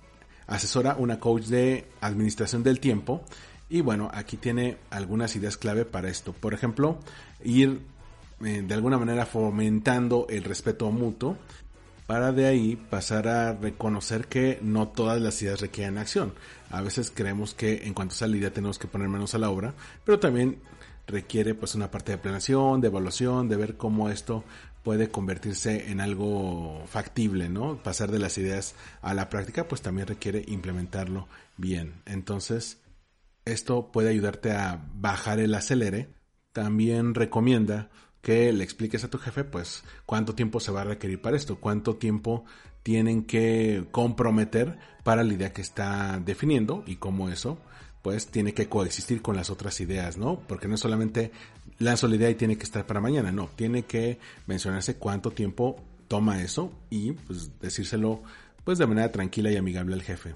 asesora, 0.46 0.96
una 0.98 1.20
coach 1.20 1.44
de 1.44 1.86
administración 2.00 2.62
del 2.62 2.80
tiempo 2.80 3.24
y 3.68 3.80
bueno, 3.80 4.10
aquí 4.12 4.36
tiene 4.36 4.76
algunas 4.90 5.34
ideas 5.36 5.56
clave 5.56 5.84
para 5.84 6.08
esto. 6.08 6.32
Por 6.32 6.54
ejemplo, 6.54 6.98
ir 7.42 7.80
eh, 8.44 8.62
de 8.66 8.74
alguna 8.74 8.98
manera 8.98 9.26
fomentando 9.26 10.26
el 10.28 10.44
respeto 10.44 10.90
mutuo 10.90 11.36
para 12.06 12.32
de 12.32 12.46
ahí 12.46 12.76
pasar 12.76 13.28
a 13.28 13.54
reconocer 13.54 14.26
que 14.26 14.58
no 14.62 14.88
todas 14.88 15.20
las 15.20 15.40
ideas 15.42 15.60
requieren 15.60 15.98
acción. 15.98 16.34
A 16.76 16.82
veces 16.82 17.12
creemos 17.14 17.54
que 17.54 17.86
en 17.86 17.94
cuanto 17.94 18.14
la 18.26 18.36
idea 18.36 18.52
tenemos 18.52 18.78
que 18.78 18.88
poner 18.88 19.08
manos 19.08 19.34
a 19.34 19.38
la 19.38 19.50
obra, 19.50 19.74
pero 20.04 20.18
también 20.18 20.58
requiere 21.06 21.54
pues 21.54 21.74
una 21.74 21.90
parte 21.90 22.12
de 22.12 22.18
planeación, 22.18 22.80
de 22.80 22.88
evaluación, 22.88 23.48
de 23.48 23.56
ver 23.56 23.76
cómo 23.76 24.08
esto 24.10 24.44
puede 24.82 25.10
convertirse 25.10 25.90
en 25.90 26.00
algo 26.00 26.82
factible, 26.86 27.48
¿no? 27.48 27.82
Pasar 27.82 28.10
de 28.10 28.18
las 28.18 28.36
ideas 28.38 28.74
a 29.02 29.14
la 29.14 29.28
práctica 29.30 29.68
pues 29.68 29.82
también 29.82 30.06
requiere 30.06 30.44
implementarlo 30.46 31.28
bien. 31.56 32.02
Entonces, 32.06 32.78
esto 33.44 33.92
puede 33.92 34.10
ayudarte 34.10 34.52
a 34.52 34.84
bajar 34.94 35.40
el 35.40 35.54
acelere. 35.54 36.08
También 36.52 37.14
recomienda 37.14 37.90
que 38.20 38.52
le 38.52 38.64
expliques 38.64 39.04
a 39.04 39.10
tu 39.10 39.18
jefe, 39.18 39.44
pues, 39.44 39.84
cuánto 40.06 40.34
tiempo 40.34 40.58
se 40.58 40.72
va 40.72 40.80
a 40.80 40.84
requerir 40.84 41.20
para 41.20 41.36
esto, 41.36 41.60
cuánto 41.60 41.96
tiempo 41.96 42.46
tienen 42.84 43.24
que 43.24 43.86
comprometer 43.90 44.78
para 45.02 45.24
la 45.24 45.32
idea 45.32 45.52
que 45.52 45.62
está 45.62 46.20
definiendo 46.24 46.84
y 46.86 46.96
cómo 46.96 47.30
eso, 47.30 47.58
pues, 48.02 48.26
tiene 48.26 48.52
que 48.52 48.68
coexistir 48.68 49.22
con 49.22 49.34
las 49.34 49.50
otras 49.50 49.80
ideas, 49.80 50.18
¿no? 50.18 50.38
Porque 50.46 50.68
no 50.68 50.74
es 50.74 50.80
solamente 50.80 51.32
lanzo 51.78 52.06
la 52.06 52.16
idea 52.16 52.30
y 52.30 52.34
tiene 52.34 52.56
que 52.56 52.64
estar 52.64 52.86
para 52.86 53.00
mañana, 53.00 53.32
no, 53.32 53.48
tiene 53.56 53.84
que 53.84 54.18
mencionarse 54.46 54.96
cuánto 54.96 55.30
tiempo 55.30 55.82
toma 56.08 56.42
eso 56.42 56.72
y, 56.90 57.12
pues, 57.12 57.58
decírselo, 57.58 58.22
pues, 58.64 58.78
de 58.78 58.86
manera 58.86 59.10
tranquila 59.10 59.50
y 59.50 59.56
amigable 59.56 59.94
al 59.94 60.02
jefe. 60.02 60.34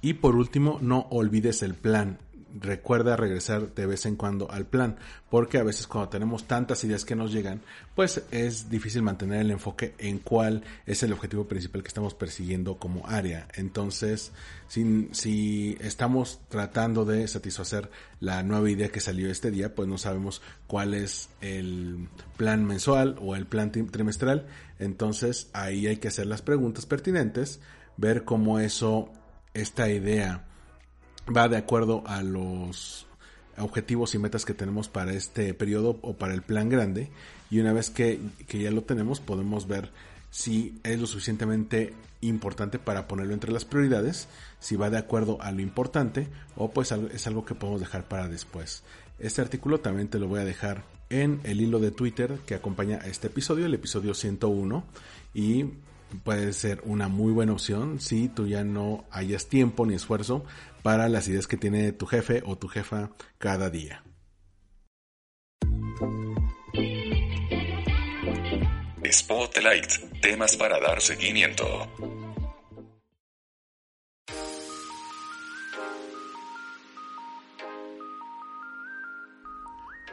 Y 0.00 0.14
por 0.14 0.34
último, 0.34 0.78
no 0.80 1.06
olvides 1.10 1.62
el 1.62 1.74
plan 1.74 2.18
recuerda 2.54 3.16
regresar 3.16 3.74
de 3.74 3.86
vez 3.86 4.06
en 4.06 4.16
cuando 4.16 4.50
al 4.50 4.66
plan, 4.66 4.96
porque 5.30 5.58
a 5.58 5.62
veces 5.62 5.86
cuando 5.86 6.08
tenemos 6.08 6.44
tantas 6.44 6.82
ideas 6.84 7.04
que 7.04 7.16
nos 7.16 7.32
llegan, 7.32 7.60
pues 7.94 8.22
es 8.30 8.70
difícil 8.70 9.02
mantener 9.02 9.40
el 9.40 9.50
enfoque 9.50 9.94
en 9.98 10.18
cuál 10.18 10.62
es 10.86 11.02
el 11.02 11.12
objetivo 11.12 11.46
principal 11.46 11.82
que 11.82 11.88
estamos 11.88 12.14
persiguiendo 12.14 12.76
como 12.76 13.06
área. 13.06 13.48
Entonces, 13.54 14.32
si, 14.68 15.76
estamos 15.80 16.40
tratando 16.48 17.04
de 17.04 17.26
satisfacer 17.28 17.90
la 18.20 18.42
nueva 18.42 18.70
idea 18.70 18.88
que 18.88 19.00
salió 19.00 19.30
este 19.30 19.50
día, 19.50 19.74
pues 19.74 19.88
no 19.88 19.98
sabemos 19.98 20.42
cuál 20.66 20.94
es 20.94 21.28
el 21.40 22.08
plan 22.36 22.64
mensual 22.64 23.16
o 23.20 23.36
el 23.36 23.46
plan 23.46 23.70
trimestral. 23.70 24.46
Entonces, 24.78 25.48
ahí 25.52 25.86
hay 25.86 25.96
que 25.96 26.08
hacer 26.08 26.26
las 26.26 26.42
preguntas 26.42 26.86
pertinentes, 26.86 27.60
ver 27.96 28.24
cómo 28.24 28.60
eso, 28.60 29.10
esta 29.54 29.88
idea, 29.88 30.44
va 31.34 31.48
de 31.48 31.56
acuerdo 31.56 32.02
a 32.06 32.22
los 32.22 33.06
objetivos 33.58 34.14
y 34.14 34.18
metas 34.18 34.44
que 34.44 34.54
tenemos 34.54 34.88
para 34.88 35.12
este 35.12 35.54
periodo 35.54 35.98
o 36.02 36.14
para 36.14 36.34
el 36.34 36.42
plan 36.42 36.68
grande 36.68 37.10
y 37.50 37.60
una 37.60 37.72
vez 37.72 37.90
que, 37.90 38.20
ya 38.48 38.70
lo 38.70 38.82
tenemos 38.82 39.20
podemos 39.20 39.66
ver 39.66 39.90
si 40.30 40.78
es 40.84 41.00
lo 41.00 41.06
suficientemente 41.06 41.94
importante 42.20 42.78
para 42.78 43.08
ponerlo 43.08 43.32
entre 43.32 43.52
las 43.52 43.64
prioridades, 43.64 44.28
si 44.58 44.76
va 44.76 44.90
de 44.90 44.98
acuerdo 44.98 45.40
a 45.40 45.52
lo 45.52 45.60
importante 45.60 46.28
o 46.56 46.70
pues 46.70 46.92
es 46.92 47.26
algo 47.26 47.44
que 47.44 47.54
podemos 47.54 47.80
dejar 47.80 48.08
para 48.08 48.28
después. 48.28 48.82
Este 49.18 49.40
artículo 49.40 49.80
también 49.80 50.08
te 50.08 50.18
lo 50.18 50.28
voy 50.28 50.40
a 50.40 50.44
dejar 50.44 50.84
en 51.08 51.40
el 51.44 51.60
hilo 51.60 51.78
de 51.78 51.90
Twitter 51.90 52.38
que 52.46 52.54
acompaña 52.54 52.98
a 53.02 53.06
este 53.06 53.28
episodio, 53.28 53.66
el 53.66 53.74
episodio 53.74 54.12
101 54.12 54.84
y 55.34 55.66
puede 56.24 56.52
ser 56.52 56.80
una 56.84 57.08
muy 57.08 57.32
buena 57.32 57.52
opción 57.52 58.00
si 58.00 58.28
tú 58.28 58.46
ya 58.46 58.64
no 58.64 59.04
hayas 59.10 59.48
tiempo 59.48 59.86
ni 59.86 59.94
esfuerzo 59.94 60.44
para 60.82 61.08
las 61.08 61.28
ideas 61.28 61.46
que 61.46 61.56
tiene 61.56 61.92
tu 61.92 62.06
jefe 62.06 62.42
o 62.46 62.56
tu 62.56 62.68
jefa 62.68 63.10
cada 63.38 63.70
día. 63.70 64.02
Spotlight, 69.10 70.20
temas 70.20 70.56
para 70.56 70.80
dar 70.80 71.00
seguimiento. 71.00 71.64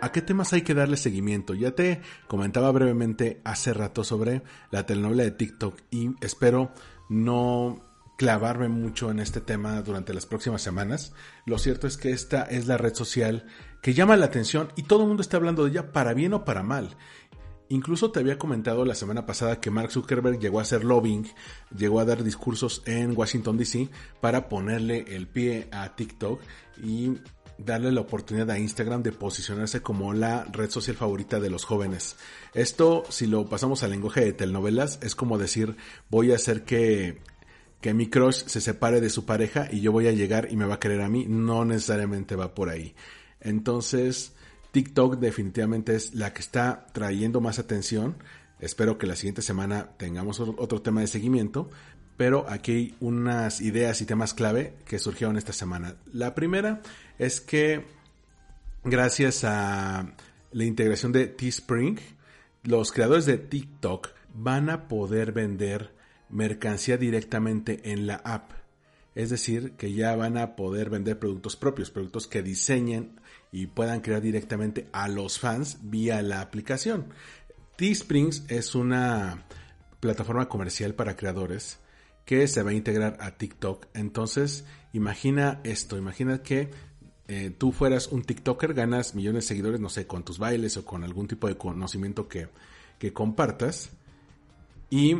¿A 0.04 0.12
qué 0.12 0.22
temas 0.22 0.51
hay 0.51 0.64
que 0.64 0.74
darle 0.74 0.97
seguimiento? 0.97 1.54
Ya 1.54 1.72
te 1.72 2.01
comentaba 2.28 2.70
brevemente 2.74 3.39
hace 3.45 3.74
rato 3.74 4.04
sobre 4.04 4.41
la 4.70 4.86
telenovela 4.86 5.24
de 5.24 5.32
TikTok 5.32 5.80
y 5.91 6.10
espero 6.20 6.74
no 7.08 7.80
clavarme 8.18 8.68
mucho 8.68 9.12
en 9.12 9.22
este 9.22 9.39
tema 9.39 9.82
durante 9.82 10.14
las 10.14 10.26
próximas 10.26 10.62
semanas. 10.62 11.14
Lo 11.45 11.58
cierto 11.58 11.88
es 11.88 11.95
que 11.95 12.12
esta 12.12 12.43
es 12.43 12.68
la 12.68 12.76
red 12.76 12.93
social 12.93 13.45
que 13.82 13.93
llama 13.93 14.18
la 14.18 14.26
atención 14.26 14.74
y 14.76 14.84
todo 14.84 15.04
el 15.04 15.08
mundo 15.08 15.22
está 15.22 15.38
hablando 15.38 15.64
de 15.64 15.72
ella 15.72 15.93
para 15.93 16.14
bien 16.14 16.34
o 16.34 16.43
para 16.43 16.64
mal. 16.64 16.97
Incluso 17.70 18.12
te 18.12 18.20
había 18.20 18.38
comentado 18.38 18.84
la 18.84 18.95
semana 18.95 19.26
pasada 19.26 19.62
que 19.62 19.72
Mark 19.72 19.89
Zuckerberg 19.89 20.38
llegó 20.38 20.60
a 20.60 20.64
hacer 20.64 20.84
lobbying, 20.84 21.30
llegó 21.74 22.01
a 22.01 22.06
dar 22.06 22.26
discursos 22.26 22.84
en 22.88 23.18
Washington 23.18 23.56
DC 23.56 23.88
para 24.20 24.49
ponerle 24.49 25.06
el 25.16 25.30
pie 25.30 25.70
a 25.72 25.95
TikTok 25.95 26.41
y 26.84 27.14
darle 27.66 27.91
la 27.91 28.01
oportunidad 28.01 28.49
a 28.51 28.59
Instagram 28.59 29.03
de 29.03 29.11
posicionarse 29.11 29.82
como 29.82 30.14
la 30.14 30.45
red 30.45 30.70
social 30.70 30.95
favorita 30.95 31.39
de 31.39 31.49
los 31.49 31.66
jóvenes. 31.66 32.16
Esto, 32.53 33.03
si 33.09 33.28
lo 33.28 33.47
pasamos 33.47 33.84
al 33.84 33.91
lenguaje 33.91 34.26
de 34.26 34.34
telenovelas, 34.34 34.99
es 35.01 35.16
como 35.16 35.38
decir, 35.38 35.76
voy 36.09 36.32
a 36.32 36.36
hacer 36.36 36.64
que, 36.64 37.20
que 37.82 37.93
mi 37.93 38.07
crush 38.07 38.45
se 38.45 38.61
separe 38.61 39.01
de 39.01 39.09
su 39.09 39.26
pareja 39.26 39.68
y 39.72 39.82
yo 39.82 39.91
voy 39.91 40.07
a 40.07 40.11
llegar 40.11 40.47
y 40.51 40.57
me 40.57 40.66
va 40.66 40.76
a 40.76 40.80
querer 40.80 41.01
a 41.01 41.09
mí. 41.09 41.26
No 41.28 41.66
necesariamente 41.66 42.36
va 42.36 42.53
por 42.53 42.70
ahí. 42.70 42.95
Entonces, 43.39 44.34
TikTok 44.72 45.18
definitivamente 45.18 45.95
es 45.95 46.16
la 46.16 46.34
que 46.34 46.41
está 46.41 46.88
trayendo 46.93 47.41
más 47.41 47.59
atención. 47.59 48.18
Espero 48.59 48.97
que 48.97 49.07
la 49.07 49.16
siguiente 49.16 49.41
semana 49.41 49.91
tengamos 49.97 50.39
otro 50.39 50.82
tema 50.82 51.01
de 51.01 51.07
seguimiento, 51.07 51.70
pero 52.18 52.45
aquí 52.49 52.72
hay 52.72 52.95
unas 52.99 53.61
ideas 53.61 54.01
y 54.01 54.05
temas 54.05 54.34
clave 54.34 54.76
que 54.86 54.99
surgieron 54.99 55.38
esta 55.38 55.53
semana. 55.53 55.95
La 56.11 56.36
primera 56.36 56.82
es 57.18 57.41
que 57.41 57.86
gracias 58.84 59.43
a 59.43 60.14
la 60.51 60.64
integración 60.64 61.11
de 61.11 61.28
Teespring, 61.28 61.99
los 62.64 62.91
creadores 62.91 63.26
de 63.26 63.38
TikTok 63.38 64.09
van 64.34 64.70
a 64.70 64.88
poder 64.88 65.32
vender 65.32 65.91
mercancía 66.30 66.97
directamente 66.97 67.91
en 67.91 68.07
la 68.07 68.16
app. 68.16 68.51
Es 69.16 69.30
decir, 69.30 69.74
que 69.74 69.93
ya 69.93 70.16
van 70.16 70.38
a 70.38 70.55
poder 70.55 70.89
vender 70.89 71.20
productos 71.20 71.55
propios, 71.55 71.91
productos 71.91 72.28
que 72.28 72.41
diseñen 72.41 73.20
y 73.51 73.68
puedan 73.68 74.01
crear 74.01 74.22
directamente 74.22 74.88
a 74.91 75.07
los 75.07 75.39
fans 75.39 75.78
vía 75.84 76.22
la 76.24 76.41
aplicación. 76.41 77.05
Teesprings 77.76 78.45
es 78.49 78.74
una 78.74 79.45
plataforma 79.99 80.49
comercial 80.49 80.95
para 80.95 81.16
creadores 81.16 81.80
que 82.26 82.47
se 82.47 82.63
va 82.63 82.71
a 82.71 82.74
integrar 82.74 83.17
a 83.19 83.32
TikTok. 83.32 83.88
Entonces, 83.93 84.65
imagina 84.93 85.59
esto, 85.63 85.97
imagina 85.97 86.41
que 86.41 86.69
eh, 87.28 87.51
tú 87.57 87.71
fueras 87.71 88.07
un 88.07 88.24
TikToker, 88.24 88.74
ganas 88.74 89.15
millones 89.15 89.45
de 89.45 89.47
seguidores, 89.47 89.80
no 89.80 89.89
sé, 89.89 90.05
con 90.05 90.24
tus 90.24 90.39
bailes 90.39 90.76
o 90.78 90.86
con 90.86 91.03
algún 91.03 91.28
tipo 91.28 91.47
de 91.47 91.57
conocimiento 91.57 92.28
que, 92.28 92.49
compartas 93.11 93.89
y 94.89 95.17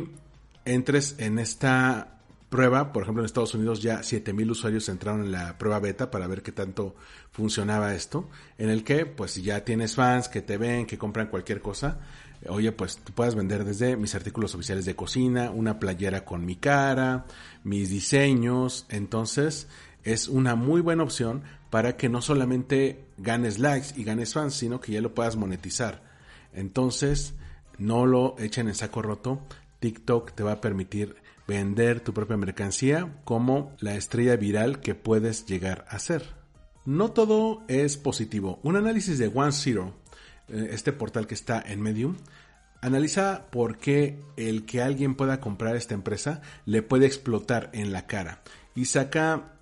entres 0.64 1.16
en 1.18 1.38
esta 1.38 2.22
prueba, 2.48 2.94
por 2.94 3.02
ejemplo 3.02 3.22
en 3.22 3.26
Estados 3.26 3.52
Unidos 3.54 3.82
ya 3.82 4.02
7000 4.02 4.52
usuarios 4.52 4.88
entraron 4.88 5.24
en 5.24 5.32
la 5.32 5.58
prueba 5.58 5.80
beta 5.80 6.10
para 6.10 6.26
ver 6.26 6.42
qué 6.42 6.50
tanto 6.50 6.94
funcionaba 7.30 7.94
esto, 7.94 8.30
en 8.56 8.70
el 8.70 8.84
que 8.84 9.04
pues 9.04 9.34
ya 9.42 9.64
tienes 9.66 9.96
fans 9.96 10.30
que 10.30 10.40
te 10.40 10.56
ven, 10.56 10.86
que 10.86 10.96
compran 10.96 11.26
cualquier 11.26 11.60
cosa, 11.60 12.00
oye 12.48 12.72
pues 12.72 12.98
tú 12.98 13.12
puedes 13.12 13.34
vender 13.34 13.64
desde 13.64 13.96
mis 13.96 14.14
artículos 14.14 14.54
oficiales 14.54 14.84
de 14.84 14.96
cocina, 14.96 15.50
una 15.50 15.78
playera 15.78 16.24
con 16.24 16.44
mi 16.44 16.56
cara, 16.56 17.26
mis 17.62 17.90
diseños, 17.90 18.86
entonces 18.88 19.68
es 20.04 20.28
una 20.28 20.54
muy 20.54 20.80
buena 20.80 21.02
opción 21.02 21.42
para 21.70 21.96
que 21.96 22.08
no 22.08 22.22
solamente 22.22 23.06
ganes 23.18 23.58
likes 23.58 23.88
y 23.96 24.04
ganes 24.04 24.34
fans, 24.34 24.54
sino 24.54 24.80
que 24.80 24.92
ya 24.92 25.00
lo 25.00 25.14
puedas 25.14 25.36
monetizar. 25.36 26.02
Entonces, 26.52 27.34
no 27.78 28.06
lo 28.06 28.36
echen 28.38 28.68
en 28.68 28.74
saco 28.74 29.02
roto. 29.02 29.40
TikTok 29.80 30.32
te 30.32 30.44
va 30.44 30.52
a 30.52 30.60
permitir 30.60 31.16
vender 31.48 32.00
tu 32.00 32.14
propia 32.14 32.36
mercancía 32.36 33.20
como 33.24 33.74
la 33.80 33.96
estrella 33.96 34.36
viral 34.36 34.80
que 34.80 34.94
puedes 34.94 35.46
llegar 35.46 35.84
a 35.88 35.98
ser. 35.98 36.22
No 36.84 37.12
todo 37.12 37.64
es 37.66 37.96
positivo. 37.96 38.60
Un 38.62 38.76
análisis 38.76 39.18
de 39.18 39.28
One 39.28 39.52
Zero, 39.52 39.94
este 40.48 40.92
portal 40.92 41.26
que 41.26 41.34
está 41.34 41.62
en 41.64 41.80
Medium, 41.80 42.16
analiza 42.80 43.46
por 43.50 43.78
qué 43.78 44.18
el 44.36 44.66
que 44.66 44.82
alguien 44.82 45.14
pueda 45.14 45.40
comprar 45.40 45.76
esta 45.76 45.94
empresa 45.94 46.42
le 46.66 46.82
puede 46.82 47.06
explotar 47.06 47.70
en 47.72 47.92
la 47.92 48.06
cara 48.06 48.42
y 48.74 48.84
saca 48.86 49.52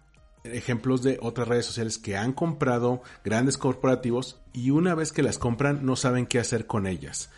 ejemplos 0.45 1.03
de 1.03 1.19
otras 1.23 1.47
redes 1.47 1.67
sociales 1.67 1.99
que 1.99 2.17
han 2.17 2.33
comprado 2.33 3.03
grandes 3.25 3.59
corporativos 3.59 4.41
y 4.53 4.71
una 4.71 4.97
vez 4.97 5.13
que 5.13 5.23
las 5.23 5.39
compran 5.39 5.87
no 5.87 5.95
saben 5.95 6.27
qué 6.27 6.41
hacer 6.41 6.67
con 6.67 6.89
ellas 6.89 7.31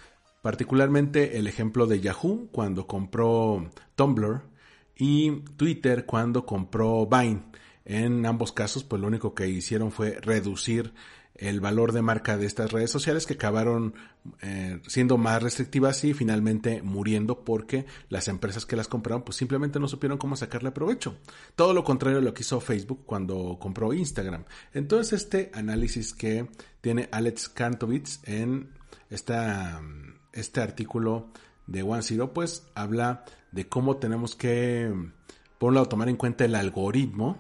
particularmente 0.45 1.38
el 1.38 1.47
ejemplo 1.47 1.86
de 1.86 2.01
Yahoo 2.01 2.51
cuando 2.53 2.86
compró 2.86 3.70
Tumblr 3.95 4.42
y 4.95 5.30
Twitter 5.57 6.05
cuando 6.05 6.45
compró 6.45 7.07
Vine. 7.07 7.45
En 7.86 8.26
ambos 8.26 8.53
casos, 8.53 8.84
pues 8.84 9.01
lo 9.01 9.09
único 9.09 9.34
que 9.34 9.49
hicieron 9.49 9.90
fue 9.90 10.20
reducir 10.20 10.92
el 11.35 11.61
valor 11.61 11.93
de 11.93 12.03
marca 12.03 12.37
de 12.37 12.47
estas 12.47 12.70
redes 12.70 12.91
sociales 12.91 13.26
que 13.26 13.35
acabaron 13.35 13.95
eh, 14.41 14.80
siendo 14.87 15.18
más 15.18 15.43
restrictivas 15.43 16.05
y 16.05 16.14
finalmente 16.14 16.82
muriendo 16.82 17.45
porque 17.45 17.87
las 18.09 18.28
empresas 18.28 18.66
que 18.66 18.76
las 18.76 18.89
compraron 18.89 19.22
pues 19.24 19.37
simplemente 19.37 19.80
no 19.80 19.89
supieron 19.89 20.18
cómo 20.18 20.37
sacarle 20.37 20.70
provecho. 20.70 21.16
Todo 21.57 21.74
lo 21.74 21.82
contrario 21.82 22.18
a 22.18 22.22
lo 22.22 22.35
que 22.35 22.43
hizo 22.43 22.61
Facebook 22.61 23.03
cuando 23.05 23.59
compró 23.61 23.93
Instagram. 23.93 24.45
Entonces 24.72 25.22
este 25.22 25.51
análisis 25.55 26.14
que 26.14 26.49
tiene 26.80 27.09
Alex 27.11 27.49
Kantovitz 27.49 28.20
en 28.24 28.70
esta 29.11 29.80
este 30.35 30.61
artículo 30.61 31.28
de 31.66 31.82
One 31.82 32.03
Zero, 32.03 32.32
pues 32.32 32.66
habla 32.74 33.24
de 33.53 33.68
cómo 33.68 33.97
tenemos 33.97 34.35
que, 34.35 34.93
por 35.59 35.68
un 35.68 35.74
lado, 35.74 35.89
tomar 35.89 36.09
en 36.09 36.16
cuenta 36.16 36.45
el 36.45 36.55
algoritmo, 36.55 37.39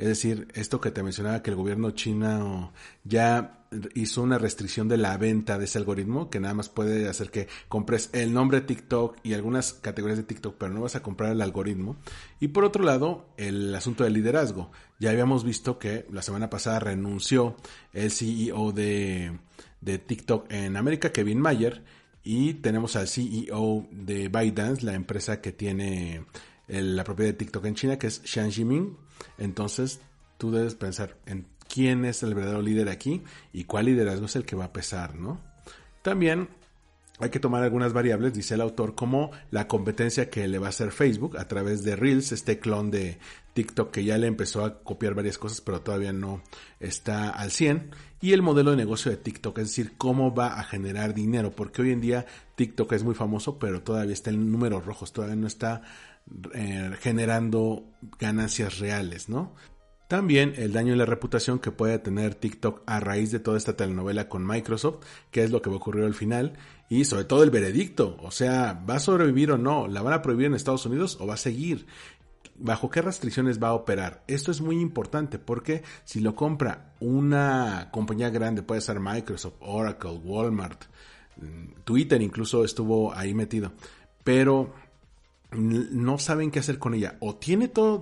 es 0.00 0.08
decir, 0.08 0.48
esto 0.54 0.80
que 0.80 0.90
te 0.90 1.02
mencionaba 1.02 1.42
que 1.42 1.50
el 1.50 1.56
gobierno 1.56 1.90
chino 1.90 2.72
ya 3.04 3.66
hizo 3.94 4.22
una 4.22 4.38
restricción 4.38 4.88
de 4.88 4.96
la 4.96 5.18
venta 5.18 5.58
de 5.58 5.66
ese 5.66 5.76
algoritmo 5.76 6.30
que 6.30 6.40
nada 6.40 6.54
más 6.54 6.70
puede 6.70 7.06
hacer 7.06 7.30
que 7.30 7.48
compres 7.68 8.08
el 8.14 8.32
nombre 8.32 8.60
de 8.60 8.66
TikTok 8.66 9.18
y 9.22 9.34
algunas 9.34 9.74
categorías 9.74 10.16
de 10.16 10.24
TikTok, 10.24 10.56
pero 10.56 10.72
no 10.72 10.80
vas 10.80 10.96
a 10.96 11.02
comprar 11.02 11.32
el 11.32 11.42
algoritmo. 11.42 11.96
Y 12.40 12.48
por 12.48 12.64
otro 12.64 12.82
lado, 12.82 13.26
el 13.36 13.74
asunto 13.74 14.02
del 14.02 14.14
liderazgo. 14.14 14.72
Ya 14.98 15.10
habíamos 15.10 15.44
visto 15.44 15.78
que 15.78 16.06
la 16.10 16.22
semana 16.22 16.48
pasada 16.48 16.80
renunció 16.80 17.56
el 17.92 18.10
CEO 18.10 18.72
de, 18.72 19.38
de 19.82 19.98
TikTok 19.98 20.50
en 20.50 20.78
América, 20.78 21.12
Kevin 21.12 21.40
Mayer, 21.40 21.84
y 22.24 22.54
tenemos 22.54 22.96
al 22.96 23.06
CEO 23.06 23.86
de 23.90 24.28
ByteDance, 24.28 24.82
la 24.82 24.94
empresa 24.94 25.42
que 25.42 25.52
tiene 25.52 26.24
la 26.68 27.04
propiedad 27.04 27.32
de 27.32 27.36
TikTok 27.36 27.66
en 27.66 27.74
China, 27.74 27.98
que 27.98 28.06
es 28.06 28.22
Xiang 28.24 28.50
Jiming. 28.50 29.09
Entonces, 29.38 30.00
tú 30.38 30.50
debes 30.50 30.74
pensar 30.74 31.16
en 31.26 31.46
quién 31.72 32.04
es 32.04 32.22
el 32.22 32.34
verdadero 32.34 32.62
líder 32.62 32.88
aquí 32.88 33.22
y 33.52 33.64
cuál 33.64 33.86
liderazgo 33.86 34.26
es 34.26 34.36
el 34.36 34.44
que 34.44 34.56
va 34.56 34.66
a 34.66 34.72
pesar, 34.72 35.14
¿no? 35.14 35.40
También 36.02 36.48
hay 37.20 37.28
que 37.28 37.38
tomar 37.38 37.62
algunas 37.62 37.92
variables, 37.92 38.32
dice 38.32 38.54
el 38.54 38.62
autor, 38.62 38.94
como 38.94 39.30
la 39.50 39.68
competencia 39.68 40.30
que 40.30 40.48
le 40.48 40.58
va 40.58 40.66
a 40.66 40.70
hacer 40.70 40.90
Facebook 40.90 41.36
a 41.36 41.46
través 41.46 41.84
de 41.84 41.94
Reels, 41.94 42.32
este 42.32 42.58
clon 42.58 42.90
de 42.90 43.18
TikTok 43.52 43.90
que 43.90 44.04
ya 44.04 44.16
le 44.16 44.26
empezó 44.26 44.64
a 44.64 44.82
copiar 44.82 45.14
varias 45.14 45.36
cosas, 45.36 45.60
pero 45.60 45.82
todavía 45.82 46.14
no 46.14 46.42
está 46.80 47.28
al 47.28 47.50
100, 47.50 47.90
y 48.22 48.32
el 48.32 48.40
modelo 48.40 48.70
de 48.70 48.78
negocio 48.78 49.10
de 49.10 49.18
TikTok, 49.18 49.58
es 49.58 49.68
decir, 49.68 49.92
cómo 49.98 50.34
va 50.34 50.58
a 50.58 50.64
generar 50.64 51.12
dinero, 51.12 51.50
porque 51.50 51.82
hoy 51.82 51.90
en 51.90 52.00
día 52.00 52.24
TikTok 52.54 52.92
es 52.94 53.04
muy 53.04 53.14
famoso, 53.14 53.58
pero 53.58 53.82
todavía 53.82 54.14
está 54.14 54.30
en 54.30 54.50
números 54.50 54.86
rojos, 54.86 55.12
todavía 55.12 55.36
no 55.36 55.46
está 55.46 55.82
eh, 56.54 56.90
generando 57.00 57.84
ganancias 58.18 58.78
reales, 58.78 59.28
¿no? 59.28 59.54
También 60.10 60.54
el 60.56 60.72
daño 60.72 60.92
en 60.92 60.98
la 60.98 61.06
reputación 61.06 61.60
que 61.60 61.70
puede 61.70 62.00
tener 62.00 62.34
TikTok 62.34 62.82
a 62.84 62.98
raíz 62.98 63.30
de 63.30 63.38
toda 63.38 63.56
esta 63.56 63.76
telenovela 63.76 64.28
con 64.28 64.44
Microsoft, 64.44 65.04
que 65.30 65.44
es 65.44 65.52
lo 65.52 65.62
que 65.62 65.70
ocurrir 65.70 66.02
al 66.02 66.14
final, 66.14 66.54
y 66.88 67.04
sobre 67.04 67.22
todo 67.22 67.44
el 67.44 67.50
veredicto, 67.50 68.16
o 68.20 68.32
sea, 68.32 68.84
¿va 68.90 68.96
a 68.96 68.98
sobrevivir 68.98 69.52
o 69.52 69.56
no? 69.56 69.86
¿La 69.86 70.02
van 70.02 70.12
a 70.12 70.20
prohibir 70.20 70.46
en 70.46 70.54
Estados 70.54 70.84
Unidos 70.84 71.16
o 71.20 71.28
va 71.28 71.34
a 71.34 71.36
seguir? 71.36 71.86
¿Bajo 72.56 72.90
qué 72.90 73.02
restricciones 73.02 73.62
va 73.62 73.68
a 73.68 73.74
operar? 73.74 74.24
Esto 74.26 74.50
es 74.50 74.60
muy 74.60 74.80
importante 74.80 75.38
porque 75.38 75.84
si 76.02 76.18
lo 76.18 76.34
compra 76.34 76.92
una 76.98 77.90
compañía 77.92 78.30
grande, 78.30 78.64
puede 78.64 78.80
ser 78.80 78.98
Microsoft, 78.98 79.54
Oracle, 79.60 80.20
Walmart, 80.24 80.86
mm, 81.36 81.82
Twitter 81.84 82.20
incluso 82.20 82.64
estuvo 82.64 83.14
ahí 83.14 83.32
metido, 83.32 83.74
pero 84.24 84.74
no 85.52 86.18
saben 86.18 86.50
qué 86.50 86.60
hacer 86.60 86.78
con 86.78 86.94
ella 86.94 87.16
o 87.20 87.36
tiene 87.36 87.68
todo, 87.68 88.00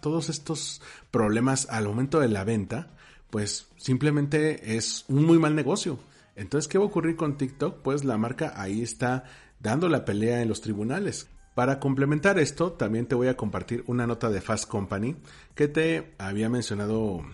todos 0.00 0.28
estos 0.28 0.80
problemas 1.10 1.68
al 1.70 1.86
momento 1.86 2.20
de 2.20 2.28
la 2.28 2.44
venta, 2.44 2.94
pues 3.30 3.68
simplemente 3.76 4.76
es 4.76 5.04
un 5.08 5.24
muy 5.24 5.38
mal 5.38 5.54
negocio. 5.54 5.98
Entonces, 6.36 6.68
¿qué 6.68 6.78
va 6.78 6.84
a 6.84 6.88
ocurrir 6.88 7.16
con 7.16 7.36
TikTok? 7.36 7.82
Pues 7.82 8.04
la 8.04 8.18
marca 8.18 8.54
ahí 8.56 8.82
está 8.82 9.24
dando 9.60 9.88
la 9.88 10.04
pelea 10.04 10.42
en 10.42 10.48
los 10.48 10.60
tribunales. 10.60 11.28
Para 11.54 11.78
complementar 11.78 12.38
esto, 12.38 12.72
también 12.72 13.06
te 13.06 13.14
voy 13.14 13.28
a 13.28 13.36
compartir 13.36 13.84
una 13.86 14.06
nota 14.06 14.28
de 14.28 14.40
Fast 14.40 14.68
Company 14.68 15.16
que 15.54 15.68
te 15.68 16.14
había 16.18 16.48
mencionado 16.48 17.24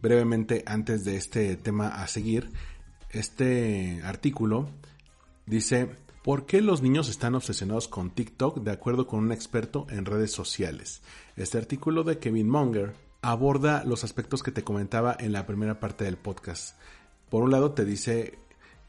brevemente 0.00 0.62
antes 0.66 1.04
de 1.04 1.16
este 1.16 1.56
tema 1.56 1.88
a 1.88 2.06
seguir. 2.06 2.50
Este 3.10 4.00
artículo 4.04 4.68
dice 5.46 5.96
¿Por 6.26 6.44
qué 6.44 6.60
los 6.60 6.82
niños 6.82 7.08
están 7.08 7.36
obsesionados 7.36 7.86
con 7.86 8.10
TikTok 8.10 8.58
de 8.58 8.72
acuerdo 8.72 9.06
con 9.06 9.20
un 9.20 9.30
experto 9.30 9.86
en 9.90 10.04
redes 10.04 10.32
sociales? 10.32 11.00
Este 11.36 11.56
artículo 11.56 12.02
de 12.02 12.18
Kevin 12.18 12.48
Monger 12.48 12.94
aborda 13.22 13.84
los 13.84 14.02
aspectos 14.02 14.42
que 14.42 14.50
te 14.50 14.64
comentaba 14.64 15.16
en 15.20 15.30
la 15.30 15.46
primera 15.46 15.78
parte 15.78 16.02
del 16.02 16.16
podcast. 16.16 16.76
Por 17.30 17.44
un 17.44 17.52
lado 17.52 17.74
te 17.74 17.84
dice 17.84 18.40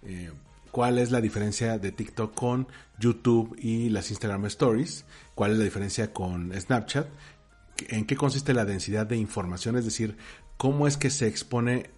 eh, 0.01 0.31
cuál 0.71 0.97
es 0.97 1.11
la 1.11 1.21
diferencia 1.21 1.77
de 1.77 1.91
TikTok 1.91 2.33
con 2.33 2.69
YouTube 2.97 3.55
y 3.59 3.89
las 3.89 4.09
Instagram 4.09 4.47
Stories, 4.47 5.05
cuál 5.35 5.51
es 5.51 5.59
la 5.59 5.65
diferencia 5.65 6.11
con 6.11 6.59
Snapchat, 6.59 7.07
en 7.89 8.05
qué 8.07 8.15
consiste 8.15 8.55
la 8.55 8.65
densidad 8.65 9.05
de 9.05 9.17
información, 9.17 9.77
es 9.77 9.85
decir, 9.85 10.17
cómo 10.57 10.87
es 10.87 10.97
que 10.97 11.11
se 11.11 11.27
expone 11.27 11.91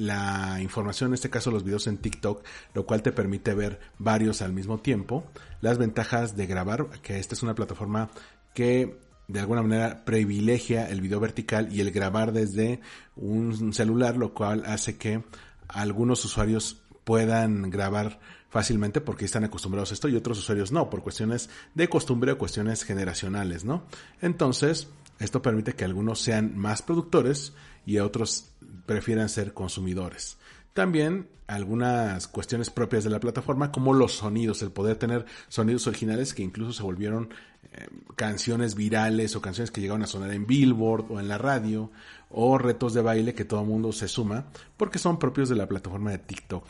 la 0.00 0.58
información, 0.60 1.10
en 1.10 1.14
este 1.14 1.30
caso 1.30 1.50
los 1.50 1.64
videos 1.64 1.86
en 1.86 1.98
TikTok, 1.98 2.44
lo 2.74 2.86
cual 2.86 3.02
te 3.02 3.12
permite 3.12 3.54
ver 3.54 3.80
varios 3.98 4.42
al 4.42 4.52
mismo 4.52 4.78
tiempo, 4.78 5.24
las 5.60 5.78
ventajas 5.78 6.36
de 6.36 6.46
grabar, 6.46 6.88
que 7.02 7.18
esta 7.18 7.34
es 7.34 7.42
una 7.42 7.54
plataforma 7.54 8.10
que 8.54 8.98
de 9.28 9.40
alguna 9.40 9.62
manera 9.62 10.04
privilegia 10.04 10.88
el 10.90 11.00
video 11.00 11.20
vertical 11.20 11.72
y 11.72 11.80
el 11.80 11.90
grabar 11.90 12.32
desde 12.32 12.80
un 13.16 13.72
celular, 13.72 14.16
lo 14.16 14.34
cual 14.34 14.64
hace 14.66 14.98
que 14.98 15.22
algunos 15.68 16.24
usuarios 16.24 16.82
puedan 17.04 17.70
grabar 17.70 18.20
fácilmente 18.50 19.00
porque 19.00 19.24
están 19.24 19.44
acostumbrados 19.44 19.90
a 19.90 19.94
esto 19.94 20.08
y 20.08 20.16
otros 20.16 20.38
usuarios 20.38 20.72
no, 20.72 20.90
por 20.90 21.02
cuestiones 21.02 21.48
de 21.74 21.88
costumbre 21.88 22.32
o 22.32 22.38
cuestiones 22.38 22.84
generacionales, 22.84 23.64
¿no? 23.64 23.84
Entonces, 24.20 24.88
esto 25.18 25.40
permite 25.40 25.72
que 25.72 25.84
algunos 25.84 26.20
sean 26.20 26.56
más 26.58 26.82
productores 26.82 27.54
y 27.86 27.98
otros 27.98 28.50
prefieran 28.86 29.28
ser 29.28 29.52
consumidores. 29.54 30.38
También 30.72 31.28
algunas 31.46 32.28
cuestiones 32.28 32.70
propias 32.70 33.04
de 33.04 33.10
la 33.10 33.20
plataforma, 33.20 33.72
como 33.72 33.92
los 33.92 34.12
sonidos, 34.12 34.62
el 34.62 34.70
poder 34.70 34.96
tener 34.96 35.26
sonidos 35.48 35.86
originales 35.86 36.32
que 36.32 36.42
incluso 36.42 36.72
se 36.72 36.82
volvieron 36.82 37.28
eh, 37.72 37.86
canciones 38.16 38.74
virales 38.74 39.36
o 39.36 39.42
canciones 39.42 39.70
que 39.70 39.80
llegaron 39.80 40.02
a 40.02 40.06
sonar 40.06 40.32
en 40.32 40.46
Billboard 40.46 41.06
o 41.10 41.20
en 41.20 41.28
la 41.28 41.38
radio, 41.38 41.90
o 42.30 42.56
retos 42.56 42.94
de 42.94 43.02
baile 43.02 43.34
que 43.34 43.44
todo 43.44 43.60
el 43.60 43.66
mundo 43.66 43.92
se 43.92 44.08
suma, 44.08 44.46
porque 44.76 44.98
son 44.98 45.18
propios 45.18 45.48
de 45.48 45.56
la 45.56 45.68
plataforma 45.68 46.10
de 46.10 46.18
TikTok. 46.18 46.64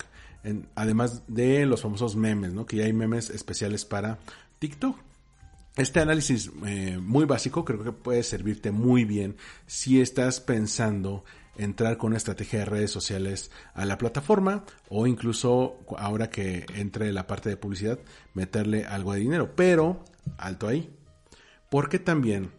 además 0.74 1.22
de 1.28 1.64
los 1.66 1.82
famosos 1.82 2.16
memes, 2.16 2.52
¿no? 2.52 2.66
que 2.66 2.78
ya 2.78 2.84
hay 2.84 2.92
memes 2.92 3.30
especiales 3.30 3.84
para 3.84 4.18
TikTok. 4.58 4.96
Este 5.76 6.00
análisis 6.00 6.50
eh, 6.66 6.98
muy 7.00 7.24
básico 7.24 7.64
creo 7.64 7.82
que 7.82 7.92
puede 7.92 8.22
servirte 8.22 8.70
muy 8.70 9.04
bien 9.04 9.36
si 9.66 10.02
estás 10.02 10.40
pensando 10.40 11.24
entrar 11.56 11.96
con 11.96 12.08
una 12.08 12.18
estrategia 12.18 12.60
de 12.60 12.64
redes 12.66 12.90
sociales 12.90 13.50
a 13.74 13.84
la 13.86 13.96
plataforma 13.96 14.64
o 14.90 15.06
incluso 15.06 15.78
ahora 15.96 16.28
que 16.28 16.66
entre 16.74 17.12
la 17.12 17.26
parte 17.26 17.48
de 17.48 17.56
publicidad 17.56 17.98
meterle 18.34 18.84
algo 18.84 19.14
de 19.14 19.20
dinero. 19.20 19.54
Pero, 19.56 20.04
alto 20.36 20.68
ahí. 20.68 20.94
Porque 21.70 21.98
también 21.98 22.50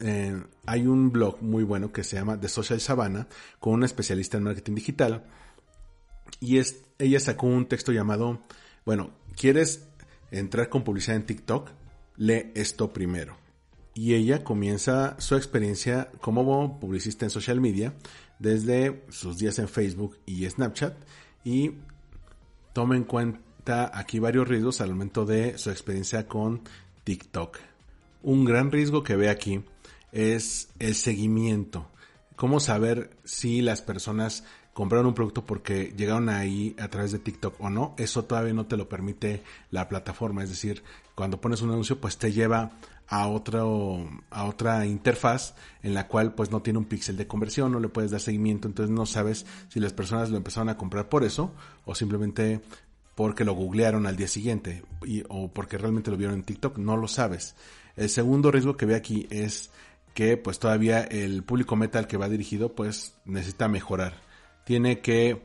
eh, 0.00 0.42
hay 0.66 0.86
un 0.86 1.12
blog 1.12 1.40
muy 1.42 1.62
bueno 1.62 1.92
que 1.92 2.02
se 2.02 2.16
llama 2.16 2.40
The 2.40 2.48
Social 2.48 2.80
Savannah 2.80 3.28
con 3.60 3.74
una 3.74 3.86
especialista 3.86 4.36
en 4.36 4.42
marketing 4.42 4.74
digital 4.74 5.24
y 6.40 6.58
es, 6.58 6.82
ella 6.98 7.20
sacó 7.20 7.46
un 7.46 7.66
texto 7.66 7.92
llamado, 7.92 8.40
bueno, 8.84 9.10
¿quieres 9.36 9.86
entrar 10.30 10.68
con 10.68 10.82
publicidad 10.82 11.16
en 11.16 11.26
TikTok? 11.26 11.70
Lee 12.16 12.52
esto 12.54 12.92
primero 12.92 13.36
y 13.96 14.14
ella 14.14 14.44
comienza 14.44 15.16
su 15.18 15.36
experiencia 15.36 16.10
como 16.20 16.78
publicista 16.78 17.24
en 17.24 17.30
social 17.30 17.60
media 17.60 17.94
desde 18.38 19.04
sus 19.08 19.38
días 19.38 19.58
en 19.58 19.68
Facebook 19.68 20.18
y 20.26 20.48
Snapchat 20.48 20.94
y 21.44 21.72
toma 22.74 22.96
en 22.96 23.04
cuenta 23.04 23.90
aquí 23.94 24.18
varios 24.18 24.46
riesgos 24.46 24.82
al 24.82 24.90
momento 24.90 25.24
de 25.24 25.56
su 25.56 25.70
experiencia 25.70 26.28
con 26.28 26.60
TikTok. 27.04 27.58
Un 28.22 28.44
gran 28.44 28.70
riesgo 28.70 29.02
que 29.02 29.16
ve 29.16 29.30
aquí 29.30 29.64
es 30.12 30.68
el 30.78 30.94
seguimiento. 30.94 31.88
Cómo 32.34 32.60
saber 32.60 33.16
si 33.24 33.62
las 33.62 33.80
personas 33.80 34.44
compraron 34.74 35.06
un 35.06 35.14
producto 35.14 35.46
porque 35.46 35.94
llegaron 35.96 36.28
ahí 36.28 36.76
a 36.78 36.88
través 36.88 37.12
de 37.12 37.18
TikTok 37.18 37.58
o 37.60 37.70
no. 37.70 37.94
Eso 37.96 38.24
todavía 38.26 38.52
no 38.52 38.66
te 38.66 38.76
lo 38.76 38.90
permite 38.90 39.42
la 39.70 39.88
plataforma. 39.88 40.42
Es 40.42 40.50
decir, 40.50 40.82
cuando 41.16 41.40
pones 41.40 41.62
un 41.62 41.70
anuncio, 41.70 41.98
pues 41.98 42.18
te 42.18 42.30
lleva 42.30 42.72
a 43.08 43.26
otro, 43.26 44.06
a 44.30 44.44
otra 44.44 44.84
interfaz 44.86 45.54
en 45.82 45.94
la 45.94 46.08
cual 46.08 46.34
pues 46.34 46.50
no 46.50 46.60
tiene 46.60 46.78
un 46.78 46.84
píxel 46.84 47.16
de 47.16 47.26
conversión, 47.26 47.72
no 47.72 47.80
le 47.80 47.88
puedes 47.88 48.10
dar 48.10 48.20
seguimiento, 48.20 48.68
entonces 48.68 48.94
no 48.94 49.06
sabes 49.06 49.46
si 49.68 49.80
las 49.80 49.94
personas 49.94 50.30
lo 50.30 50.36
empezaron 50.36 50.68
a 50.68 50.76
comprar 50.76 51.08
por 51.08 51.24
eso 51.24 51.54
o 51.86 51.94
simplemente 51.94 52.60
porque 53.14 53.44
lo 53.44 53.54
googlearon 53.54 54.06
al 54.06 54.16
día 54.16 54.28
siguiente 54.28 54.84
y, 55.04 55.24
o 55.28 55.48
porque 55.48 55.78
realmente 55.78 56.10
lo 56.10 56.18
vieron 56.18 56.36
en 56.36 56.42
TikTok, 56.42 56.76
no 56.76 56.98
lo 56.98 57.08
sabes. 57.08 57.56
El 57.96 58.10
segundo 58.10 58.50
riesgo 58.50 58.76
que 58.76 58.84
ve 58.84 58.94
aquí 58.94 59.26
es 59.30 59.70
que 60.12 60.36
pues 60.36 60.58
todavía 60.58 61.00
el 61.02 61.44
público 61.44 61.76
meta 61.76 61.98
al 61.98 62.08
que 62.08 62.18
va 62.18 62.28
dirigido 62.28 62.74
pues 62.74 63.14
necesita 63.24 63.68
mejorar. 63.68 64.20
Tiene 64.64 65.00
que 65.00 65.42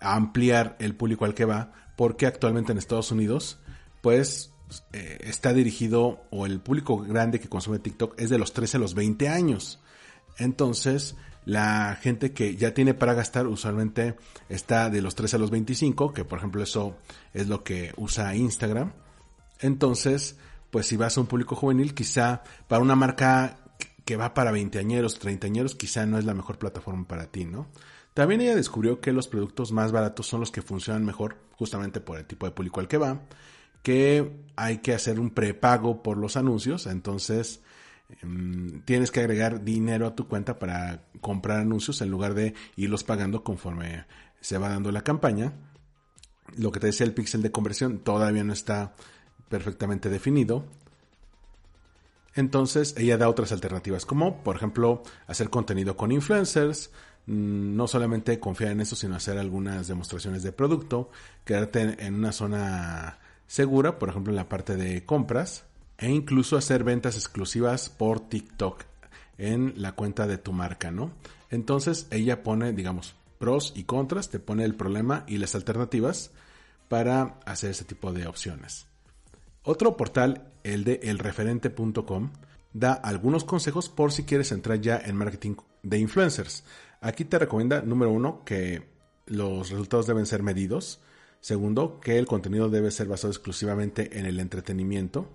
ampliar 0.00 0.76
el 0.78 0.94
público 0.94 1.24
al 1.24 1.34
que 1.34 1.44
va 1.44 1.72
porque 1.96 2.26
actualmente 2.26 2.70
en 2.70 2.78
Estados 2.78 3.10
Unidos 3.10 3.58
pues 4.00 4.51
eh, 4.92 5.18
está 5.22 5.52
dirigido 5.52 6.24
o 6.30 6.46
el 6.46 6.60
público 6.60 6.98
grande 6.98 7.40
que 7.40 7.48
consume 7.48 7.78
TikTok 7.78 8.18
es 8.18 8.30
de 8.30 8.38
los 8.38 8.52
13 8.52 8.76
a 8.76 8.80
los 8.80 8.94
20 8.94 9.28
años. 9.28 9.80
Entonces, 10.38 11.16
la 11.44 11.98
gente 12.00 12.32
que 12.32 12.56
ya 12.56 12.72
tiene 12.72 12.94
para 12.94 13.14
gastar 13.14 13.46
usualmente 13.46 14.16
está 14.48 14.90
de 14.90 15.02
los 15.02 15.14
13 15.14 15.36
a 15.36 15.38
los 15.38 15.50
25, 15.50 16.12
que 16.12 16.24
por 16.24 16.38
ejemplo 16.38 16.62
eso 16.62 16.96
es 17.34 17.48
lo 17.48 17.64
que 17.64 17.92
usa 17.96 18.34
Instagram. 18.34 18.92
Entonces, 19.60 20.36
pues 20.70 20.86
si 20.86 20.96
vas 20.96 21.16
a 21.16 21.20
un 21.20 21.26
público 21.26 21.56
juvenil, 21.56 21.94
quizá 21.94 22.42
para 22.68 22.82
una 22.82 22.96
marca 22.96 23.58
que 24.04 24.16
va 24.16 24.34
para 24.34 24.52
20 24.52 24.78
añeros, 24.78 25.18
30 25.18 25.46
añeros, 25.46 25.74
quizá 25.74 26.06
no 26.06 26.18
es 26.18 26.24
la 26.24 26.34
mejor 26.34 26.58
plataforma 26.58 27.06
para 27.06 27.26
ti, 27.26 27.44
¿no? 27.44 27.68
También 28.14 28.40
ella 28.42 28.54
descubrió 28.54 29.00
que 29.00 29.12
los 29.12 29.28
productos 29.28 29.72
más 29.72 29.90
baratos 29.90 30.26
son 30.26 30.40
los 30.40 30.50
que 30.50 30.60
funcionan 30.60 31.04
mejor 31.04 31.38
justamente 31.52 32.00
por 32.00 32.18
el 32.18 32.26
tipo 32.26 32.46
de 32.46 32.52
público 32.52 32.80
al 32.80 32.88
que 32.88 32.98
va 32.98 33.22
que 33.82 34.42
hay 34.56 34.78
que 34.78 34.94
hacer 34.94 35.18
un 35.20 35.30
prepago 35.30 36.02
por 36.02 36.16
los 36.16 36.36
anuncios, 36.36 36.86
entonces 36.86 37.60
em, 38.22 38.82
tienes 38.82 39.10
que 39.10 39.20
agregar 39.20 39.64
dinero 39.64 40.06
a 40.06 40.14
tu 40.14 40.28
cuenta 40.28 40.58
para 40.58 41.04
comprar 41.20 41.58
anuncios 41.58 42.00
en 42.00 42.10
lugar 42.10 42.34
de 42.34 42.54
irlos 42.76 43.04
pagando 43.04 43.42
conforme 43.42 44.06
se 44.40 44.58
va 44.58 44.68
dando 44.68 44.92
la 44.92 45.02
campaña. 45.02 45.52
Lo 46.56 46.70
que 46.70 46.80
te 46.80 46.88
decía 46.88 47.06
el 47.06 47.14
píxel 47.14 47.42
de 47.42 47.52
conversión 47.52 47.98
todavía 47.98 48.44
no 48.44 48.52
está 48.52 48.94
perfectamente 49.48 50.10
definido. 50.10 50.66
Entonces 52.34 52.94
ella 52.96 53.18
da 53.18 53.28
otras 53.28 53.52
alternativas, 53.52 54.06
como 54.06 54.42
por 54.42 54.56
ejemplo 54.56 55.02
hacer 55.26 55.50
contenido 55.50 55.96
con 55.96 56.12
influencers, 56.12 56.90
mm, 57.26 57.76
no 57.76 57.86
solamente 57.86 58.38
confiar 58.40 58.72
en 58.72 58.80
eso, 58.80 58.96
sino 58.96 59.16
hacer 59.16 59.38
algunas 59.38 59.88
demostraciones 59.88 60.42
de 60.42 60.52
producto, 60.52 61.10
quedarte 61.44 62.04
en 62.04 62.14
una 62.14 62.32
zona 62.32 63.18
segura, 63.52 63.98
por 63.98 64.08
ejemplo 64.08 64.32
en 64.32 64.36
la 64.36 64.48
parte 64.48 64.76
de 64.76 65.04
compras, 65.04 65.64
e 65.98 66.08
incluso 66.08 66.56
hacer 66.56 66.84
ventas 66.84 67.16
exclusivas 67.16 67.90
por 67.90 68.18
TikTok 68.18 68.84
en 69.36 69.74
la 69.76 69.92
cuenta 69.92 70.26
de 70.26 70.38
tu 70.38 70.54
marca, 70.54 70.90
¿no? 70.90 71.12
Entonces 71.50 72.06
ella 72.10 72.42
pone, 72.42 72.72
digamos, 72.72 73.14
pros 73.38 73.74
y 73.76 73.84
contras, 73.84 74.30
te 74.30 74.38
pone 74.38 74.64
el 74.64 74.74
problema 74.74 75.24
y 75.28 75.36
las 75.36 75.54
alternativas 75.54 76.30
para 76.88 77.40
hacer 77.44 77.72
ese 77.72 77.84
tipo 77.84 78.14
de 78.14 78.26
opciones. 78.26 78.86
Otro 79.64 79.98
portal, 79.98 80.50
el 80.64 80.84
de 80.84 81.00
elreferente.com, 81.02 82.30
da 82.72 82.94
algunos 82.94 83.44
consejos 83.44 83.90
por 83.90 84.12
si 84.12 84.24
quieres 84.24 84.50
entrar 84.50 84.80
ya 84.80 84.96
en 84.96 85.14
marketing 85.14 85.56
de 85.82 85.98
influencers. 85.98 86.64
Aquí 87.02 87.26
te 87.26 87.38
recomienda, 87.38 87.82
número 87.82 88.12
uno, 88.12 88.46
que 88.46 88.88
los 89.26 89.68
resultados 89.68 90.06
deben 90.06 90.24
ser 90.24 90.42
medidos. 90.42 91.02
Segundo, 91.42 91.98
que 91.98 92.18
el 92.18 92.26
contenido 92.26 92.70
debe 92.70 92.92
ser 92.92 93.08
basado 93.08 93.32
exclusivamente 93.32 94.16
en 94.16 94.26
el 94.26 94.38
entretenimiento. 94.38 95.28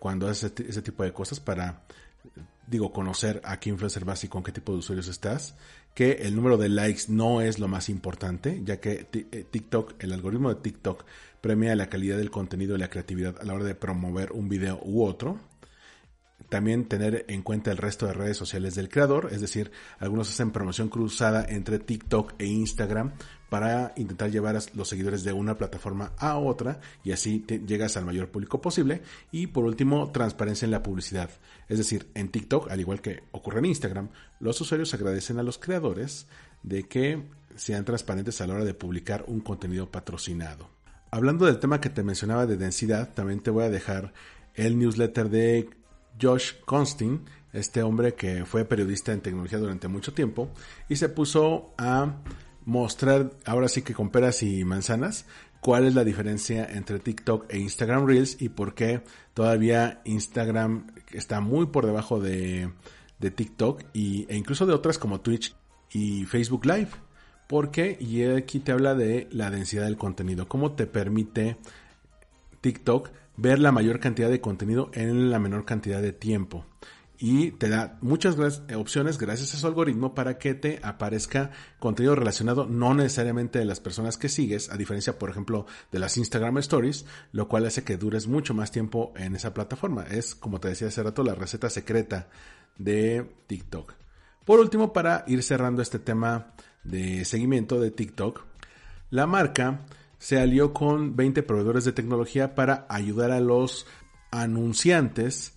Cuando 0.00 0.26
haces 0.26 0.52
ese 0.58 0.82
tipo 0.82 1.04
de 1.04 1.12
cosas 1.12 1.38
para, 1.38 1.84
digo, 2.66 2.92
conocer 2.92 3.40
a 3.44 3.60
qué 3.60 3.70
influencer 3.70 4.04
vas 4.04 4.24
y 4.24 4.28
con 4.28 4.42
qué 4.42 4.50
tipo 4.50 4.72
de 4.72 4.78
usuarios 4.78 5.06
estás. 5.06 5.54
Que 5.94 6.10
el 6.22 6.34
número 6.34 6.56
de 6.56 6.68
likes 6.68 7.04
no 7.06 7.40
es 7.40 7.60
lo 7.60 7.68
más 7.68 7.88
importante, 7.88 8.62
ya 8.64 8.80
que 8.80 9.06
eh, 9.12 9.46
TikTok, 9.48 9.94
el 10.02 10.12
algoritmo 10.12 10.52
de 10.52 10.60
TikTok 10.60 11.04
premia 11.40 11.76
la 11.76 11.88
calidad 11.88 12.16
del 12.16 12.32
contenido 12.32 12.74
y 12.74 12.80
la 12.80 12.90
creatividad 12.90 13.40
a 13.40 13.44
la 13.44 13.54
hora 13.54 13.64
de 13.64 13.76
promover 13.76 14.32
un 14.32 14.48
video 14.48 14.80
u 14.82 15.04
otro. 15.04 15.38
También 16.48 16.86
tener 16.86 17.24
en 17.28 17.42
cuenta 17.42 17.70
el 17.70 17.76
resto 17.76 18.06
de 18.06 18.12
redes 18.12 18.36
sociales 18.36 18.74
del 18.74 18.88
creador, 18.88 19.30
es 19.32 19.40
decir, 19.40 19.70
algunos 20.00 20.28
hacen 20.28 20.50
promoción 20.50 20.88
cruzada 20.88 21.46
entre 21.48 21.78
TikTok 21.78 22.34
e 22.38 22.46
Instagram 22.46 23.12
para 23.48 23.92
intentar 23.96 24.30
llevar 24.30 24.56
a 24.56 24.60
los 24.74 24.88
seguidores 24.88 25.24
de 25.24 25.32
una 25.32 25.56
plataforma 25.56 26.12
a 26.18 26.36
otra 26.38 26.80
y 27.04 27.12
así 27.12 27.44
llegas 27.66 27.96
al 27.96 28.04
mayor 28.04 28.28
público 28.28 28.60
posible. 28.60 29.02
Y 29.30 29.48
por 29.48 29.64
último, 29.64 30.10
transparencia 30.10 30.66
en 30.66 30.72
la 30.72 30.82
publicidad. 30.82 31.30
Es 31.68 31.78
decir, 31.78 32.08
en 32.14 32.28
TikTok, 32.28 32.70
al 32.70 32.80
igual 32.80 33.00
que 33.00 33.22
ocurre 33.32 33.60
en 33.60 33.66
Instagram, 33.66 34.08
los 34.40 34.60
usuarios 34.60 34.92
agradecen 34.94 35.38
a 35.38 35.42
los 35.42 35.58
creadores 35.58 36.26
de 36.62 36.84
que 36.84 37.22
sean 37.54 37.84
transparentes 37.84 38.40
a 38.40 38.46
la 38.46 38.54
hora 38.54 38.64
de 38.64 38.74
publicar 38.74 39.24
un 39.28 39.40
contenido 39.40 39.90
patrocinado. 39.90 40.68
hablando 41.10 41.46
del 41.46 41.60
tema 41.60 41.80
que 41.80 41.88
te 41.88 42.02
mencionaba 42.02 42.46
de 42.46 42.56
densidad, 42.56 43.14
también 43.14 43.40
te 43.40 43.50
voy 43.50 43.64
a 43.64 43.70
dejar 43.70 44.12
el 44.54 44.78
newsletter 44.78 45.30
de 45.30 45.70
Josh 46.20 46.54
Constin, 46.64 47.22
este 47.52 47.82
hombre 47.82 48.14
que 48.14 48.44
fue 48.44 48.64
periodista 48.64 49.12
en 49.12 49.20
tecnología 49.20 49.58
durante 49.58 49.88
mucho 49.88 50.12
tiempo 50.12 50.50
y 50.88 50.96
se 50.96 51.08
puso 51.08 51.72
a 51.78 52.16
mostrar, 52.66 53.30
ahora 53.46 53.68
sí 53.68 53.80
que 53.80 53.94
con 53.94 54.10
peras 54.10 54.42
y 54.42 54.64
manzanas, 54.64 55.24
cuál 55.60 55.86
es 55.86 55.94
la 55.94 56.04
diferencia 56.04 56.66
entre 56.70 56.98
TikTok 56.98 57.46
e 57.48 57.58
Instagram 57.58 58.06
Reels 58.06 58.42
y 58.42 58.50
por 58.50 58.74
qué 58.74 59.02
todavía 59.32 60.02
Instagram 60.04 60.88
está 61.12 61.40
muy 61.40 61.66
por 61.66 61.86
debajo 61.86 62.20
de, 62.20 62.70
de 63.18 63.30
TikTok 63.30 63.84
y, 63.94 64.26
e 64.28 64.36
incluso 64.36 64.66
de 64.66 64.74
otras 64.74 64.98
como 64.98 65.20
Twitch 65.20 65.54
y 65.92 66.24
Facebook 66.24 66.66
Live. 66.66 66.90
Porque, 67.48 67.96
y 68.00 68.24
aquí 68.24 68.58
te 68.58 68.72
habla 68.72 68.94
de 68.94 69.28
la 69.30 69.50
densidad 69.50 69.84
del 69.84 69.96
contenido, 69.96 70.48
cómo 70.48 70.72
te 70.72 70.86
permite 70.86 71.56
TikTok 72.60 73.10
ver 73.36 73.60
la 73.60 73.70
mayor 73.70 74.00
cantidad 74.00 74.28
de 74.28 74.40
contenido 74.40 74.90
en 74.92 75.30
la 75.30 75.38
menor 75.38 75.64
cantidad 75.64 76.02
de 76.02 76.12
tiempo. 76.12 76.64
Y 77.18 77.52
te 77.52 77.70
da 77.70 77.96
muchas 78.02 78.36
opciones 78.74 79.16
gracias 79.16 79.54
a 79.54 79.56
su 79.56 79.66
algoritmo 79.66 80.14
para 80.14 80.36
que 80.36 80.54
te 80.54 80.80
aparezca 80.82 81.50
contenido 81.78 82.14
relacionado 82.14 82.66
no 82.66 82.92
necesariamente 82.92 83.58
de 83.58 83.64
las 83.64 83.80
personas 83.80 84.18
que 84.18 84.28
sigues, 84.28 84.70
a 84.70 84.76
diferencia, 84.76 85.18
por 85.18 85.30
ejemplo, 85.30 85.66
de 85.90 85.98
las 85.98 86.18
Instagram 86.18 86.58
Stories, 86.58 87.06
lo 87.32 87.48
cual 87.48 87.64
hace 87.64 87.84
que 87.84 87.96
dures 87.96 88.26
mucho 88.26 88.52
más 88.52 88.70
tiempo 88.70 89.14
en 89.16 89.34
esa 89.34 89.54
plataforma. 89.54 90.04
Es, 90.04 90.34
como 90.34 90.60
te 90.60 90.68
decía 90.68 90.88
hace 90.88 91.02
rato, 91.02 91.22
la 91.22 91.34
receta 91.34 91.70
secreta 91.70 92.28
de 92.76 93.26
TikTok. 93.46 93.94
Por 94.44 94.60
último, 94.60 94.92
para 94.92 95.24
ir 95.26 95.42
cerrando 95.42 95.80
este 95.80 95.98
tema 95.98 96.52
de 96.84 97.24
seguimiento 97.24 97.80
de 97.80 97.90
TikTok, 97.90 98.44
la 99.10 99.26
marca 99.26 99.86
se 100.18 100.38
alió 100.38 100.72
con 100.74 101.16
20 101.16 101.42
proveedores 101.42 101.84
de 101.84 101.92
tecnología 101.92 102.54
para 102.54 102.86
ayudar 102.88 103.30
a 103.30 103.40
los 103.40 103.86
anunciantes 104.30 105.55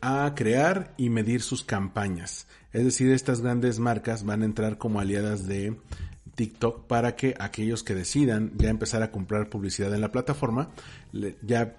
a 0.00 0.32
crear 0.34 0.94
y 0.96 1.10
medir 1.10 1.42
sus 1.42 1.64
campañas. 1.64 2.46
Es 2.72 2.84
decir, 2.84 3.10
estas 3.10 3.40
grandes 3.40 3.78
marcas 3.78 4.24
van 4.24 4.42
a 4.42 4.44
entrar 4.44 4.78
como 4.78 5.00
aliadas 5.00 5.46
de 5.46 5.76
TikTok 6.34 6.86
para 6.86 7.16
que 7.16 7.34
aquellos 7.38 7.82
que 7.82 7.94
decidan 7.94 8.52
ya 8.56 8.70
empezar 8.70 9.02
a 9.02 9.10
comprar 9.10 9.48
publicidad 9.48 9.92
en 9.92 10.00
la 10.00 10.12
plataforma 10.12 10.70
ya 11.42 11.76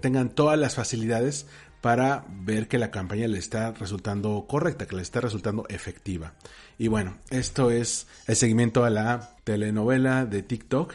tengan 0.00 0.30
todas 0.30 0.58
las 0.58 0.76
facilidades 0.76 1.46
para 1.80 2.24
ver 2.28 2.68
que 2.68 2.78
la 2.78 2.90
campaña 2.90 3.28
le 3.28 3.38
está 3.38 3.72
resultando 3.72 4.46
correcta, 4.48 4.86
que 4.86 4.96
le 4.96 5.02
está 5.02 5.20
resultando 5.20 5.66
efectiva. 5.68 6.34
Y 6.78 6.88
bueno, 6.88 7.18
esto 7.30 7.70
es 7.70 8.06
el 8.26 8.36
seguimiento 8.36 8.84
a 8.84 8.90
la 8.90 9.36
telenovela 9.44 10.24
de 10.24 10.42
TikTok. 10.42 10.92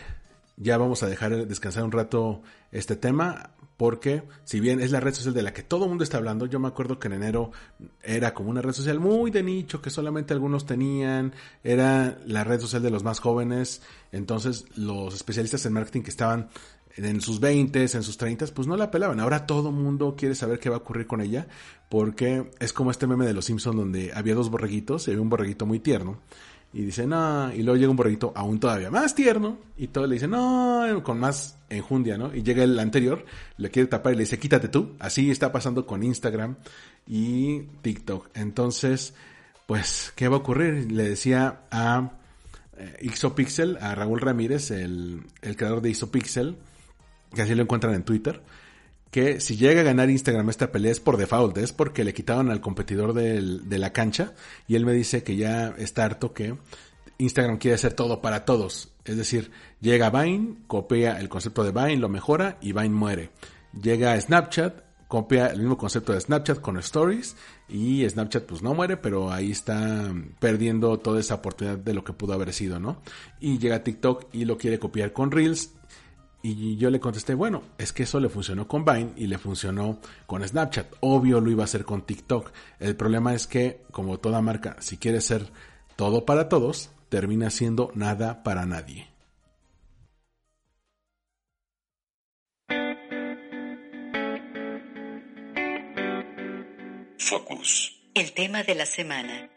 Ya 0.57 0.77
vamos 0.77 1.03
a 1.03 1.07
dejar 1.07 1.47
descansar 1.47 1.83
un 1.83 1.91
rato 1.91 2.43
este 2.71 2.95
tema 2.95 3.51
porque 3.81 4.21
si 4.43 4.59
bien 4.59 4.79
es 4.79 4.91
la 4.91 4.99
red 4.99 5.11
social 5.11 5.33
de 5.33 5.41
la 5.41 5.53
que 5.53 5.63
todo 5.63 5.85
el 5.85 5.89
mundo 5.89 6.03
está 6.03 6.17
hablando, 6.17 6.45
yo 6.45 6.59
me 6.59 6.67
acuerdo 6.67 6.99
que 6.99 7.07
en 7.07 7.13
enero 7.13 7.49
era 8.03 8.31
como 8.31 8.51
una 8.51 8.61
red 8.61 8.73
social 8.73 8.99
muy 8.99 9.31
de 9.31 9.41
nicho 9.41 9.81
que 9.81 9.89
solamente 9.89 10.35
algunos 10.35 10.67
tenían, 10.67 11.33
era 11.63 12.19
la 12.27 12.43
red 12.43 12.59
social 12.59 12.83
de 12.83 12.91
los 12.91 13.03
más 13.03 13.17
jóvenes, 13.17 13.81
entonces 14.11 14.65
los 14.75 15.15
especialistas 15.15 15.65
en 15.65 15.73
marketing 15.73 16.03
que 16.03 16.11
estaban 16.11 16.49
en 16.95 17.21
sus 17.21 17.39
20, 17.39 17.81
en 17.81 18.03
sus 18.03 18.17
30, 18.17 18.45
pues 18.53 18.67
no 18.67 18.77
la 18.77 18.91
pelaban. 18.91 19.19
Ahora 19.19 19.47
todo 19.47 19.69
el 19.69 19.75
mundo 19.75 20.15
quiere 20.15 20.35
saber 20.35 20.59
qué 20.59 20.69
va 20.69 20.75
a 20.75 20.79
ocurrir 20.81 21.07
con 21.07 21.19
ella, 21.19 21.47
porque 21.89 22.51
es 22.59 22.73
como 22.73 22.91
este 22.91 23.07
meme 23.07 23.25
de 23.25 23.33
los 23.33 23.45
Simpsons 23.45 23.75
donde 23.75 24.11
había 24.13 24.35
dos 24.35 24.51
borreguitos, 24.51 25.07
y 25.07 25.11
había 25.11 25.23
un 25.23 25.29
borreguito 25.29 25.65
muy 25.65 25.79
tierno, 25.79 26.19
y 26.73 26.83
dice, 26.83 27.05
no, 27.05 27.53
y 27.53 27.63
luego 27.63 27.77
llega 27.77 27.91
un 27.91 27.97
borreguito 27.97 28.31
aún 28.33 28.59
todavía 28.59 28.89
más 28.89 29.13
tierno, 29.13 29.57
y 29.77 29.87
todo 29.87 30.07
le 30.07 30.15
dice, 30.15 30.27
no, 30.27 31.01
con 31.03 31.19
más 31.19 31.57
enjundia, 31.69 32.17
¿no? 32.17 32.33
Y 32.33 32.43
llega 32.43 32.63
el 32.63 32.79
anterior, 32.79 33.25
le 33.57 33.69
quiere 33.69 33.87
tapar 33.87 34.13
y 34.13 34.15
le 34.15 34.23
dice, 34.23 34.39
quítate 34.39 34.69
tú. 34.69 34.95
Así 34.99 35.31
está 35.31 35.51
pasando 35.51 35.85
con 35.85 36.03
Instagram 36.03 36.55
y 37.07 37.61
TikTok. 37.81 38.29
Entonces, 38.35 39.13
pues, 39.65 40.13
¿qué 40.15 40.29
va 40.29 40.37
a 40.37 40.39
ocurrir? 40.39 40.91
Le 40.91 41.09
decía 41.09 41.61
a 41.71 42.11
eh, 42.77 42.97
Ixopixel, 43.01 43.77
a 43.81 43.93
Raúl 43.93 44.21
Ramírez, 44.21 44.71
el, 44.71 45.23
el 45.41 45.55
creador 45.57 45.81
de 45.81 45.89
Ixopixel, 45.89 46.57
que 47.33 47.41
así 47.41 47.53
lo 47.53 47.63
encuentran 47.63 47.93
en 47.95 48.03
Twitter, 48.03 48.41
que 49.11 49.41
si 49.41 49.57
llega 49.57 49.81
a 49.81 49.83
ganar 49.83 50.09
Instagram 50.09 50.49
esta 50.49 50.71
pelea 50.71 50.91
es 50.91 51.01
por 51.01 51.17
default, 51.17 51.57
es 51.57 51.73
porque 51.73 52.05
le 52.05 52.13
quitaron 52.13 52.49
al 52.49 52.61
competidor 52.61 53.13
de 53.13 53.77
la 53.77 53.93
cancha 53.93 54.33
y 54.67 54.75
él 54.75 54.85
me 54.85 54.93
dice 54.93 55.21
que 55.21 55.35
ya 55.35 55.75
está 55.77 56.05
harto 56.05 56.33
que 56.33 56.55
Instagram 57.17 57.57
quiere 57.57 57.75
hacer 57.75 57.93
todo 57.93 58.21
para 58.21 58.45
todos. 58.45 58.91
Es 59.05 59.17
decir, 59.17 59.51
llega 59.79 60.09
Vine, 60.09 60.55
copia 60.67 61.19
el 61.19 61.29
concepto 61.29 61.63
de 61.63 61.71
Vine, 61.71 61.97
lo 61.97 62.09
mejora 62.09 62.57
y 62.61 62.71
Vine 62.71 62.89
muere. 62.89 63.31
Llega 63.79 64.19
Snapchat, 64.19 64.81
copia 65.07 65.47
el 65.47 65.59
mismo 65.59 65.77
concepto 65.77 66.13
de 66.13 66.21
Snapchat 66.21 66.61
con 66.61 66.77
Stories 66.77 67.35
y 67.67 68.07
Snapchat 68.09 68.45
pues 68.45 68.61
no 68.61 68.73
muere, 68.73 68.97
pero 68.97 69.31
ahí 69.31 69.51
está 69.51 70.13
perdiendo 70.39 70.97
toda 70.99 71.19
esa 71.19 71.35
oportunidad 71.35 71.77
de 71.77 71.93
lo 71.93 72.03
que 72.03 72.13
pudo 72.13 72.33
haber 72.33 72.53
sido, 72.53 72.79
¿no? 72.79 73.01
Y 73.39 73.59
llega 73.59 73.83
TikTok 73.83 74.27
y 74.33 74.45
lo 74.45 74.57
quiere 74.57 74.79
copiar 74.79 75.11
con 75.11 75.31
Reels 75.31 75.71
y 76.43 76.77
yo 76.77 76.89
le 76.89 76.99
contesté, 76.99 77.33
bueno, 77.35 77.61
es 77.77 77.93
que 77.93 78.03
eso 78.03 78.19
le 78.19 78.29
funcionó 78.29 78.67
con 78.67 78.83
Vine 78.83 79.13
y 79.15 79.27
le 79.27 79.37
funcionó 79.37 79.99
con 80.25 80.47
Snapchat. 80.47 80.95
Obvio 81.01 81.39
lo 81.39 81.51
iba 81.51 81.63
a 81.63 81.65
hacer 81.65 81.85
con 81.85 82.01
TikTok. 82.01 82.51
El 82.79 82.95
problema 82.95 83.33
es 83.33 83.45
que, 83.47 83.81
como 83.91 84.19
toda 84.19 84.41
marca, 84.41 84.77
si 84.79 84.97
quiere 84.97 85.21
ser 85.21 85.51
todo 85.95 86.25
para 86.25 86.49
todos, 86.49 86.89
termina 87.09 87.49
siendo 87.49 87.91
nada 87.93 88.41
para 88.41 88.65
nadie. 88.65 89.07
Focus. 97.19 98.01
El 98.15 98.33
tema 98.33 98.63
de 98.63 98.75
la 98.75 98.85
semana. 98.85 99.50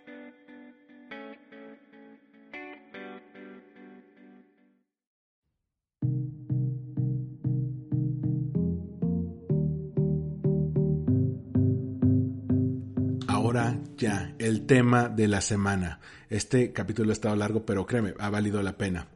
Ya, 13.96 14.34
el 14.38 14.66
tema 14.66 15.09
de 15.09 15.28
la 15.28 15.40
semana. 15.40 16.00
Este 16.28 16.72
capítulo 16.72 17.11
ha 17.11 17.12
estado 17.12 17.36
largo, 17.36 17.64
pero 17.64 17.86
créeme, 17.86 18.14
ha 18.18 18.28
valido 18.28 18.61
la 18.62 18.76
pena. 18.76 19.07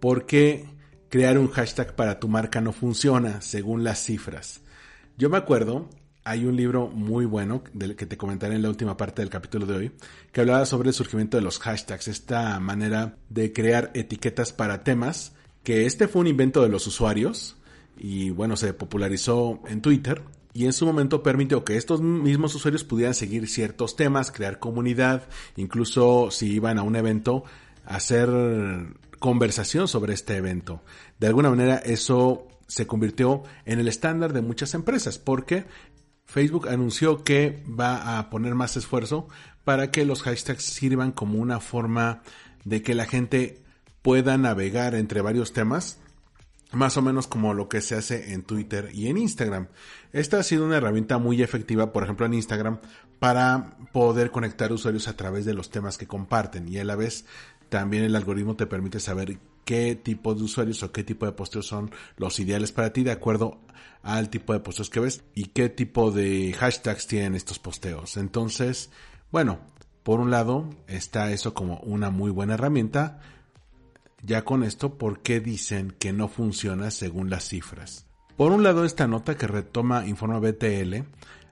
¿Por 0.00 0.24
qué 0.24 0.64
crear 1.10 1.38
un 1.38 1.48
hashtag 1.48 1.94
para 1.94 2.18
tu 2.18 2.28
marca 2.28 2.60
no 2.60 2.72
funciona 2.72 3.42
según 3.42 3.84
las 3.84 4.02
cifras? 4.02 4.62
Yo 5.18 5.28
me 5.28 5.36
acuerdo, 5.36 5.90
hay 6.24 6.46
un 6.46 6.56
libro 6.56 6.88
muy 6.88 7.26
bueno 7.26 7.62
del 7.74 7.94
que 7.94 8.06
te 8.06 8.16
comentaré 8.16 8.54
en 8.54 8.62
la 8.62 8.70
última 8.70 8.96
parte 8.96 9.20
del 9.20 9.30
capítulo 9.30 9.66
de 9.66 9.76
hoy, 9.76 9.92
que 10.32 10.40
hablaba 10.40 10.64
sobre 10.64 10.88
el 10.88 10.94
surgimiento 10.94 11.36
de 11.36 11.42
los 11.42 11.58
hashtags, 11.58 12.08
esta 12.08 12.58
manera 12.60 13.16
de 13.28 13.52
crear 13.52 13.90
etiquetas 13.92 14.54
para 14.54 14.84
temas, 14.84 15.34
que 15.62 15.84
este 15.84 16.08
fue 16.08 16.22
un 16.22 16.28
invento 16.28 16.62
de 16.62 16.70
los 16.70 16.86
usuarios 16.86 17.56
y 17.98 18.30
bueno, 18.30 18.56
se 18.56 18.72
popularizó 18.72 19.60
en 19.66 19.82
Twitter 19.82 20.22
y 20.54 20.66
en 20.66 20.72
su 20.72 20.86
momento 20.86 21.22
permitió 21.22 21.64
que 21.64 21.76
estos 21.76 22.00
mismos 22.00 22.54
usuarios 22.54 22.84
pudieran 22.84 23.14
seguir 23.14 23.48
ciertos 23.48 23.96
temas, 23.96 24.30
crear 24.30 24.58
comunidad, 24.58 25.28
incluso 25.56 26.30
si 26.30 26.52
iban 26.52 26.78
a 26.78 26.82
un 26.82 26.96
evento, 26.96 27.44
hacer 27.84 28.28
conversación 29.18 29.88
sobre 29.88 30.12
este 30.12 30.36
evento. 30.36 30.82
De 31.18 31.28
alguna 31.28 31.50
manera 31.50 31.76
eso 31.76 32.48
se 32.66 32.86
convirtió 32.86 33.42
en 33.64 33.78
el 33.78 33.88
estándar 33.88 34.32
de 34.32 34.42
muchas 34.42 34.74
empresas 34.74 35.18
porque 35.18 35.64
Facebook 36.24 36.68
anunció 36.68 37.24
que 37.24 37.62
va 37.68 38.18
a 38.18 38.30
poner 38.30 38.54
más 38.54 38.76
esfuerzo 38.76 39.28
para 39.64 39.90
que 39.90 40.04
los 40.04 40.22
hashtags 40.22 40.64
sirvan 40.64 41.12
como 41.12 41.38
una 41.38 41.60
forma 41.60 42.22
de 42.64 42.82
que 42.82 42.94
la 42.94 43.06
gente 43.06 43.62
pueda 44.02 44.36
navegar 44.36 44.94
entre 44.94 45.20
varios 45.20 45.52
temas 45.52 45.98
más 46.72 46.96
o 46.96 47.02
menos 47.02 47.26
como 47.26 47.54
lo 47.54 47.68
que 47.68 47.80
se 47.80 47.94
hace 47.94 48.32
en 48.32 48.42
Twitter 48.42 48.90
y 48.92 49.08
en 49.08 49.18
Instagram. 49.18 49.68
Esta 50.12 50.38
ha 50.38 50.42
sido 50.42 50.64
una 50.64 50.78
herramienta 50.78 51.18
muy 51.18 51.42
efectiva, 51.42 51.92
por 51.92 52.02
ejemplo, 52.02 52.26
en 52.26 52.34
Instagram, 52.34 52.80
para 53.18 53.76
poder 53.92 54.30
conectar 54.30 54.72
usuarios 54.72 55.08
a 55.08 55.16
través 55.16 55.44
de 55.44 55.54
los 55.54 55.70
temas 55.70 55.98
que 55.98 56.06
comparten 56.06 56.68
y 56.68 56.78
a 56.78 56.84
la 56.84 56.96
vez 56.96 57.24
también 57.68 58.04
el 58.04 58.16
algoritmo 58.16 58.56
te 58.56 58.66
permite 58.66 59.00
saber 59.00 59.38
qué 59.64 59.94
tipo 59.94 60.34
de 60.34 60.42
usuarios 60.42 60.82
o 60.82 60.92
qué 60.92 61.04
tipo 61.04 61.24
de 61.26 61.32
posteos 61.32 61.66
son 61.66 61.90
los 62.16 62.38
ideales 62.40 62.72
para 62.72 62.92
ti 62.92 63.02
de 63.02 63.12
acuerdo 63.12 63.60
al 64.02 64.28
tipo 64.28 64.52
de 64.52 64.60
posteos 64.60 64.90
que 64.90 65.00
ves 65.00 65.22
y 65.34 65.46
qué 65.46 65.68
tipo 65.68 66.10
de 66.10 66.54
hashtags 66.58 67.06
tienen 67.06 67.34
estos 67.34 67.58
posteos. 67.58 68.16
Entonces, 68.16 68.90
bueno, 69.30 69.60
por 70.02 70.20
un 70.20 70.30
lado 70.30 70.68
está 70.88 71.30
eso 71.30 71.54
como 71.54 71.78
una 71.80 72.10
muy 72.10 72.30
buena 72.30 72.54
herramienta, 72.54 73.20
ya 74.22 74.44
con 74.44 74.62
esto, 74.62 74.96
¿por 74.98 75.20
qué 75.20 75.40
dicen 75.40 75.94
que 75.98 76.12
no 76.12 76.28
funciona 76.28 76.90
según 76.90 77.28
las 77.28 77.48
cifras? 77.48 78.06
Por 78.36 78.52
un 78.52 78.62
lado, 78.62 78.84
esta 78.84 79.06
nota 79.06 79.36
que 79.36 79.46
retoma 79.46 80.06
Informa 80.06 80.38
BTL 80.38 81.02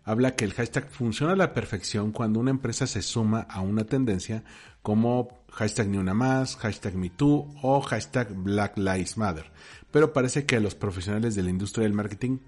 habla 0.04 0.34
que 0.34 0.44
el 0.44 0.54
hashtag 0.54 0.88
funciona 0.90 1.34
a 1.34 1.36
la 1.36 1.52
perfección 1.52 2.10
cuando 2.10 2.40
una 2.40 2.50
empresa 2.50 2.86
se 2.86 3.02
suma 3.02 3.40
a 3.42 3.60
una 3.60 3.84
tendencia 3.84 4.44
como 4.82 5.44
hashtag 5.52 5.88
ni 5.88 5.98
una 5.98 6.14
más, 6.14 6.56
hashtag 6.56 6.94
MeToo 6.94 7.54
o 7.62 7.80
hashtag 7.80 8.32
Black 8.32 8.78
Lives 8.78 9.16
Matter. 9.18 9.50
Pero 9.90 10.12
parece 10.12 10.46
que 10.46 10.60
los 10.60 10.74
profesionales 10.74 11.34
de 11.34 11.42
la 11.42 11.50
industria 11.50 11.84
del 11.84 11.92
marketing 11.92 12.38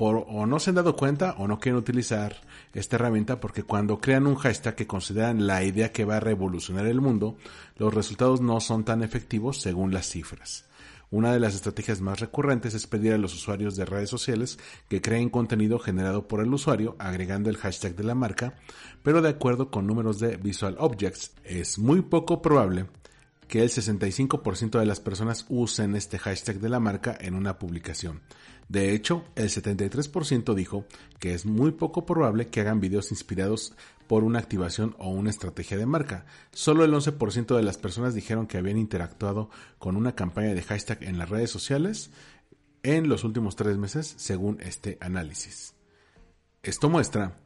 o 0.00 0.46
no 0.46 0.58
se 0.58 0.70
han 0.70 0.76
dado 0.76 0.96
cuenta 0.96 1.34
o 1.38 1.46
no 1.46 1.58
quieren 1.58 1.78
utilizar 1.78 2.36
esta 2.72 2.96
herramienta 2.96 3.40
porque 3.40 3.62
cuando 3.62 4.00
crean 4.00 4.26
un 4.26 4.36
hashtag 4.36 4.74
que 4.74 4.86
consideran 4.86 5.46
la 5.46 5.62
idea 5.62 5.92
que 5.92 6.04
va 6.04 6.16
a 6.16 6.20
revolucionar 6.20 6.86
el 6.86 7.00
mundo, 7.00 7.36
los 7.76 7.92
resultados 7.92 8.40
no 8.40 8.60
son 8.60 8.84
tan 8.84 9.02
efectivos 9.02 9.60
según 9.60 9.92
las 9.92 10.08
cifras. 10.08 10.64
Una 11.12 11.32
de 11.32 11.40
las 11.40 11.56
estrategias 11.56 12.00
más 12.00 12.20
recurrentes 12.20 12.72
es 12.74 12.86
pedir 12.86 13.12
a 13.12 13.18
los 13.18 13.34
usuarios 13.34 13.74
de 13.74 13.84
redes 13.84 14.08
sociales 14.08 14.58
que 14.88 15.02
creen 15.02 15.28
contenido 15.28 15.80
generado 15.80 16.28
por 16.28 16.40
el 16.40 16.54
usuario 16.54 16.94
agregando 17.00 17.50
el 17.50 17.56
hashtag 17.56 17.96
de 17.96 18.04
la 18.04 18.14
marca, 18.14 18.54
pero 19.02 19.20
de 19.20 19.30
acuerdo 19.30 19.72
con 19.72 19.88
números 19.88 20.20
de 20.20 20.36
Visual 20.36 20.76
Objects, 20.78 21.32
es 21.42 21.78
muy 21.78 22.02
poco 22.02 22.40
probable 22.40 22.86
que 23.48 23.64
el 23.64 23.70
65% 23.70 24.78
de 24.78 24.86
las 24.86 25.00
personas 25.00 25.44
usen 25.48 25.96
este 25.96 26.20
hashtag 26.20 26.60
de 26.60 26.68
la 26.68 26.78
marca 26.78 27.18
en 27.20 27.34
una 27.34 27.58
publicación. 27.58 28.20
De 28.70 28.94
hecho, 28.94 29.24
el 29.34 29.48
73% 29.48 30.54
dijo 30.54 30.84
que 31.18 31.34
es 31.34 31.44
muy 31.44 31.72
poco 31.72 32.06
probable 32.06 32.50
que 32.50 32.60
hagan 32.60 32.78
videos 32.78 33.10
inspirados 33.10 33.74
por 34.06 34.22
una 34.22 34.38
activación 34.38 34.94
o 35.00 35.08
una 35.08 35.30
estrategia 35.30 35.76
de 35.76 35.86
marca. 35.86 36.24
Solo 36.52 36.84
el 36.84 36.94
11% 36.94 37.56
de 37.56 37.64
las 37.64 37.78
personas 37.78 38.14
dijeron 38.14 38.46
que 38.46 38.58
habían 38.58 38.78
interactuado 38.78 39.50
con 39.80 39.96
una 39.96 40.14
campaña 40.14 40.54
de 40.54 40.62
hashtag 40.62 41.02
en 41.02 41.18
las 41.18 41.28
redes 41.28 41.50
sociales 41.50 42.12
en 42.84 43.08
los 43.08 43.24
últimos 43.24 43.56
tres 43.56 43.76
meses, 43.76 44.14
según 44.18 44.60
este 44.60 44.98
análisis. 45.00 45.74
Esto 46.62 46.88
muestra 46.88 47.40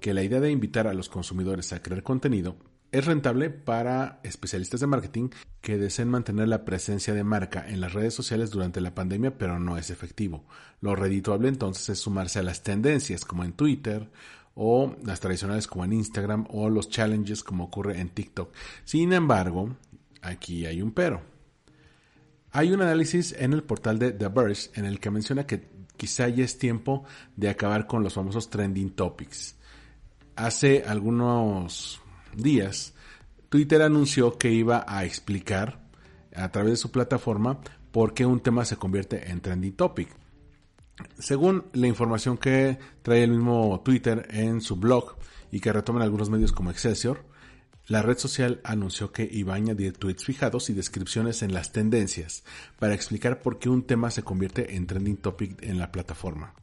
que 0.00 0.14
la 0.14 0.22
idea 0.22 0.40
de 0.40 0.50
invitar 0.50 0.86
a 0.86 0.94
los 0.94 1.10
consumidores 1.10 1.74
a 1.74 1.82
crear 1.82 2.02
contenido 2.02 2.56
es 2.92 3.04
rentable 3.04 3.50
para 3.50 4.20
especialistas 4.22 4.80
de 4.80 4.86
marketing 4.86 5.28
que 5.60 5.78
deseen 5.78 6.08
mantener 6.08 6.48
la 6.48 6.64
presencia 6.64 7.14
de 7.14 7.24
marca 7.24 7.64
en 7.68 7.80
las 7.80 7.92
redes 7.92 8.14
sociales 8.14 8.50
durante 8.50 8.80
la 8.80 8.94
pandemia, 8.94 9.36
pero 9.36 9.60
no 9.60 9.76
es 9.76 9.90
efectivo. 9.90 10.44
Lo 10.80 10.96
redituable 10.96 11.48
entonces 11.48 11.88
es 11.90 11.98
sumarse 12.00 12.38
a 12.38 12.42
las 12.42 12.62
tendencias 12.62 13.24
como 13.24 13.44
en 13.44 13.52
Twitter 13.52 14.10
o 14.54 14.96
las 15.04 15.20
tradicionales 15.20 15.66
como 15.66 15.84
en 15.84 15.92
Instagram 15.92 16.46
o 16.50 16.68
los 16.68 16.88
challenges 16.88 17.44
como 17.44 17.64
ocurre 17.64 18.00
en 18.00 18.08
TikTok. 18.08 18.52
Sin 18.84 19.12
embargo, 19.12 19.76
aquí 20.22 20.66
hay 20.66 20.82
un 20.82 20.92
pero. 20.92 21.22
Hay 22.52 22.72
un 22.72 22.82
análisis 22.82 23.32
en 23.38 23.52
el 23.52 23.62
portal 23.62 23.98
de 24.00 24.10
The 24.10 24.28
Verge 24.28 24.70
en 24.74 24.84
el 24.84 24.98
que 24.98 25.10
menciona 25.10 25.46
que 25.46 25.68
quizá 25.96 26.28
ya 26.28 26.44
es 26.44 26.58
tiempo 26.58 27.04
de 27.36 27.48
acabar 27.48 27.86
con 27.86 28.02
los 28.02 28.14
famosos 28.14 28.50
trending 28.50 28.90
topics. 28.90 29.54
Hace 30.34 30.82
algunos 30.84 32.00
días, 32.36 32.94
Twitter 33.48 33.82
anunció 33.82 34.38
que 34.38 34.52
iba 34.52 34.84
a 34.86 35.04
explicar 35.04 35.80
a 36.34 36.50
través 36.50 36.72
de 36.72 36.76
su 36.76 36.90
plataforma 36.90 37.60
por 37.90 38.14
qué 38.14 38.26
un 38.26 38.40
tema 38.40 38.64
se 38.64 38.76
convierte 38.76 39.30
en 39.30 39.40
trending 39.40 39.74
topic. 39.74 40.08
Según 41.18 41.64
la 41.72 41.86
información 41.86 42.36
que 42.36 42.78
trae 43.02 43.24
el 43.24 43.30
mismo 43.30 43.80
Twitter 43.84 44.28
en 44.30 44.60
su 44.60 44.76
blog 44.76 45.16
y 45.50 45.60
que 45.60 45.72
retoman 45.72 46.02
algunos 46.02 46.30
medios 46.30 46.52
como 46.52 46.70
Excelsior, 46.70 47.24
la 47.86 48.02
red 48.02 48.18
social 48.18 48.60
anunció 48.62 49.10
que 49.10 49.28
iba 49.30 49.54
a 49.54 49.56
añadir 49.56 49.96
tweets 49.96 50.24
fijados 50.24 50.70
y 50.70 50.74
descripciones 50.74 51.42
en 51.42 51.52
las 51.52 51.72
tendencias 51.72 52.44
para 52.78 52.94
explicar 52.94 53.42
por 53.42 53.58
qué 53.58 53.68
un 53.68 53.82
tema 53.82 54.12
se 54.12 54.22
convierte 54.22 54.76
en 54.76 54.86
trending 54.86 55.16
topic 55.16 55.60
en 55.62 55.78
la 55.78 55.90
plataforma. 55.90 56.54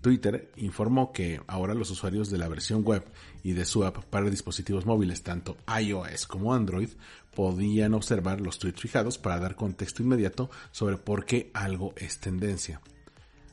Twitter 0.00 0.50
informó 0.56 1.12
que 1.12 1.40
ahora 1.46 1.74
los 1.74 1.90
usuarios 1.90 2.30
de 2.30 2.38
la 2.38 2.48
versión 2.48 2.82
web 2.82 3.04
y 3.42 3.52
de 3.52 3.64
su 3.64 3.84
app 3.84 4.04
para 4.04 4.30
dispositivos 4.30 4.86
móviles, 4.86 5.22
tanto 5.22 5.56
iOS 5.80 6.26
como 6.26 6.54
Android, 6.54 6.88
podían 7.34 7.94
observar 7.94 8.40
los 8.40 8.58
tweets 8.58 8.80
fijados 8.80 9.18
para 9.18 9.38
dar 9.38 9.56
contexto 9.56 10.02
inmediato 10.02 10.50
sobre 10.70 10.96
por 10.96 11.24
qué 11.24 11.50
algo 11.54 11.92
es 11.96 12.18
tendencia. 12.18 12.80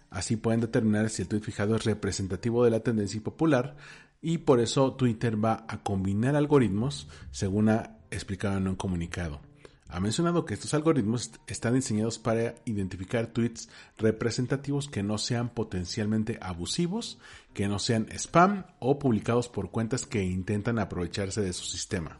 Así 0.09 0.37
pueden 0.37 0.61
determinar 0.61 1.09
si 1.09 1.21
el 1.21 1.27
tweet 1.27 1.41
fijado 1.41 1.75
es 1.75 1.83
representativo 1.83 2.63
de 2.63 2.71
la 2.71 2.79
tendencia 2.79 3.21
popular 3.21 3.75
y 4.21 4.39
por 4.39 4.59
eso 4.59 4.93
Twitter 4.93 5.43
va 5.43 5.65
a 5.67 5.83
combinar 5.83 6.35
algoritmos 6.35 7.07
según 7.31 7.69
ha 7.69 7.97
explicado 8.09 8.57
en 8.57 8.69
un 8.69 8.75
comunicado. 8.75 9.41
Ha 9.89 9.99
mencionado 10.01 10.43
que 10.43 10.53
estos 10.53 10.73
algoritmos 10.73 11.31
están 11.47 11.73
diseñados 11.73 12.19
para 12.19 12.55
identificar 12.65 13.27
tweets 13.27 13.69
representativos 13.97 14.89
que 14.89 15.01
no 15.01 15.17
sean 15.17 15.49
potencialmente 15.49 16.37
abusivos, 16.41 17.19
que 17.53 17.67
no 17.69 17.79
sean 17.79 18.07
spam 18.11 18.65
o 18.79 18.99
publicados 18.99 19.47
por 19.47 19.71
cuentas 19.71 20.05
que 20.05 20.23
intentan 20.23 20.77
aprovecharse 20.77 21.41
de 21.41 21.53
su 21.53 21.65
sistema. 21.65 22.17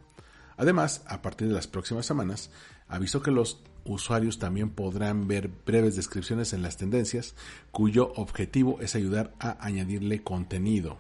Además, 0.56 1.04
a 1.08 1.22
partir 1.22 1.50
de 1.50 1.54
las 1.54 1.68
próximas 1.68 2.06
semanas, 2.06 2.52
avisó 2.88 3.22
que 3.22 3.32
los 3.32 3.62
usuarios 3.84 4.40
también 4.40 4.70
podrán 4.70 5.28
ver 5.28 5.50
breves 5.66 5.96
descripciones 5.96 6.54
en 6.54 6.62
las 6.62 6.78
tendencias 6.78 7.36
cuyo 7.72 8.14
objetivo 8.16 8.80
es 8.82 8.96
ayudar 8.96 9.34
a 9.40 9.64
añadirle 9.66 10.24
contenido. 10.24 11.00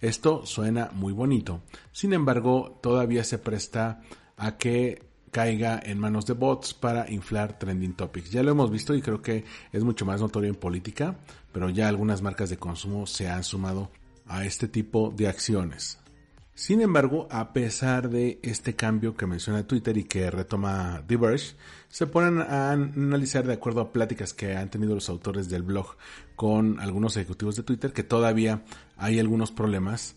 Esto 0.00 0.46
suena 0.46 0.90
muy 0.92 1.12
bonito, 1.12 1.62
sin 1.92 2.12
embargo 2.12 2.78
todavía 2.82 3.24
se 3.24 3.38
presta 3.38 4.00
a 4.36 4.56
que 4.56 5.07
caiga 5.30 5.80
en 5.82 5.98
manos 5.98 6.26
de 6.26 6.34
bots 6.34 6.74
para 6.74 7.10
inflar 7.10 7.58
trending 7.58 7.94
topics. 7.94 8.30
Ya 8.30 8.42
lo 8.42 8.50
hemos 8.50 8.70
visto 8.70 8.94
y 8.94 9.02
creo 9.02 9.22
que 9.22 9.44
es 9.72 9.84
mucho 9.84 10.04
más 10.04 10.20
notorio 10.20 10.50
en 10.50 10.56
política, 10.56 11.18
pero 11.52 11.70
ya 11.70 11.88
algunas 11.88 12.22
marcas 12.22 12.50
de 12.50 12.56
consumo 12.56 13.06
se 13.06 13.28
han 13.28 13.44
sumado 13.44 13.90
a 14.26 14.44
este 14.44 14.68
tipo 14.68 15.12
de 15.16 15.28
acciones. 15.28 15.98
Sin 16.58 16.80
embargo, 16.80 17.28
a 17.30 17.52
pesar 17.52 18.10
de 18.10 18.40
este 18.42 18.74
cambio 18.74 19.14
que 19.14 19.28
menciona 19.28 19.64
Twitter 19.64 19.96
y 19.96 20.02
que 20.02 20.28
retoma 20.28 21.04
Diverge, 21.06 21.54
se 21.88 22.08
ponen 22.08 22.40
a 22.40 22.72
analizar 22.72 23.46
de 23.46 23.52
acuerdo 23.52 23.80
a 23.80 23.92
pláticas 23.92 24.34
que 24.34 24.56
han 24.56 24.68
tenido 24.68 24.96
los 24.96 25.08
autores 25.08 25.48
del 25.48 25.62
blog 25.62 25.96
con 26.34 26.80
algunos 26.80 27.16
ejecutivos 27.16 27.54
de 27.54 27.62
Twitter 27.62 27.92
que 27.92 28.02
todavía 28.02 28.64
hay 28.96 29.20
algunos 29.20 29.52
problemas 29.52 30.16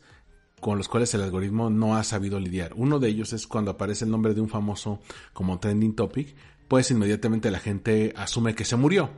con 0.61 0.77
los 0.77 0.87
cuales 0.87 1.13
el 1.13 1.23
algoritmo 1.23 1.69
no 1.69 1.97
ha 1.97 2.03
sabido 2.05 2.39
lidiar. 2.39 2.71
Uno 2.75 2.99
de 2.99 3.09
ellos 3.09 3.33
es 3.33 3.47
cuando 3.47 3.71
aparece 3.71 4.05
el 4.05 4.11
nombre 4.11 4.33
de 4.33 4.39
un 4.39 4.47
famoso 4.47 5.01
como 5.33 5.59
trending 5.59 5.95
topic, 5.95 6.35
pues 6.69 6.89
inmediatamente 6.91 7.51
la 7.51 7.59
gente 7.59 8.13
asume 8.15 8.55
que 8.55 8.63
se 8.63 8.77
murió. 8.77 9.09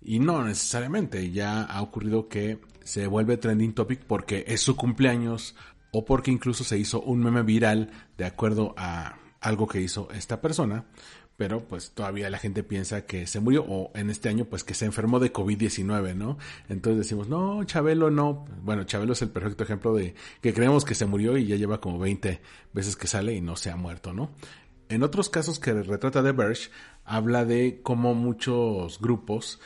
Y 0.00 0.20
no 0.20 0.42
necesariamente, 0.44 1.30
ya 1.30 1.62
ha 1.62 1.82
ocurrido 1.82 2.28
que 2.28 2.60
se 2.84 3.06
vuelve 3.06 3.36
trending 3.36 3.74
topic 3.74 4.00
porque 4.06 4.44
es 4.46 4.60
su 4.60 4.76
cumpleaños 4.76 5.54
o 5.92 6.04
porque 6.04 6.30
incluso 6.30 6.64
se 6.64 6.78
hizo 6.78 7.00
un 7.02 7.20
meme 7.20 7.42
viral 7.42 7.90
de 8.16 8.24
acuerdo 8.24 8.74
a 8.76 9.16
algo 9.40 9.66
que 9.66 9.80
hizo 9.80 10.08
esta 10.12 10.40
persona, 10.40 10.86
pero 11.36 11.64
pues 11.64 11.90
todavía 11.90 12.30
la 12.30 12.38
gente 12.38 12.62
piensa 12.62 13.06
que 13.06 13.26
se 13.26 13.40
murió 13.40 13.64
o 13.68 13.90
en 13.94 14.10
este 14.10 14.28
año 14.28 14.44
pues 14.44 14.62
que 14.62 14.74
se 14.74 14.84
enfermó 14.84 15.18
de 15.18 15.32
COVID-19, 15.32 16.14
¿no? 16.14 16.38
Entonces 16.68 16.98
decimos, 16.98 17.28
no, 17.28 17.64
Chabelo 17.64 18.10
no. 18.10 18.46
Bueno, 18.62 18.84
Chabelo 18.84 19.14
es 19.14 19.22
el 19.22 19.30
perfecto 19.30 19.64
ejemplo 19.64 19.94
de 19.94 20.14
que 20.40 20.54
creemos 20.54 20.84
que 20.84 20.94
se 20.94 21.06
murió 21.06 21.36
y 21.36 21.46
ya 21.46 21.56
lleva 21.56 21.80
como 21.80 21.98
20 21.98 22.40
veces 22.72 22.96
que 22.96 23.08
sale 23.08 23.34
y 23.34 23.40
no 23.40 23.56
se 23.56 23.70
ha 23.70 23.76
muerto, 23.76 24.12
¿no? 24.12 24.30
En 24.88 25.02
otros 25.02 25.30
casos 25.30 25.58
que 25.58 25.72
retrata 25.72 26.22
The 26.22 26.32
Verge, 26.32 26.70
habla 27.04 27.44
de 27.44 27.80
cómo 27.82 28.14
muchos 28.14 29.00
grupos 29.00 29.60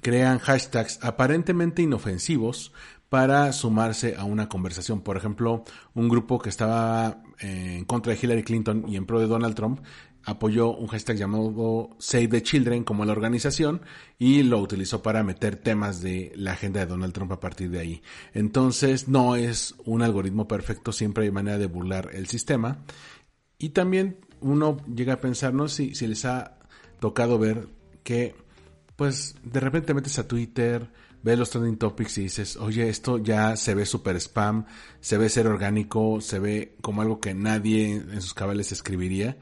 crean 0.00 0.38
hashtags 0.38 0.98
aparentemente 1.02 1.82
inofensivos 1.82 2.72
para 3.10 3.52
sumarse 3.52 4.14
a 4.16 4.24
una 4.24 4.48
conversación. 4.48 5.02
Por 5.02 5.16
ejemplo, 5.16 5.64
un 5.94 6.08
grupo 6.08 6.38
que 6.38 6.48
estaba 6.48 7.22
en 7.40 7.84
contra 7.84 8.12
de 8.14 8.18
Hillary 8.22 8.44
Clinton 8.44 8.84
y 8.88 8.96
en 8.96 9.04
pro 9.04 9.20
de 9.20 9.26
Donald 9.26 9.54
Trump 9.54 9.80
apoyó 10.24 10.76
un 10.76 10.86
hashtag 10.88 11.16
llamado 11.16 11.96
Save 11.98 12.28
the 12.28 12.42
Children 12.42 12.84
como 12.84 13.04
la 13.04 13.12
organización 13.12 13.82
y 14.18 14.42
lo 14.42 14.58
utilizó 14.60 15.02
para 15.02 15.22
meter 15.22 15.56
temas 15.56 16.02
de 16.02 16.32
la 16.36 16.52
agenda 16.52 16.80
de 16.80 16.86
Donald 16.86 17.12
Trump 17.12 17.32
a 17.32 17.40
partir 17.40 17.70
de 17.70 17.80
ahí. 17.80 18.02
Entonces 18.34 19.08
no 19.08 19.36
es 19.36 19.74
un 19.84 20.02
algoritmo 20.02 20.46
perfecto, 20.46 20.92
siempre 20.92 21.24
hay 21.24 21.30
manera 21.30 21.58
de 21.58 21.66
burlar 21.66 22.10
el 22.12 22.26
sistema. 22.26 22.84
Y 23.58 23.70
también 23.70 24.18
uno 24.40 24.76
llega 24.86 25.14
a 25.14 25.20
pensar, 25.20 25.54
no 25.54 25.68
si, 25.68 25.94
si 25.94 26.06
les 26.06 26.24
ha 26.24 26.58
tocado 27.00 27.38
ver 27.38 27.68
que 28.02 28.34
pues 28.96 29.34
de 29.42 29.60
repente 29.60 29.94
metes 29.94 30.18
a 30.18 30.28
Twitter, 30.28 30.90
ves 31.22 31.38
los 31.38 31.50
trending 31.50 31.78
topics 31.78 32.18
y 32.18 32.22
dices, 32.24 32.56
oye, 32.56 32.88
esto 32.88 33.18
ya 33.18 33.56
se 33.56 33.74
ve 33.74 33.86
super 33.86 34.16
spam, 34.16 34.66
se 35.00 35.18
ve 35.18 35.28
ser 35.28 35.46
orgánico, 35.46 36.20
se 36.20 36.38
ve 36.38 36.76
como 36.80 37.02
algo 37.02 37.20
que 37.20 37.34
nadie 37.34 37.92
en 37.92 38.20
sus 38.20 38.34
cabales 38.34 38.72
escribiría, 38.72 39.38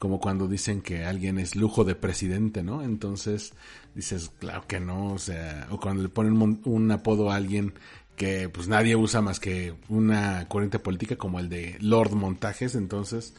como 0.00 0.18
cuando 0.18 0.48
dicen 0.48 0.80
que 0.80 1.04
alguien 1.04 1.38
es 1.38 1.54
lujo 1.54 1.84
de 1.84 1.94
presidente, 1.94 2.62
¿no? 2.62 2.82
Entonces 2.82 3.52
dices, 3.94 4.32
claro 4.38 4.66
que 4.66 4.80
no, 4.80 5.12
o 5.12 5.18
sea, 5.18 5.68
o 5.70 5.78
cuando 5.78 6.02
le 6.02 6.08
ponen 6.08 6.58
un 6.64 6.90
apodo 6.90 7.30
a 7.30 7.36
alguien 7.36 7.74
que 8.16 8.48
pues 8.48 8.66
nadie 8.66 8.96
usa 8.96 9.20
más 9.20 9.40
que 9.40 9.74
una 9.90 10.48
corriente 10.48 10.78
política 10.78 11.16
como 11.16 11.38
el 11.38 11.50
de 11.50 11.76
Lord 11.80 12.12
Montajes, 12.12 12.76
entonces 12.76 13.34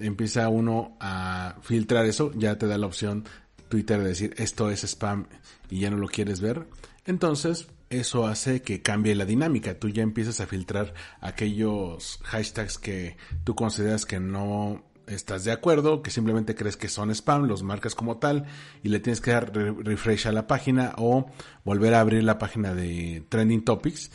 empieza 0.00 0.48
uno 0.48 0.96
a 0.98 1.54
filtrar 1.62 2.04
eso, 2.04 2.32
ya 2.34 2.58
te 2.58 2.66
da 2.66 2.78
la 2.78 2.86
opción 2.86 3.24
Twitter 3.68 4.00
de 4.00 4.08
decir 4.08 4.34
esto 4.38 4.70
es 4.70 4.82
spam 4.82 5.28
y 5.70 5.78
ya 5.78 5.90
no 5.90 5.98
lo 5.98 6.08
quieres 6.08 6.40
ver. 6.40 6.66
Entonces, 7.04 7.68
eso 7.90 8.26
hace 8.26 8.62
que 8.62 8.82
cambie 8.82 9.14
la 9.14 9.24
dinámica. 9.24 9.78
Tú 9.78 9.88
ya 9.88 10.02
empiezas 10.02 10.40
a 10.40 10.46
filtrar 10.46 10.94
aquellos 11.20 12.18
hashtags 12.24 12.78
que 12.78 13.16
tú 13.44 13.54
consideras 13.54 14.04
que 14.04 14.18
no 14.18 14.82
estás 15.06 15.44
de 15.44 15.52
acuerdo, 15.52 16.02
que 16.02 16.10
simplemente 16.10 16.54
crees 16.54 16.76
que 16.76 16.88
son 16.88 17.10
spam, 17.10 17.44
los 17.46 17.62
marcas 17.62 17.94
como 17.94 18.18
tal 18.18 18.46
y 18.82 18.88
le 18.88 19.00
tienes 19.00 19.20
que 19.20 19.30
dar 19.30 19.52
refresh 19.54 20.26
a 20.26 20.32
la 20.32 20.46
página 20.46 20.94
o 20.96 21.26
volver 21.64 21.94
a 21.94 22.00
abrir 22.00 22.24
la 22.24 22.38
página 22.38 22.74
de 22.74 23.24
Trending 23.28 23.64
Topics 23.64 24.10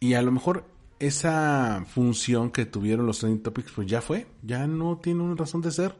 y 0.00 0.14
a 0.14 0.22
lo 0.22 0.32
mejor 0.32 0.64
esa 0.98 1.84
función 1.86 2.50
que 2.50 2.66
tuvieron 2.66 3.06
los 3.06 3.20
Trending 3.20 3.42
Topics 3.42 3.72
pues 3.72 3.88
ya 3.88 4.00
fue, 4.00 4.26
ya 4.42 4.66
no 4.66 4.98
tiene 4.98 5.22
una 5.22 5.36
razón 5.36 5.62
de 5.62 5.70
ser. 5.70 5.96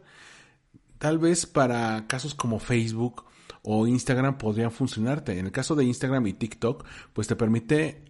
Tal 0.98 1.18
vez 1.18 1.46
para 1.46 2.06
casos 2.06 2.34
como 2.34 2.58
Facebook 2.58 3.24
o 3.62 3.86
Instagram 3.86 4.38
podrían 4.38 4.72
funcionarte. 4.72 5.38
En 5.38 5.46
el 5.46 5.52
caso 5.52 5.74
de 5.76 5.84
Instagram 5.84 6.26
y 6.26 6.32
TikTok, 6.32 6.84
pues 7.12 7.28
te 7.28 7.36
permite 7.36 8.04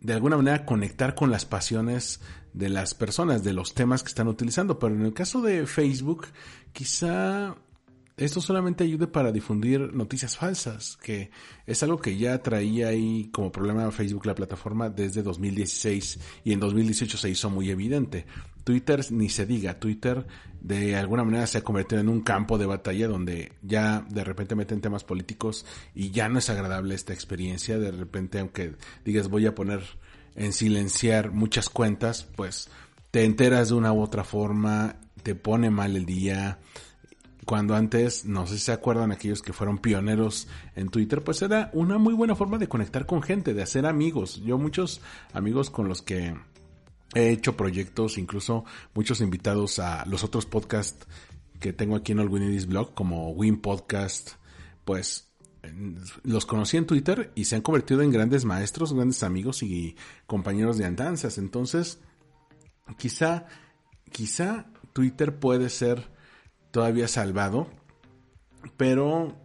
de 0.00 0.14
alguna 0.14 0.36
manera 0.36 0.64
conectar 0.64 1.14
con 1.14 1.30
las 1.30 1.44
pasiones 1.44 2.20
de 2.52 2.68
las 2.68 2.94
personas, 2.94 3.42
de 3.44 3.52
los 3.52 3.74
temas 3.74 4.02
que 4.02 4.08
están 4.08 4.28
utilizando. 4.28 4.78
Pero 4.78 4.94
en 4.94 5.04
el 5.04 5.12
caso 5.12 5.40
de 5.40 5.66
Facebook, 5.66 6.26
quizá 6.72 7.56
esto 8.20 8.42
solamente 8.42 8.84
ayude 8.84 9.06
para 9.06 9.32
difundir 9.32 9.94
noticias 9.94 10.36
falsas, 10.36 10.98
que 10.98 11.30
es 11.66 11.82
algo 11.82 11.98
que 11.98 12.18
ya 12.18 12.42
traía 12.42 12.88
ahí 12.88 13.30
como 13.32 13.50
problema 13.50 13.90
Facebook 13.90 14.26
la 14.26 14.34
plataforma 14.34 14.90
desde 14.90 15.22
2016 15.22 16.18
y 16.44 16.52
en 16.52 16.60
2018 16.60 17.16
se 17.16 17.30
hizo 17.30 17.48
muy 17.48 17.70
evidente. 17.70 18.26
Twitter 18.62 19.00
ni 19.10 19.30
se 19.30 19.46
diga, 19.46 19.80
Twitter 19.80 20.26
de 20.60 20.96
alguna 20.96 21.24
manera 21.24 21.46
se 21.46 21.58
ha 21.58 21.64
convertido 21.64 22.02
en 22.02 22.10
un 22.10 22.20
campo 22.20 22.58
de 22.58 22.66
batalla 22.66 23.08
donde 23.08 23.52
ya 23.62 24.04
de 24.10 24.22
repente 24.22 24.54
meten 24.54 24.82
temas 24.82 25.02
políticos 25.02 25.64
y 25.94 26.10
ya 26.10 26.28
no 26.28 26.40
es 26.40 26.50
agradable 26.50 26.94
esta 26.94 27.14
experiencia, 27.14 27.78
de 27.78 27.90
repente 27.90 28.38
aunque 28.38 28.74
digas 29.02 29.28
voy 29.28 29.46
a 29.46 29.54
poner 29.54 29.82
en 30.40 30.54
silenciar 30.54 31.32
muchas 31.32 31.68
cuentas, 31.68 32.26
pues 32.34 32.70
te 33.10 33.24
enteras 33.24 33.68
de 33.68 33.74
una 33.74 33.92
u 33.92 34.00
otra 34.00 34.24
forma, 34.24 34.96
te 35.22 35.34
pone 35.34 35.68
mal 35.68 35.96
el 35.96 36.06
día, 36.06 36.58
cuando 37.44 37.74
antes, 37.74 38.24
no 38.24 38.46
sé 38.46 38.54
si 38.54 38.64
se 38.64 38.72
acuerdan 38.72 39.12
aquellos 39.12 39.42
que 39.42 39.52
fueron 39.52 39.76
pioneros 39.76 40.48
en 40.76 40.88
Twitter, 40.88 41.22
pues 41.22 41.42
era 41.42 41.68
una 41.74 41.98
muy 41.98 42.14
buena 42.14 42.34
forma 42.34 42.56
de 42.56 42.68
conectar 42.68 43.04
con 43.04 43.22
gente, 43.22 43.52
de 43.52 43.62
hacer 43.62 43.84
amigos. 43.84 44.40
Yo 44.42 44.56
muchos 44.56 45.02
amigos 45.34 45.68
con 45.68 45.88
los 45.88 46.00
que 46.00 46.34
he 47.14 47.28
hecho 47.28 47.54
proyectos, 47.58 48.16
incluso 48.16 48.64
muchos 48.94 49.20
invitados 49.20 49.78
a 49.78 50.06
los 50.06 50.24
otros 50.24 50.46
podcasts 50.46 51.06
que 51.60 51.74
tengo 51.74 51.96
aquí 51.96 52.12
en 52.12 52.20
All 52.20 52.30
Blog, 52.30 52.94
como 52.94 53.30
Win 53.32 53.60
Podcast, 53.60 54.30
pues 54.86 55.29
los 56.22 56.46
conocí 56.46 56.76
en 56.76 56.86
Twitter 56.86 57.32
y 57.34 57.44
se 57.44 57.56
han 57.56 57.62
convertido 57.62 58.02
en 58.02 58.10
grandes 58.10 58.44
maestros, 58.44 58.92
grandes 58.92 59.22
amigos 59.22 59.62
y 59.62 59.96
compañeros 60.26 60.78
de 60.78 60.86
andanzas. 60.86 61.38
Entonces, 61.38 61.98
quizá, 62.96 63.46
quizá 64.10 64.66
Twitter 64.92 65.38
puede 65.38 65.68
ser 65.68 66.08
todavía 66.70 67.08
salvado, 67.08 67.68
pero 68.76 69.36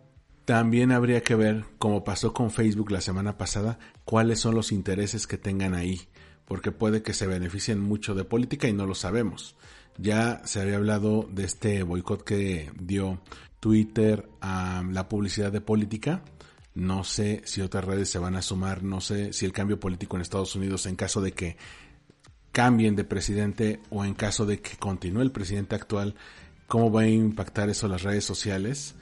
también 0.46 0.92
habría 0.92 1.22
que 1.22 1.36
ver, 1.36 1.66
como 1.78 2.04
pasó 2.04 2.34
con 2.34 2.52
Facebook 2.52 2.92
la 2.92 3.02
semana 3.02 3.38
pasada, 3.38 3.80
cuáles 4.04 4.40
son 4.40 4.56
los 4.56 4.72
intereses 4.72 5.28
que 5.28 5.38
tengan 5.38 5.74
ahí, 5.74 6.08
porque 6.46 6.72
puede 6.72 7.02
que 7.02 7.14
se 7.14 7.28
beneficien 7.28 7.80
mucho 7.80 8.14
de 8.16 8.26
política 8.26 8.68
y 8.68 8.74
no 8.74 8.86
lo 8.86 8.96
sabemos. 8.96 9.56
Ya 9.98 10.42
se 10.46 10.62
había 10.62 10.76
hablado 10.76 11.28
de 11.32 11.46
este 11.46 11.84
boicot 11.84 12.24
que 12.24 12.72
dio 12.80 13.22
Twitter 13.66 14.30
la 14.42 15.10
publicidad 15.10 15.52
de 15.52 15.62
política. 15.62 16.24
No 16.76 17.04
sé 17.04 17.42
si 17.46 17.62
otras 17.62 17.86
redes 17.86 18.10
se 18.10 18.20
van 18.20 18.36
a 18.36 18.42
sumar, 18.42 18.84
no 18.84 19.02
sé 19.02 19.34
si 19.34 19.46
el 19.46 19.54
cambio 19.54 19.80
político 19.80 20.16
en 20.16 20.22
Estados 20.22 20.56
Unidos 20.56 20.86
en 20.86 20.96
caso 20.96 21.22
de 21.22 21.32
que 21.32 21.58
cambien 22.52 22.96
de 22.96 23.04
presidente 23.06 23.80
o 23.90 24.06
en 24.06 24.14
caso 24.14 24.46
de 24.46 24.60
que 24.60 24.78
continúe 24.78 25.22
el 25.22 25.32
presidente 25.32 25.76
actual 25.76 26.16
¿Cómo 26.68 26.92
va 26.92 27.02
a 27.02 27.08
impactar 27.08 27.70
eso 27.70 27.88
las 27.88 28.02
redes 28.02 28.26
sociales? 28.26 28.96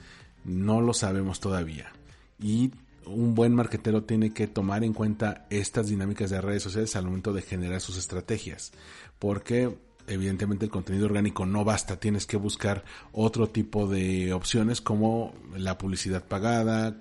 No 0.44 0.80
lo 0.82 0.92
sabemos 0.92 1.40
todavía. 1.40 1.92
Y 2.38 2.72
un 3.06 3.34
buen 3.34 3.54
marketero 3.54 4.04
tiene 4.04 4.34
que 4.34 4.46
tomar 4.46 4.84
en 4.84 4.92
cuenta 4.92 5.46
estas 5.48 5.88
dinámicas 5.88 6.30
de 6.30 6.40
redes 6.42 6.62
sociales 6.62 6.94
al 6.94 7.06
momento 7.06 7.32
de 7.32 7.42
generar 7.42 7.80
sus 7.80 7.96
estrategias. 7.96 8.72
Porque 9.18 9.78
evidentemente 10.06 10.64
el 10.64 10.70
contenido 10.70 11.06
orgánico 11.06 11.46
no 11.46 11.64
basta, 11.64 11.98
tienes 11.98 12.26
que 12.26 12.36
buscar 12.36 12.84
otro 13.12 13.48
tipo 13.48 13.86
de 13.86 14.32
opciones 14.32 14.80
como 14.80 15.34
la 15.56 15.78
publicidad 15.78 16.24
pagada, 16.24 16.96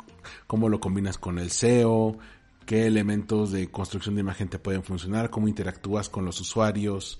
cómo 0.47 0.69
lo 0.69 0.79
combinas 0.79 1.17
con 1.17 1.39
el 1.39 1.51
SEO, 1.51 2.17
qué 2.65 2.87
elementos 2.87 3.51
de 3.51 3.69
construcción 3.69 4.15
de 4.15 4.21
imagen 4.21 4.49
te 4.49 4.59
pueden 4.59 4.83
funcionar, 4.83 5.29
cómo 5.29 5.47
interactúas 5.47 6.09
con 6.09 6.25
los 6.25 6.39
usuarios, 6.39 7.19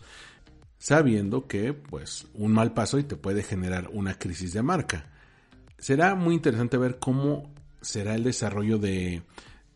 sabiendo 0.78 1.48
que 1.48 1.74
pues 1.74 2.28
un 2.34 2.54
mal 2.54 2.74
paso 2.74 3.00
y 3.00 3.04
te 3.04 3.16
puede 3.16 3.44
generar 3.44 3.90
una 3.92 4.18
crisis 4.18 4.54
de 4.54 4.64
marca. 4.64 5.10
Será 5.78 6.16
muy 6.16 6.36
interesante 6.36 6.78
ver 6.78 7.00
cómo 7.00 7.54
será 7.82 8.16
el 8.16 8.24
desarrollo 8.24 8.78
de 8.78 9.22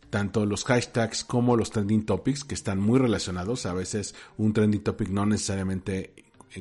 tanto 0.09 0.45
los 0.45 0.63
hashtags 0.65 1.23
como 1.23 1.55
los 1.55 1.71
trending 1.71 2.05
topics 2.05 2.43
que 2.43 2.55
están 2.55 2.79
muy 2.79 2.99
relacionados. 2.99 3.65
A 3.65 3.73
veces 3.73 4.15
un 4.37 4.53
trending 4.53 4.83
topic 4.83 5.09
no 5.09 5.25
necesariamente 5.25 6.13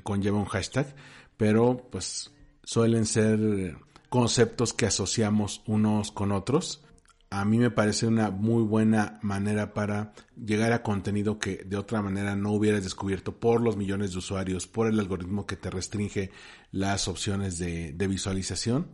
conlleva 0.02 0.38
un 0.38 0.46
hashtag, 0.46 0.94
pero 1.36 1.88
pues 1.90 2.32
suelen 2.64 3.06
ser 3.06 3.76
conceptos 4.08 4.72
que 4.72 4.86
asociamos 4.86 5.62
unos 5.66 6.12
con 6.12 6.32
otros 6.32 6.82
a 7.30 7.44
mí 7.44 7.58
me 7.58 7.70
parece 7.70 8.06
una 8.06 8.30
muy 8.30 8.62
buena 8.62 9.18
manera 9.22 9.74
para 9.74 10.12
llegar 10.36 10.72
a 10.72 10.82
contenido 10.82 11.38
que 11.38 11.64
de 11.64 11.76
otra 11.76 12.00
manera 12.00 12.36
no 12.36 12.52
hubieras 12.52 12.84
descubierto 12.84 13.38
por 13.38 13.60
los 13.60 13.76
millones 13.76 14.12
de 14.12 14.18
usuarios, 14.18 14.66
por 14.66 14.86
el 14.86 15.00
algoritmo 15.00 15.44
que 15.44 15.56
te 15.56 15.70
restringe 15.70 16.30
las 16.70 17.08
opciones 17.08 17.58
de, 17.58 17.92
visualización. 18.08 18.88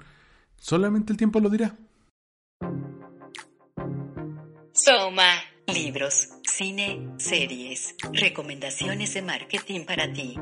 Solamente 0.57 1.13
el 1.13 1.19
tiempo 1.19 1.41
lo 1.41 1.51
dirá. 1.51 1.77
Soma, 4.85 5.35
libros, 5.69 6.31
cine, 6.43 7.15
series, 7.17 7.95
recomendaciones 8.13 9.15
de 9.15 9.23
marketing 9.23 9.85
para 9.85 10.13
ti. 10.13 10.37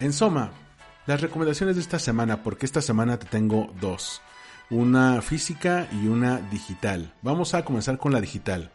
En 0.00 0.14
Soma, 0.14 0.52
las 1.04 1.20
recomendaciones 1.20 1.76
de 1.76 1.82
esta 1.82 1.98
semana, 1.98 2.42
porque 2.42 2.64
esta 2.64 2.80
semana 2.80 3.18
te 3.18 3.26
tengo 3.26 3.70
dos, 3.78 4.22
una 4.70 5.20
física 5.20 5.90
y 5.92 6.06
una 6.06 6.38
digital. 6.40 7.12
Vamos 7.20 7.52
a 7.52 7.66
comenzar 7.66 7.98
con 7.98 8.14
la 8.14 8.22
digital. 8.22 8.70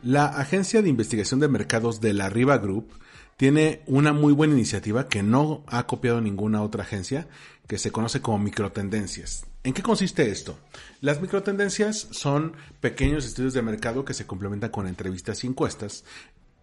La 0.00 0.26
Agencia 0.26 0.82
de 0.82 0.88
Investigación 0.88 1.40
de 1.40 1.48
Mercados 1.48 2.00
de 2.00 2.12
la 2.12 2.28
Riva 2.28 2.58
Group 2.58 2.92
tiene 3.38 3.82
una 3.86 4.12
muy 4.12 4.32
buena 4.32 4.54
iniciativa 4.54 5.08
que 5.08 5.22
no 5.22 5.62
ha 5.68 5.86
copiado 5.86 6.20
ninguna 6.20 6.60
otra 6.60 6.82
agencia, 6.82 7.28
que 7.68 7.78
se 7.78 7.92
conoce 7.92 8.20
como 8.20 8.40
microtendencias. 8.40 9.46
¿En 9.62 9.74
qué 9.74 9.80
consiste 9.80 10.28
esto? 10.28 10.58
Las 11.00 11.20
microtendencias 11.22 12.08
son 12.10 12.54
pequeños 12.80 13.24
estudios 13.24 13.54
de 13.54 13.62
mercado 13.62 14.04
que 14.04 14.12
se 14.12 14.26
complementan 14.26 14.70
con 14.70 14.88
entrevistas 14.88 15.44
y 15.44 15.46
encuestas, 15.46 16.04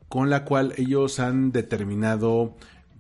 con 0.10 0.30
la 0.30 0.44
cual 0.44 0.74
ellos 0.76 1.20
han 1.20 1.54
determinado 1.54 2.56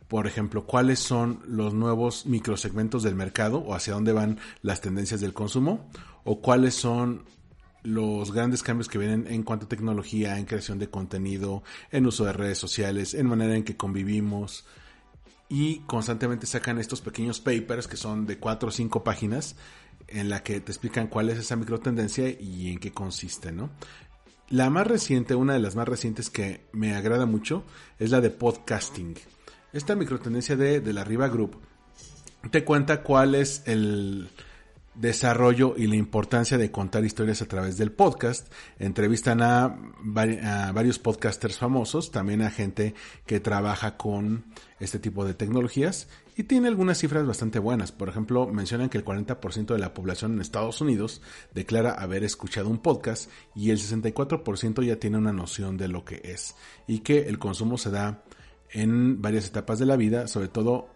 por 0.07 0.27
ejemplo, 0.27 0.65
cuáles 0.65 0.99
son 0.99 1.41
los 1.47 1.73
nuevos 1.73 2.27
microsegmentos 2.27 3.03
del 3.03 3.15
mercado 3.15 3.57
o 3.57 3.73
hacia 3.73 3.95
dónde 3.95 4.13
van 4.13 4.37
las 4.61 4.79
tendencias 4.79 5.19
del 5.19 5.33
consumo 5.33 5.89
o 6.23 6.41
cuáles 6.41 6.75
son 6.75 7.25
los 7.85 8.31
grandes 8.31 8.63
cambios 8.63 8.87
que 8.87 8.97
vienen 8.97 9.27
en 9.27 9.43
cuanto 9.43 9.65
a 9.65 9.69
tecnología, 9.69 10.37
en 10.37 10.45
creación 10.45 10.79
de 10.79 10.89
contenido, 10.89 11.63
en 11.91 12.05
uso 12.05 12.25
de 12.25 12.33
redes 12.33 12.57
sociales, 12.57 13.13
en 13.13 13.27
manera 13.27 13.55
en 13.55 13.63
que 13.63 13.77
convivimos 13.77 14.65
y 15.47 15.79
constantemente 15.81 16.47
sacan 16.47 16.79
estos 16.79 17.01
pequeños 17.01 17.39
papers 17.39 17.87
que 17.87 17.97
son 17.97 18.25
de 18.25 18.39
cuatro 18.39 18.69
o 18.69 18.71
cinco 18.71 19.03
páginas 19.03 19.55
en 20.07 20.29
la 20.29 20.43
que 20.43 20.59
te 20.59 20.71
explican 20.71 21.07
cuál 21.07 21.29
es 21.29 21.37
esa 21.37 21.55
microtendencia 21.55 22.29
y 22.29 22.71
en 22.71 22.79
qué 22.79 22.91
consiste, 22.91 23.51
¿no? 23.51 23.69
La 24.49 24.69
más 24.69 24.85
reciente, 24.85 25.33
una 25.33 25.53
de 25.53 25.59
las 25.59 25.75
más 25.75 25.87
recientes 25.87 26.29
que 26.29 26.61
me 26.71 26.93
agrada 26.95 27.25
mucho 27.25 27.63
es 27.99 28.11
la 28.11 28.21
de 28.21 28.29
podcasting 28.29 29.15
esta 29.75 29.93
microtendencia 29.93 30.55
de, 30.55 30.79
de 30.79 30.93
la 30.93 31.03
Riva 31.03 31.27
Group 31.27 31.57
te 32.49 32.63
cuenta 32.63 33.03
cuál 33.03 33.35
es 33.35 33.61
el 33.65 34.29
desarrollo 34.95 35.75
y 35.77 35.87
la 35.87 35.95
importancia 35.95 36.57
de 36.57 36.71
contar 36.71 37.03
historias 37.05 37.41
a 37.41 37.47
través 37.47 37.77
del 37.77 37.91
podcast. 37.91 38.51
Entrevistan 38.79 39.41
a, 39.41 39.77
varios 40.01 40.99
podcasters 40.99 41.57
famosos, 41.57 42.11
también 42.11 42.41
a 42.41 42.51
gente 42.51 42.95
que 43.25 43.39
trabaja 43.39 43.97
con 43.97 44.45
este 44.79 44.99
tipo 44.99 45.25
de 45.25 45.33
tecnologías 45.33 46.07
y 46.35 46.43
tiene 46.43 46.67
algunas 46.67 46.97
cifras 46.97 47.25
bastante 47.25 47.59
buenas. 47.59 47.91
Por 47.91 48.09
ejemplo, 48.09 48.47
mencionan 48.47 48.89
que 48.89 48.97
el 48.97 49.05
40% 49.05 49.67
de 49.67 49.79
la 49.79 49.93
población 49.93 50.33
en 50.33 50.41
Estados 50.41 50.81
Unidos 50.81 51.21
declara 51.53 51.93
haber 51.93 52.23
escuchado 52.23 52.69
un 52.69 52.79
podcast 52.79 53.29
y 53.55 53.69
el 53.71 53.77
64% 53.77 54.83
ya 54.85 54.97
tiene 54.97 55.17
una 55.17 55.33
noción 55.33 55.77
de 55.77 55.87
lo 55.87 56.03
que 56.03 56.21
es 56.23 56.55
y 56.87 56.99
que 56.99 57.27
el 57.27 57.39
consumo 57.39 57.77
se 57.77 57.91
da 57.91 58.23
en 58.71 59.21
varias 59.21 59.47
etapas 59.47 59.79
de 59.79 59.85
la 59.85 59.95
vida, 59.95 60.27
sobre 60.27 60.49
todo 60.49 60.89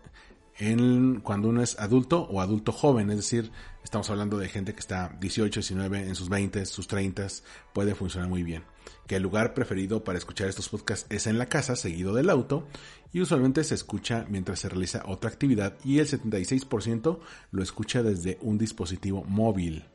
en 0.59 1.21
cuando 1.21 1.49
uno 1.49 1.63
es 1.63 1.79
adulto 1.79 2.23
o 2.23 2.41
adulto 2.41 2.73
joven, 2.73 3.09
es 3.09 3.15
decir, 3.15 3.51
estamos 3.83 4.09
hablando 4.09 4.37
de 4.37 4.49
gente 4.49 4.73
que 4.73 4.81
está 4.81 5.17
18, 5.19 5.61
19, 5.61 6.07
en 6.07 6.15
sus 6.15 6.27
20, 6.29 6.65
sus 6.65 6.87
30, 6.87 7.27
puede 7.73 7.95
funcionar 7.95 8.29
muy 8.29 8.43
bien. 8.43 8.63
Que 9.07 9.15
el 9.15 9.23
lugar 9.23 9.53
preferido 9.53 10.03
para 10.03 10.17
escuchar 10.17 10.49
estos 10.49 10.69
podcasts 10.69 11.07
es 11.09 11.27
en 11.27 11.37
la 11.37 11.47
casa, 11.47 11.77
seguido 11.77 12.13
del 12.13 12.29
auto, 12.29 12.67
y 13.13 13.21
usualmente 13.21 13.63
se 13.63 13.75
escucha 13.75 14.25
mientras 14.29 14.59
se 14.59 14.69
realiza 14.69 15.03
otra 15.05 15.29
actividad 15.29 15.77
y 15.83 15.99
el 15.99 16.07
76% 16.07 17.19
lo 17.51 17.63
escucha 17.63 18.03
desde 18.03 18.37
un 18.41 18.57
dispositivo 18.57 19.23
móvil. 19.23 19.85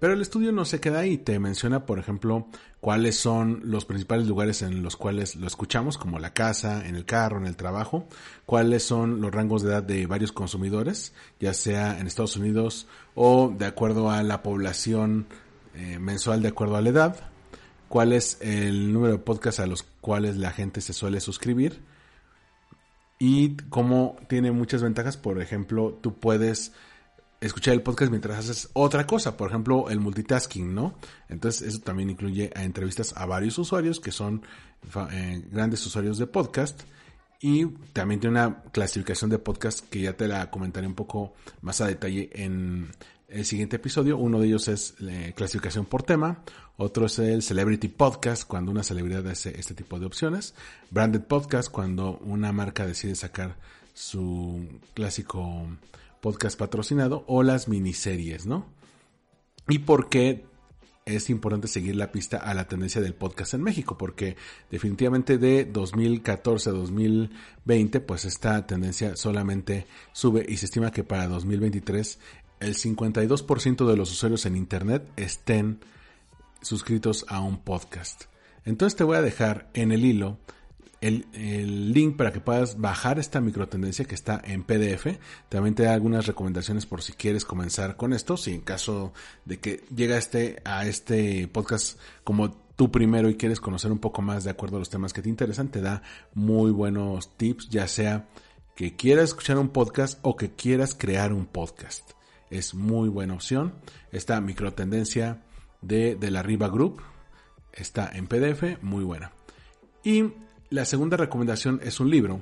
Pero 0.00 0.12
el 0.12 0.20
estudio 0.20 0.52
no 0.52 0.64
se 0.64 0.80
queda 0.80 1.00
ahí, 1.00 1.18
te 1.18 1.38
menciona, 1.38 1.84
por 1.84 1.98
ejemplo, 1.98 2.46
cuáles 2.80 3.16
son 3.16 3.62
los 3.64 3.84
principales 3.84 4.26
lugares 4.28 4.62
en 4.62 4.82
los 4.82 4.96
cuales 4.96 5.34
lo 5.36 5.46
escuchamos, 5.46 5.98
como 5.98 6.18
la 6.18 6.32
casa, 6.32 6.86
en 6.86 6.94
el 6.94 7.04
carro, 7.04 7.38
en 7.38 7.46
el 7.46 7.56
trabajo, 7.56 8.06
cuáles 8.46 8.84
son 8.84 9.20
los 9.20 9.32
rangos 9.32 9.62
de 9.62 9.70
edad 9.70 9.82
de 9.82 10.06
varios 10.06 10.32
consumidores, 10.32 11.12
ya 11.40 11.52
sea 11.52 11.98
en 11.98 12.06
Estados 12.06 12.36
Unidos 12.36 12.86
o 13.14 13.52
de 13.56 13.66
acuerdo 13.66 14.10
a 14.10 14.22
la 14.22 14.42
población 14.42 15.26
eh, 15.74 15.98
mensual, 15.98 16.42
de 16.42 16.48
acuerdo 16.48 16.76
a 16.76 16.82
la 16.82 16.90
edad, 16.90 17.16
cuál 17.88 18.12
es 18.12 18.38
el 18.40 18.92
número 18.92 19.14
de 19.14 19.18
podcasts 19.18 19.60
a 19.60 19.66
los 19.66 19.82
cuales 20.00 20.36
la 20.36 20.52
gente 20.52 20.80
se 20.80 20.92
suele 20.92 21.20
suscribir 21.20 21.80
y 23.18 23.56
cómo 23.68 24.16
tiene 24.28 24.52
muchas 24.52 24.82
ventajas, 24.82 25.16
por 25.16 25.42
ejemplo, 25.42 25.98
tú 26.00 26.14
puedes 26.14 26.72
escuchar 27.40 27.74
el 27.74 27.82
podcast 27.82 28.10
mientras 28.10 28.38
haces 28.38 28.70
otra 28.72 29.06
cosa, 29.06 29.36
por 29.36 29.48
ejemplo, 29.48 29.90
el 29.90 30.00
multitasking, 30.00 30.74
¿no? 30.74 30.94
Entonces, 31.28 31.68
eso 31.68 31.80
también 31.80 32.10
incluye 32.10 32.50
a 32.54 32.64
entrevistas 32.64 33.14
a 33.16 33.26
varios 33.26 33.58
usuarios 33.58 34.00
que 34.00 34.12
son 34.12 34.42
eh, 35.12 35.42
grandes 35.50 35.84
usuarios 35.86 36.18
de 36.18 36.26
podcast. 36.26 36.82
Y 37.40 37.66
también 37.92 38.20
tiene 38.20 38.40
una 38.40 38.62
clasificación 38.72 39.30
de 39.30 39.38
podcast 39.38 39.88
que 39.88 40.00
ya 40.00 40.16
te 40.16 40.26
la 40.26 40.50
comentaré 40.50 40.88
un 40.88 40.94
poco 40.94 41.34
más 41.60 41.80
a 41.80 41.86
detalle 41.86 42.30
en 42.32 42.90
el 43.28 43.44
siguiente 43.44 43.76
episodio. 43.76 44.16
Uno 44.16 44.40
de 44.40 44.48
ellos 44.48 44.66
es 44.66 44.94
la 44.98 45.30
clasificación 45.32 45.86
por 45.86 46.02
tema. 46.02 46.42
Otro 46.76 47.06
es 47.06 47.18
el 47.20 47.42
Celebrity 47.42 47.88
Podcast, 47.88 48.44
cuando 48.44 48.72
una 48.72 48.82
celebridad 48.82 49.26
hace 49.28 49.58
este 49.58 49.74
tipo 49.74 50.00
de 50.00 50.06
opciones. 50.06 50.54
Branded 50.90 51.22
Podcast, 51.22 51.70
cuando 51.70 52.18
una 52.18 52.52
marca 52.52 52.86
decide 52.86 53.14
sacar 53.14 53.56
su 53.94 54.80
clásico 54.94 55.66
podcast 56.20 56.58
patrocinado 56.58 57.24
o 57.26 57.42
las 57.42 57.68
miniseries, 57.68 58.46
¿no? 58.46 58.66
Y 59.68 59.80
por 59.80 60.08
qué 60.08 60.44
es 61.04 61.30
importante 61.30 61.68
seguir 61.68 61.96
la 61.96 62.12
pista 62.12 62.36
a 62.36 62.52
la 62.52 62.68
tendencia 62.68 63.00
del 63.00 63.14
podcast 63.14 63.54
en 63.54 63.62
México, 63.62 63.96
porque 63.96 64.36
definitivamente 64.70 65.38
de 65.38 65.64
2014 65.64 66.70
a 66.70 66.72
2020, 66.74 68.00
pues 68.00 68.24
esta 68.24 68.66
tendencia 68.66 69.16
solamente 69.16 69.86
sube 70.12 70.44
y 70.46 70.58
se 70.58 70.66
estima 70.66 70.90
que 70.90 71.04
para 71.04 71.28
2023 71.28 72.18
el 72.60 72.74
52% 72.74 73.86
de 73.86 73.96
los 73.96 74.12
usuarios 74.12 74.44
en 74.46 74.56
Internet 74.56 75.08
estén 75.16 75.80
suscritos 76.60 77.24
a 77.28 77.40
un 77.40 77.58
podcast. 77.58 78.24
Entonces 78.64 78.96
te 78.96 79.04
voy 79.04 79.16
a 79.16 79.22
dejar 79.22 79.70
en 79.74 79.92
el 79.92 80.04
hilo 80.04 80.38
el, 81.00 81.92
link 81.92 82.16
para 82.16 82.32
que 82.32 82.40
puedas 82.40 82.80
bajar 82.80 83.18
esta 83.18 83.40
microtendencia 83.40 84.04
que 84.04 84.14
está 84.14 84.40
en 84.44 84.64
PDF. 84.64 85.18
También 85.48 85.74
te 85.74 85.84
da 85.84 85.94
algunas 85.94 86.26
recomendaciones 86.26 86.86
por 86.86 87.02
si 87.02 87.12
quieres 87.12 87.44
comenzar 87.44 87.96
con 87.96 88.12
esto. 88.12 88.36
Si 88.36 88.52
en 88.52 88.60
caso 88.60 89.12
de 89.44 89.60
que 89.60 89.84
llega 89.94 90.16
este, 90.18 90.60
a 90.64 90.86
este 90.86 91.48
podcast 91.48 91.98
como 92.24 92.50
tú 92.50 92.90
primero 92.90 93.28
y 93.28 93.36
quieres 93.36 93.60
conocer 93.60 93.92
un 93.92 93.98
poco 93.98 94.22
más 94.22 94.44
de 94.44 94.50
acuerdo 94.50 94.76
a 94.76 94.80
los 94.80 94.90
temas 94.90 95.12
que 95.12 95.22
te 95.22 95.28
interesan, 95.28 95.68
te 95.68 95.80
da 95.80 96.02
muy 96.34 96.70
buenos 96.70 97.36
tips, 97.36 97.68
ya 97.68 97.88
sea 97.88 98.28
que 98.76 98.94
quieras 98.94 99.30
escuchar 99.30 99.58
un 99.58 99.70
podcast 99.70 100.18
o 100.22 100.36
que 100.36 100.52
quieras 100.52 100.94
crear 100.94 101.32
un 101.32 101.46
podcast. 101.46 102.12
Es 102.50 102.74
muy 102.74 103.08
buena 103.08 103.34
opción. 103.34 103.74
Esta 104.12 104.40
microtendencia 104.40 105.42
de, 105.82 106.14
de 106.14 106.30
la 106.30 106.42
Riva 106.42 106.68
Group 106.68 107.02
está 107.72 108.10
en 108.14 108.26
PDF, 108.26 108.82
muy 108.82 109.04
buena. 109.04 109.32
Y 110.04 110.32
la 110.70 110.84
segunda 110.84 111.16
recomendación 111.16 111.80
es 111.82 112.00
un 112.00 112.10
libro, 112.10 112.40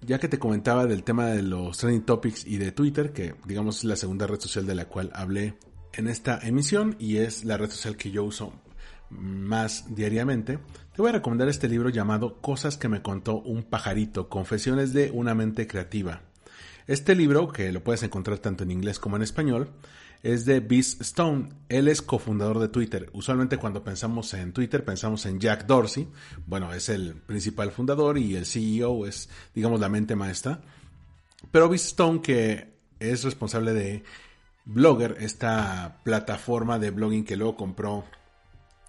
ya 0.00 0.18
que 0.18 0.28
te 0.28 0.38
comentaba 0.38 0.86
del 0.86 1.04
tema 1.04 1.26
de 1.26 1.42
los 1.42 1.78
trending 1.78 2.04
topics 2.04 2.46
y 2.46 2.58
de 2.58 2.72
Twitter, 2.72 3.12
que 3.12 3.34
digamos 3.44 3.78
es 3.78 3.84
la 3.84 3.96
segunda 3.96 4.26
red 4.26 4.40
social 4.40 4.66
de 4.66 4.74
la 4.74 4.86
cual 4.86 5.10
hablé 5.14 5.54
en 5.92 6.08
esta 6.08 6.38
emisión 6.38 6.96
y 6.98 7.18
es 7.18 7.44
la 7.44 7.56
red 7.56 7.70
social 7.70 7.96
que 7.96 8.10
yo 8.10 8.24
uso 8.24 8.52
más 9.10 9.94
diariamente, 9.94 10.58
te 10.94 11.02
voy 11.02 11.10
a 11.10 11.12
recomendar 11.12 11.48
este 11.48 11.68
libro 11.68 11.90
llamado 11.90 12.40
Cosas 12.40 12.78
que 12.78 12.88
me 12.88 13.02
contó 13.02 13.40
un 13.40 13.62
pajarito, 13.62 14.28
confesiones 14.30 14.94
de 14.94 15.10
una 15.10 15.34
mente 15.34 15.66
creativa. 15.66 16.22
Este 16.86 17.14
libro, 17.14 17.48
que 17.48 17.70
lo 17.72 17.84
puedes 17.84 18.02
encontrar 18.02 18.38
tanto 18.38 18.64
en 18.64 18.70
inglés 18.70 18.98
como 18.98 19.16
en 19.16 19.22
español, 19.22 19.68
es 20.22 20.44
de 20.44 20.60
Biz 20.60 21.00
Stone. 21.00 21.48
Él 21.68 21.88
es 21.88 22.00
cofundador 22.00 22.58
de 22.58 22.68
Twitter. 22.68 23.10
Usualmente 23.12 23.56
cuando 23.56 23.82
pensamos 23.82 24.32
en 24.34 24.52
Twitter 24.52 24.84
pensamos 24.84 25.26
en 25.26 25.40
Jack 25.40 25.66
Dorsey. 25.66 26.08
Bueno, 26.46 26.72
es 26.72 26.88
el 26.88 27.14
principal 27.14 27.72
fundador 27.72 28.18
y 28.18 28.36
el 28.36 28.46
CEO 28.46 29.06
es, 29.06 29.28
digamos, 29.54 29.80
la 29.80 29.88
mente 29.88 30.14
maestra. 30.14 30.60
Pero 31.50 31.68
Biz 31.68 31.86
Stone, 31.86 32.22
que 32.22 32.72
es 33.00 33.24
responsable 33.24 33.72
de 33.72 34.04
Blogger, 34.64 35.16
esta 35.18 36.00
plataforma 36.04 36.78
de 36.78 36.90
blogging 36.90 37.24
que 37.24 37.36
luego 37.36 37.56
compró 37.56 38.04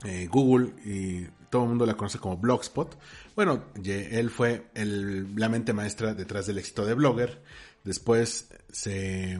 eh, 0.04 0.28
Google 0.32 0.74
y 0.86 1.28
todo 1.50 1.64
el 1.64 1.70
mundo 1.70 1.86
la 1.86 1.96
conoce 1.96 2.20
como 2.20 2.38
Blogspot. 2.38 2.98
Bueno, 3.36 3.66
él 3.84 4.30
fue 4.30 4.70
la 4.76 5.50
mente 5.50 5.74
maestra 5.74 6.14
detrás 6.14 6.46
del 6.46 6.60
éxito 6.60 6.86
de 6.86 6.94
Blogger. 6.94 7.42
Después 7.84 8.50
se 8.72 9.40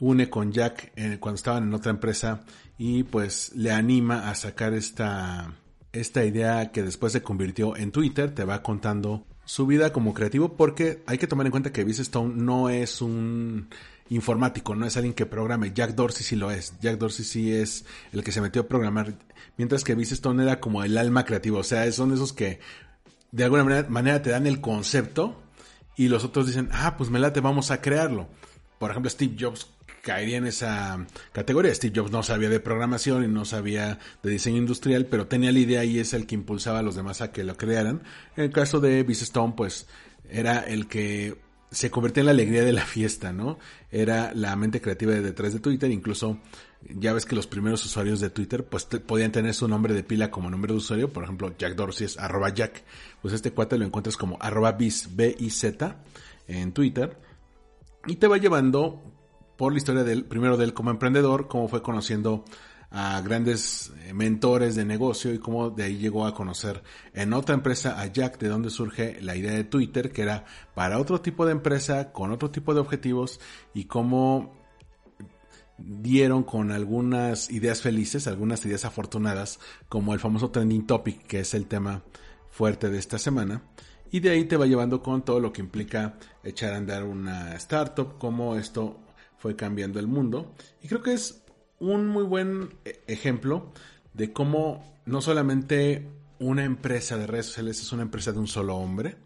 une 0.00 0.28
con 0.28 0.52
Jack 0.52 0.92
eh, 0.96 1.18
cuando 1.20 1.36
estaban 1.36 1.64
en 1.64 1.74
otra 1.74 1.90
empresa 1.90 2.44
y 2.78 3.04
pues 3.04 3.52
le 3.54 3.70
anima 3.70 4.28
a 4.28 4.34
sacar 4.34 4.74
esta, 4.74 5.54
esta 5.92 6.24
idea 6.24 6.72
que 6.72 6.82
después 6.82 7.12
se 7.12 7.22
convirtió 7.22 7.76
en 7.76 7.92
Twitter, 7.92 8.34
te 8.34 8.44
va 8.44 8.62
contando 8.62 9.26
su 9.44 9.66
vida 9.66 9.92
como 9.92 10.14
creativo 10.14 10.56
porque 10.56 11.02
hay 11.06 11.18
que 11.18 11.26
tomar 11.26 11.46
en 11.46 11.52
cuenta 11.52 11.72
que 11.72 11.84
Biz 11.84 12.00
Stone 12.00 12.34
no 12.36 12.70
es 12.70 13.02
un 13.02 13.68
informático, 14.08 14.74
no 14.74 14.86
es 14.86 14.96
alguien 14.96 15.14
que 15.14 15.26
programe. 15.26 15.72
Jack 15.74 15.94
Dorsey 15.94 16.24
sí 16.24 16.36
lo 16.36 16.50
es. 16.50 16.74
Jack 16.80 16.98
Dorsey 16.98 17.24
sí 17.24 17.52
es 17.52 17.84
el 18.12 18.22
que 18.22 18.32
se 18.32 18.40
metió 18.40 18.62
a 18.62 18.68
programar, 18.68 19.14
mientras 19.56 19.84
que 19.84 19.94
Biz 19.94 20.12
Stone 20.12 20.42
era 20.42 20.60
como 20.60 20.82
el 20.84 20.98
alma 20.98 21.24
creativa, 21.24 21.58
o 21.58 21.64
sea, 21.64 21.90
son 21.92 22.12
esos 22.12 22.32
que 22.32 22.60
de 23.32 23.44
alguna 23.44 23.86
manera 23.88 24.22
te 24.22 24.30
dan 24.30 24.46
el 24.46 24.60
concepto 24.60 25.40
y 25.96 26.08
los 26.08 26.24
otros 26.24 26.46
dicen, 26.46 26.68
ah, 26.72 26.96
pues 26.96 27.10
me 27.10 27.18
late, 27.18 27.40
vamos 27.40 27.70
a 27.70 27.80
crearlo. 27.80 28.28
Por 28.78 28.90
ejemplo, 28.90 29.10
Steve 29.10 29.36
Jobs 29.38 29.73
caería 30.04 30.36
en 30.36 30.46
esa 30.46 31.04
categoría. 31.32 31.74
Steve 31.74 31.92
Jobs 31.96 32.12
no 32.12 32.22
sabía 32.22 32.48
de 32.48 32.60
programación 32.60 33.24
y 33.24 33.28
no 33.28 33.44
sabía 33.44 33.98
de 34.22 34.30
diseño 34.30 34.58
industrial, 34.58 35.06
pero 35.06 35.26
tenía 35.26 35.50
la 35.50 35.58
idea 35.58 35.84
y 35.84 35.98
es 35.98 36.12
el 36.12 36.26
que 36.26 36.36
impulsaba 36.36 36.80
a 36.80 36.82
los 36.82 36.94
demás 36.94 37.20
a 37.20 37.32
que 37.32 37.42
lo 37.42 37.56
crearan. 37.56 38.02
En 38.36 38.44
el 38.44 38.50
caso 38.50 38.80
de 38.80 39.02
Biz 39.02 39.22
Stone, 39.22 39.54
pues 39.56 39.88
era 40.28 40.60
el 40.60 40.86
que 40.86 41.42
se 41.70 41.90
convertía 41.90 42.20
en 42.20 42.26
la 42.26 42.32
alegría 42.32 42.64
de 42.64 42.72
la 42.72 42.84
fiesta, 42.84 43.32
¿no? 43.32 43.58
Era 43.90 44.32
la 44.34 44.54
mente 44.54 44.80
creativa 44.80 45.12
de 45.12 45.22
detrás 45.22 45.52
de 45.52 45.60
Twitter, 45.60 45.90
incluso 45.90 46.38
ya 46.88 47.12
ves 47.12 47.26
que 47.26 47.34
los 47.34 47.46
primeros 47.46 47.84
usuarios 47.84 48.20
de 48.20 48.30
Twitter 48.30 48.64
pues 48.64 48.84
podían 48.84 49.32
tener 49.32 49.54
su 49.54 49.66
nombre 49.66 49.94
de 49.94 50.04
pila 50.04 50.30
como 50.30 50.50
nombre 50.50 50.72
de 50.72 50.78
usuario, 50.78 51.12
por 51.12 51.24
ejemplo 51.24 51.54
Jack 51.58 51.74
Dorsey 51.74 52.06
es 52.06 52.18
arroba 52.18 52.50
Jack, 52.50 52.84
pues 53.22 53.34
este 53.34 53.52
cuate 53.52 53.78
lo 53.78 53.86
encuentras 53.86 54.16
como 54.16 54.36
arroba 54.40 54.72
biz, 54.72 55.16
B 55.16 55.34
-I 55.36 55.48
-Z, 55.48 55.96
en 56.46 56.72
Twitter 56.72 57.18
y 58.06 58.16
te 58.16 58.26
va 58.26 58.36
llevando 58.36 59.02
por 59.56 59.72
la 59.72 59.78
historia 59.78 60.04
del, 60.04 60.24
primero 60.24 60.56
de 60.56 60.64
él 60.64 60.74
como 60.74 60.90
emprendedor, 60.90 61.48
cómo 61.48 61.68
fue 61.68 61.82
conociendo 61.82 62.44
a 62.90 63.20
grandes 63.22 63.92
eh, 64.04 64.14
mentores 64.14 64.76
de 64.76 64.84
negocio 64.84 65.34
y 65.34 65.38
cómo 65.38 65.70
de 65.70 65.82
ahí 65.82 65.96
llegó 65.96 66.26
a 66.26 66.34
conocer 66.34 66.82
en 67.12 67.32
otra 67.32 67.56
empresa 67.56 68.00
a 68.00 68.06
Jack, 68.06 68.38
de 68.38 68.48
donde 68.48 68.70
surge 68.70 69.20
la 69.20 69.34
idea 69.34 69.52
de 69.52 69.64
Twitter, 69.64 70.12
que 70.12 70.22
era 70.22 70.44
para 70.74 71.00
otro 71.00 71.20
tipo 71.20 71.44
de 71.44 71.52
empresa, 71.52 72.12
con 72.12 72.30
otro 72.30 72.52
tipo 72.52 72.72
de 72.72 72.80
objetivos 72.80 73.40
y 73.74 73.84
cómo 73.84 74.52
dieron 75.76 76.44
con 76.44 76.70
algunas 76.70 77.50
ideas 77.50 77.82
felices, 77.82 78.28
algunas 78.28 78.64
ideas 78.64 78.84
afortunadas, 78.84 79.58
como 79.88 80.14
el 80.14 80.20
famoso 80.20 80.50
trending 80.50 80.86
topic, 80.86 81.26
que 81.26 81.40
es 81.40 81.52
el 81.54 81.66
tema 81.66 82.04
fuerte 82.48 82.90
de 82.90 82.98
esta 82.98 83.18
semana. 83.18 83.62
Y 84.12 84.20
de 84.20 84.30
ahí 84.30 84.44
te 84.44 84.56
va 84.56 84.66
llevando 84.66 85.02
con 85.02 85.24
todo 85.24 85.40
lo 85.40 85.52
que 85.52 85.60
implica 85.60 86.14
echar 86.44 86.74
a 86.74 86.76
andar 86.76 87.02
una 87.02 87.56
startup, 87.56 88.18
cómo 88.18 88.54
esto 88.54 89.00
fue 89.44 89.56
cambiando 89.56 90.00
el 90.00 90.06
mundo. 90.06 90.54
Y 90.82 90.88
creo 90.88 91.02
que 91.02 91.12
es 91.12 91.42
un 91.78 92.06
muy 92.06 92.22
buen 92.22 92.70
e-, 92.86 92.98
ejemplo 93.06 93.74
de 94.14 94.32
cómo 94.32 94.82
no 95.04 95.20
solamente 95.20 96.08
una 96.38 96.64
empresa 96.64 97.18
de 97.18 97.26
redes 97.26 97.44
sociales 97.44 97.78
es 97.78 97.92
una 97.92 98.04
empresa 98.04 98.32
de 98.32 98.38
un 98.38 98.46
solo 98.46 98.74
hombre. 98.76 99.16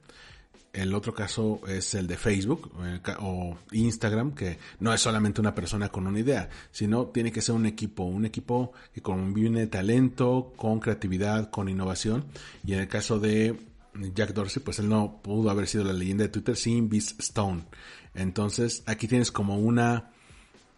El 0.73 0.93
otro 0.93 1.15
caso 1.15 1.61
es 1.69 1.95
el 1.95 2.09
de 2.09 2.17
Facebook 2.17 2.73
o 3.21 3.57
Instagram, 3.71 4.35
que 4.35 4.59
no 4.81 4.93
es 4.93 5.01
solamente 5.01 5.41
una 5.41 5.55
persona 5.55 5.89
con 5.89 6.09
una 6.09 6.19
idea, 6.19 6.51
sino 6.73 7.07
tiene 7.07 7.31
que 7.31 7.41
ser 7.41 7.55
un 7.55 7.67
equipo, 7.67 8.03
un 8.03 8.27
equipo 8.27 8.73
que 8.93 9.01
combine 9.01 9.69
talento 9.69 10.53
con 10.57 10.81
creatividad, 10.81 11.49
con 11.49 11.69
innovación. 11.69 12.25
Y 12.67 12.73
en 12.73 12.81
el 12.81 12.89
caso 12.89 13.21
de 13.21 13.57
Jack 14.15 14.33
Dorsey, 14.35 14.61
pues 14.65 14.81
él 14.81 14.89
no 14.89 15.21
pudo 15.23 15.51
haber 15.51 15.69
sido 15.69 15.85
la 15.85 15.93
leyenda 15.93 16.25
de 16.25 16.31
Twitter 16.31 16.57
sin 16.57 16.89
Biz 16.89 17.15
Stone. 17.21 17.63
Entonces, 18.15 18.83
aquí 18.87 19.09
tienes 19.09 19.31
como 19.31 19.59
una 19.59 20.11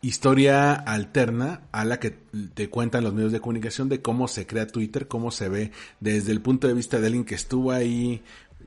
historia 0.03 0.73
alterna 0.73 1.63
a 1.73 1.85
la 1.85 2.01
que 2.01 2.17
te 2.55 2.71
cuentan 2.71 3.05
los 3.05 3.13
medios 3.13 3.33
de 3.33 3.41
comunicación 3.41 3.89
de 3.89 4.01
cómo 4.01 4.29
se 4.29 4.47
crea 4.47 4.67
Twitter, 4.67 5.09
cómo 5.09 5.31
se 5.31 5.49
ve 5.49 5.73
desde 6.01 6.33
el 6.33 6.41
punto 6.41 6.69
de 6.69 6.75
vista 6.75 6.99
de 6.99 7.07
alguien 7.07 7.25
que 7.25 7.35
estuvo 7.35 7.73
ahí, 7.73 8.23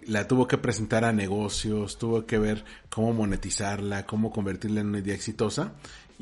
la 0.06 0.27
tuvo 0.27 0.48
que 0.48 0.57
presentar 0.57 1.06
a 1.06 1.14
negocios, 1.14 1.98
tuvo 1.98 2.26
que 2.26 2.38
ver 2.38 2.65
cómo 2.90 3.14
monetizarla, 3.14 4.06
cómo 4.06 4.31
convertirla 4.31 4.81
en 4.81 4.88
una 4.88 4.99
idea 4.99 5.15
exitosa. 5.15 5.73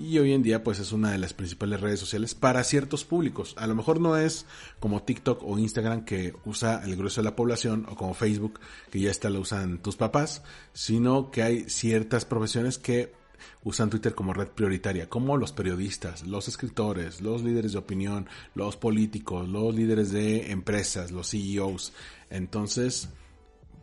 Y 0.03 0.17
hoy 0.17 0.33
en 0.33 0.41
día 0.41 0.63
pues 0.63 0.79
es 0.79 0.93
una 0.93 1.11
de 1.11 1.19
las 1.19 1.33
principales 1.33 1.79
redes 1.79 1.99
sociales 1.99 2.33
para 2.33 2.63
ciertos 2.63 3.05
públicos. 3.05 3.53
A 3.55 3.67
lo 3.67 3.75
mejor 3.75 3.99
no 3.99 4.17
es 4.17 4.47
como 4.79 5.03
TikTok 5.03 5.43
o 5.43 5.59
Instagram 5.59 6.05
que 6.05 6.33
usa 6.43 6.81
el 6.83 6.95
grueso 6.95 7.21
de 7.21 7.25
la 7.25 7.35
población 7.35 7.85
o 7.87 7.95
como 7.95 8.15
Facebook 8.15 8.59
que 8.89 8.99
ya 8.99 9.11
está 9.11 9.29
la 9.29 9.39
usan 9.39 9.77
tus 9.77 9.97
papás, 9.97 10.41
sino 10.73 11.29
que 11.29 11.43
hay 11.43 11.69
ciertas 11.69 12.25
profesiones 12.25 12.79
que 12.79 13.13
usan 13.63 13.91
Twitter 13.91 14.15
como 14.15 14.33
red 14.33 14.47
prioritaria, 14.47 15.07
como 15.07 15.37
los 15.37 15.51
periodistas, 15.51 16.25
los 16.25 16.47
escritores, 16.47 17.21
los 17.21 17.43
líderes 17.43 17.73
de 17.73 17.77
opinión, 17.77 18.27
los 18.55 18.77
políticos, 18.77 19.47
los 19.47 19.75
líderes 19.75 20.11
de 20.11 20.51
empresas, 20.51 21.11
los 21.11 21.29
CEOs. 21.29 21.93
Entonces, 22.31 23.09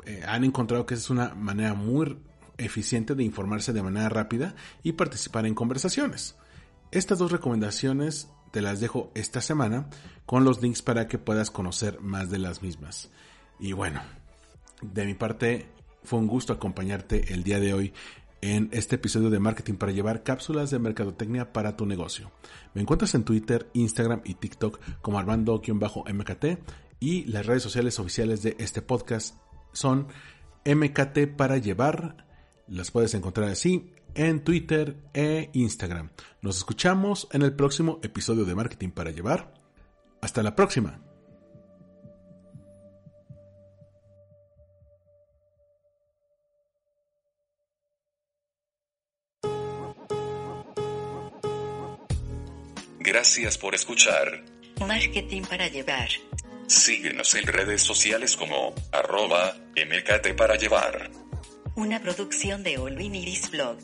eh, 0.05 0.24
han 0.27 0.43
encontrado 0.43 0.85
que 0.85 0.95
es 0.95 1.11
una 1.11 1.36
manera 1.36 1.74
muy 1.74 2.16
eficiente 2.59 3.14
de 3.14 3.24
informarse 3.24 3.72
de 3.72 3.82
manera 3.82 4.09
rápida 4.09 4.55
y 4.82 4.93
participar 4.93 5.47
en 5.47 5.55
conversaciones. 5.55 6.36
Estas 6.90 7.18
dos 7.18 7.32
recomendaciones 7.32 8.28
te 8.51 8.62
las 8.62 8.80
dejo 8.80 9.10
esta 9.14 9.40
semana 9.40 9.89
con 10.26 10.44
los 10.44 10.62
links 10.62 10.82
para 10.82 11.06
que 11.06 11.18
puedas 11.18 11.51
conocer 11.51 12.01
más 12.01 12.30
de 12.30 12.39
las 12.39 12.62
mismas. 12.62 13.10
Y 13.59 13.72
bueno, 13.72 14.01
de 14.82 15.06
mi 15.06 15.14
parte 15.14 15.68
fue 16.02 16.18
un 16.18 16.26
gusto 16.26 16.52
acompañarte 16.52 17.32
el 17.32 17.43
día 17.43 17.60
de 17.60 17.74
hoy 17.74 17.93
en 18.40 18.68
este 18.72 18.97
episodio 18.97 19.30
de 19.30 19.40
Marketing 19.40 19.74
para 19.74 19.93
llevar 19.93 20.22
cápsulas 20.22 20.70
de 20.70 20.78
mercadotecnia 20.78 21.52
para 21.52 21.76
tu 21.76 21.86
negocio. 21.86 22.30
Me 22.74 22.82
encuentras 22.82 23.14
en 23.14 23.24
Twitter, 23.24 23.68
Instagram 23.72 24.20
y 24.24 24.35
TikTok 24.35 24.80
como 25.01 25.18
Armando-MKT 25.18 26.44
y 27.01 27.24
las 27.24 27.47
redes 27.47 27.62
sociales 27.62 27.98
oficiales 27.98 28.43
de 28.43 28.56
este 28.59 28.82
podcast 28.82 29.36
son 29.72 30.09
MKT 30.64 31.36
para 31.36 31.59
llevar. 31.59 32.28
Las 32.69 32.90
puedes 32.90 33.15
encontrar 33.15 33.49
así 33.49 33.93
en 34.15 34.45
Twitter 34.45 34.97
e 35.15 35.51
Instagram. 35.53 36.11
Nos 36.43 36.59
escuchamos 36.59 37.28
en 37.32 37.43
el 37.43 37.55
próximo 37.55 38.01
episodio 38.03 38.45
de 38.45 38.55
Marketing 38.55 38.90
para 38.90 39.11
llevar. 39.11 39.55
Hasta 40.20 40.43
la 40.43 40.55
próxima. 40.55 41.01
Gracias 53.01 53.57
por 53.57 53.74
escuchar. 53.74 54.45
Marketing 54.86 55.43
para 55.43 55.69
llevar. 55.69 56.09
Síguenos 56.66 57.35
en 57.35 57.47
redes 57.47 57.81
sociales 57.81 58.36
como 58.36 58.74
arroba 58.93 59.57
mkt 59.74 60.36
para 60.36 60.57
llevar. 60.57 61.28
Una 61.79 62.01
producción 62.01 62.65
de 62.65 62.77
Olvin 62.77 63.15
Iris 63.15 63.53
Blog. 63.53 63.77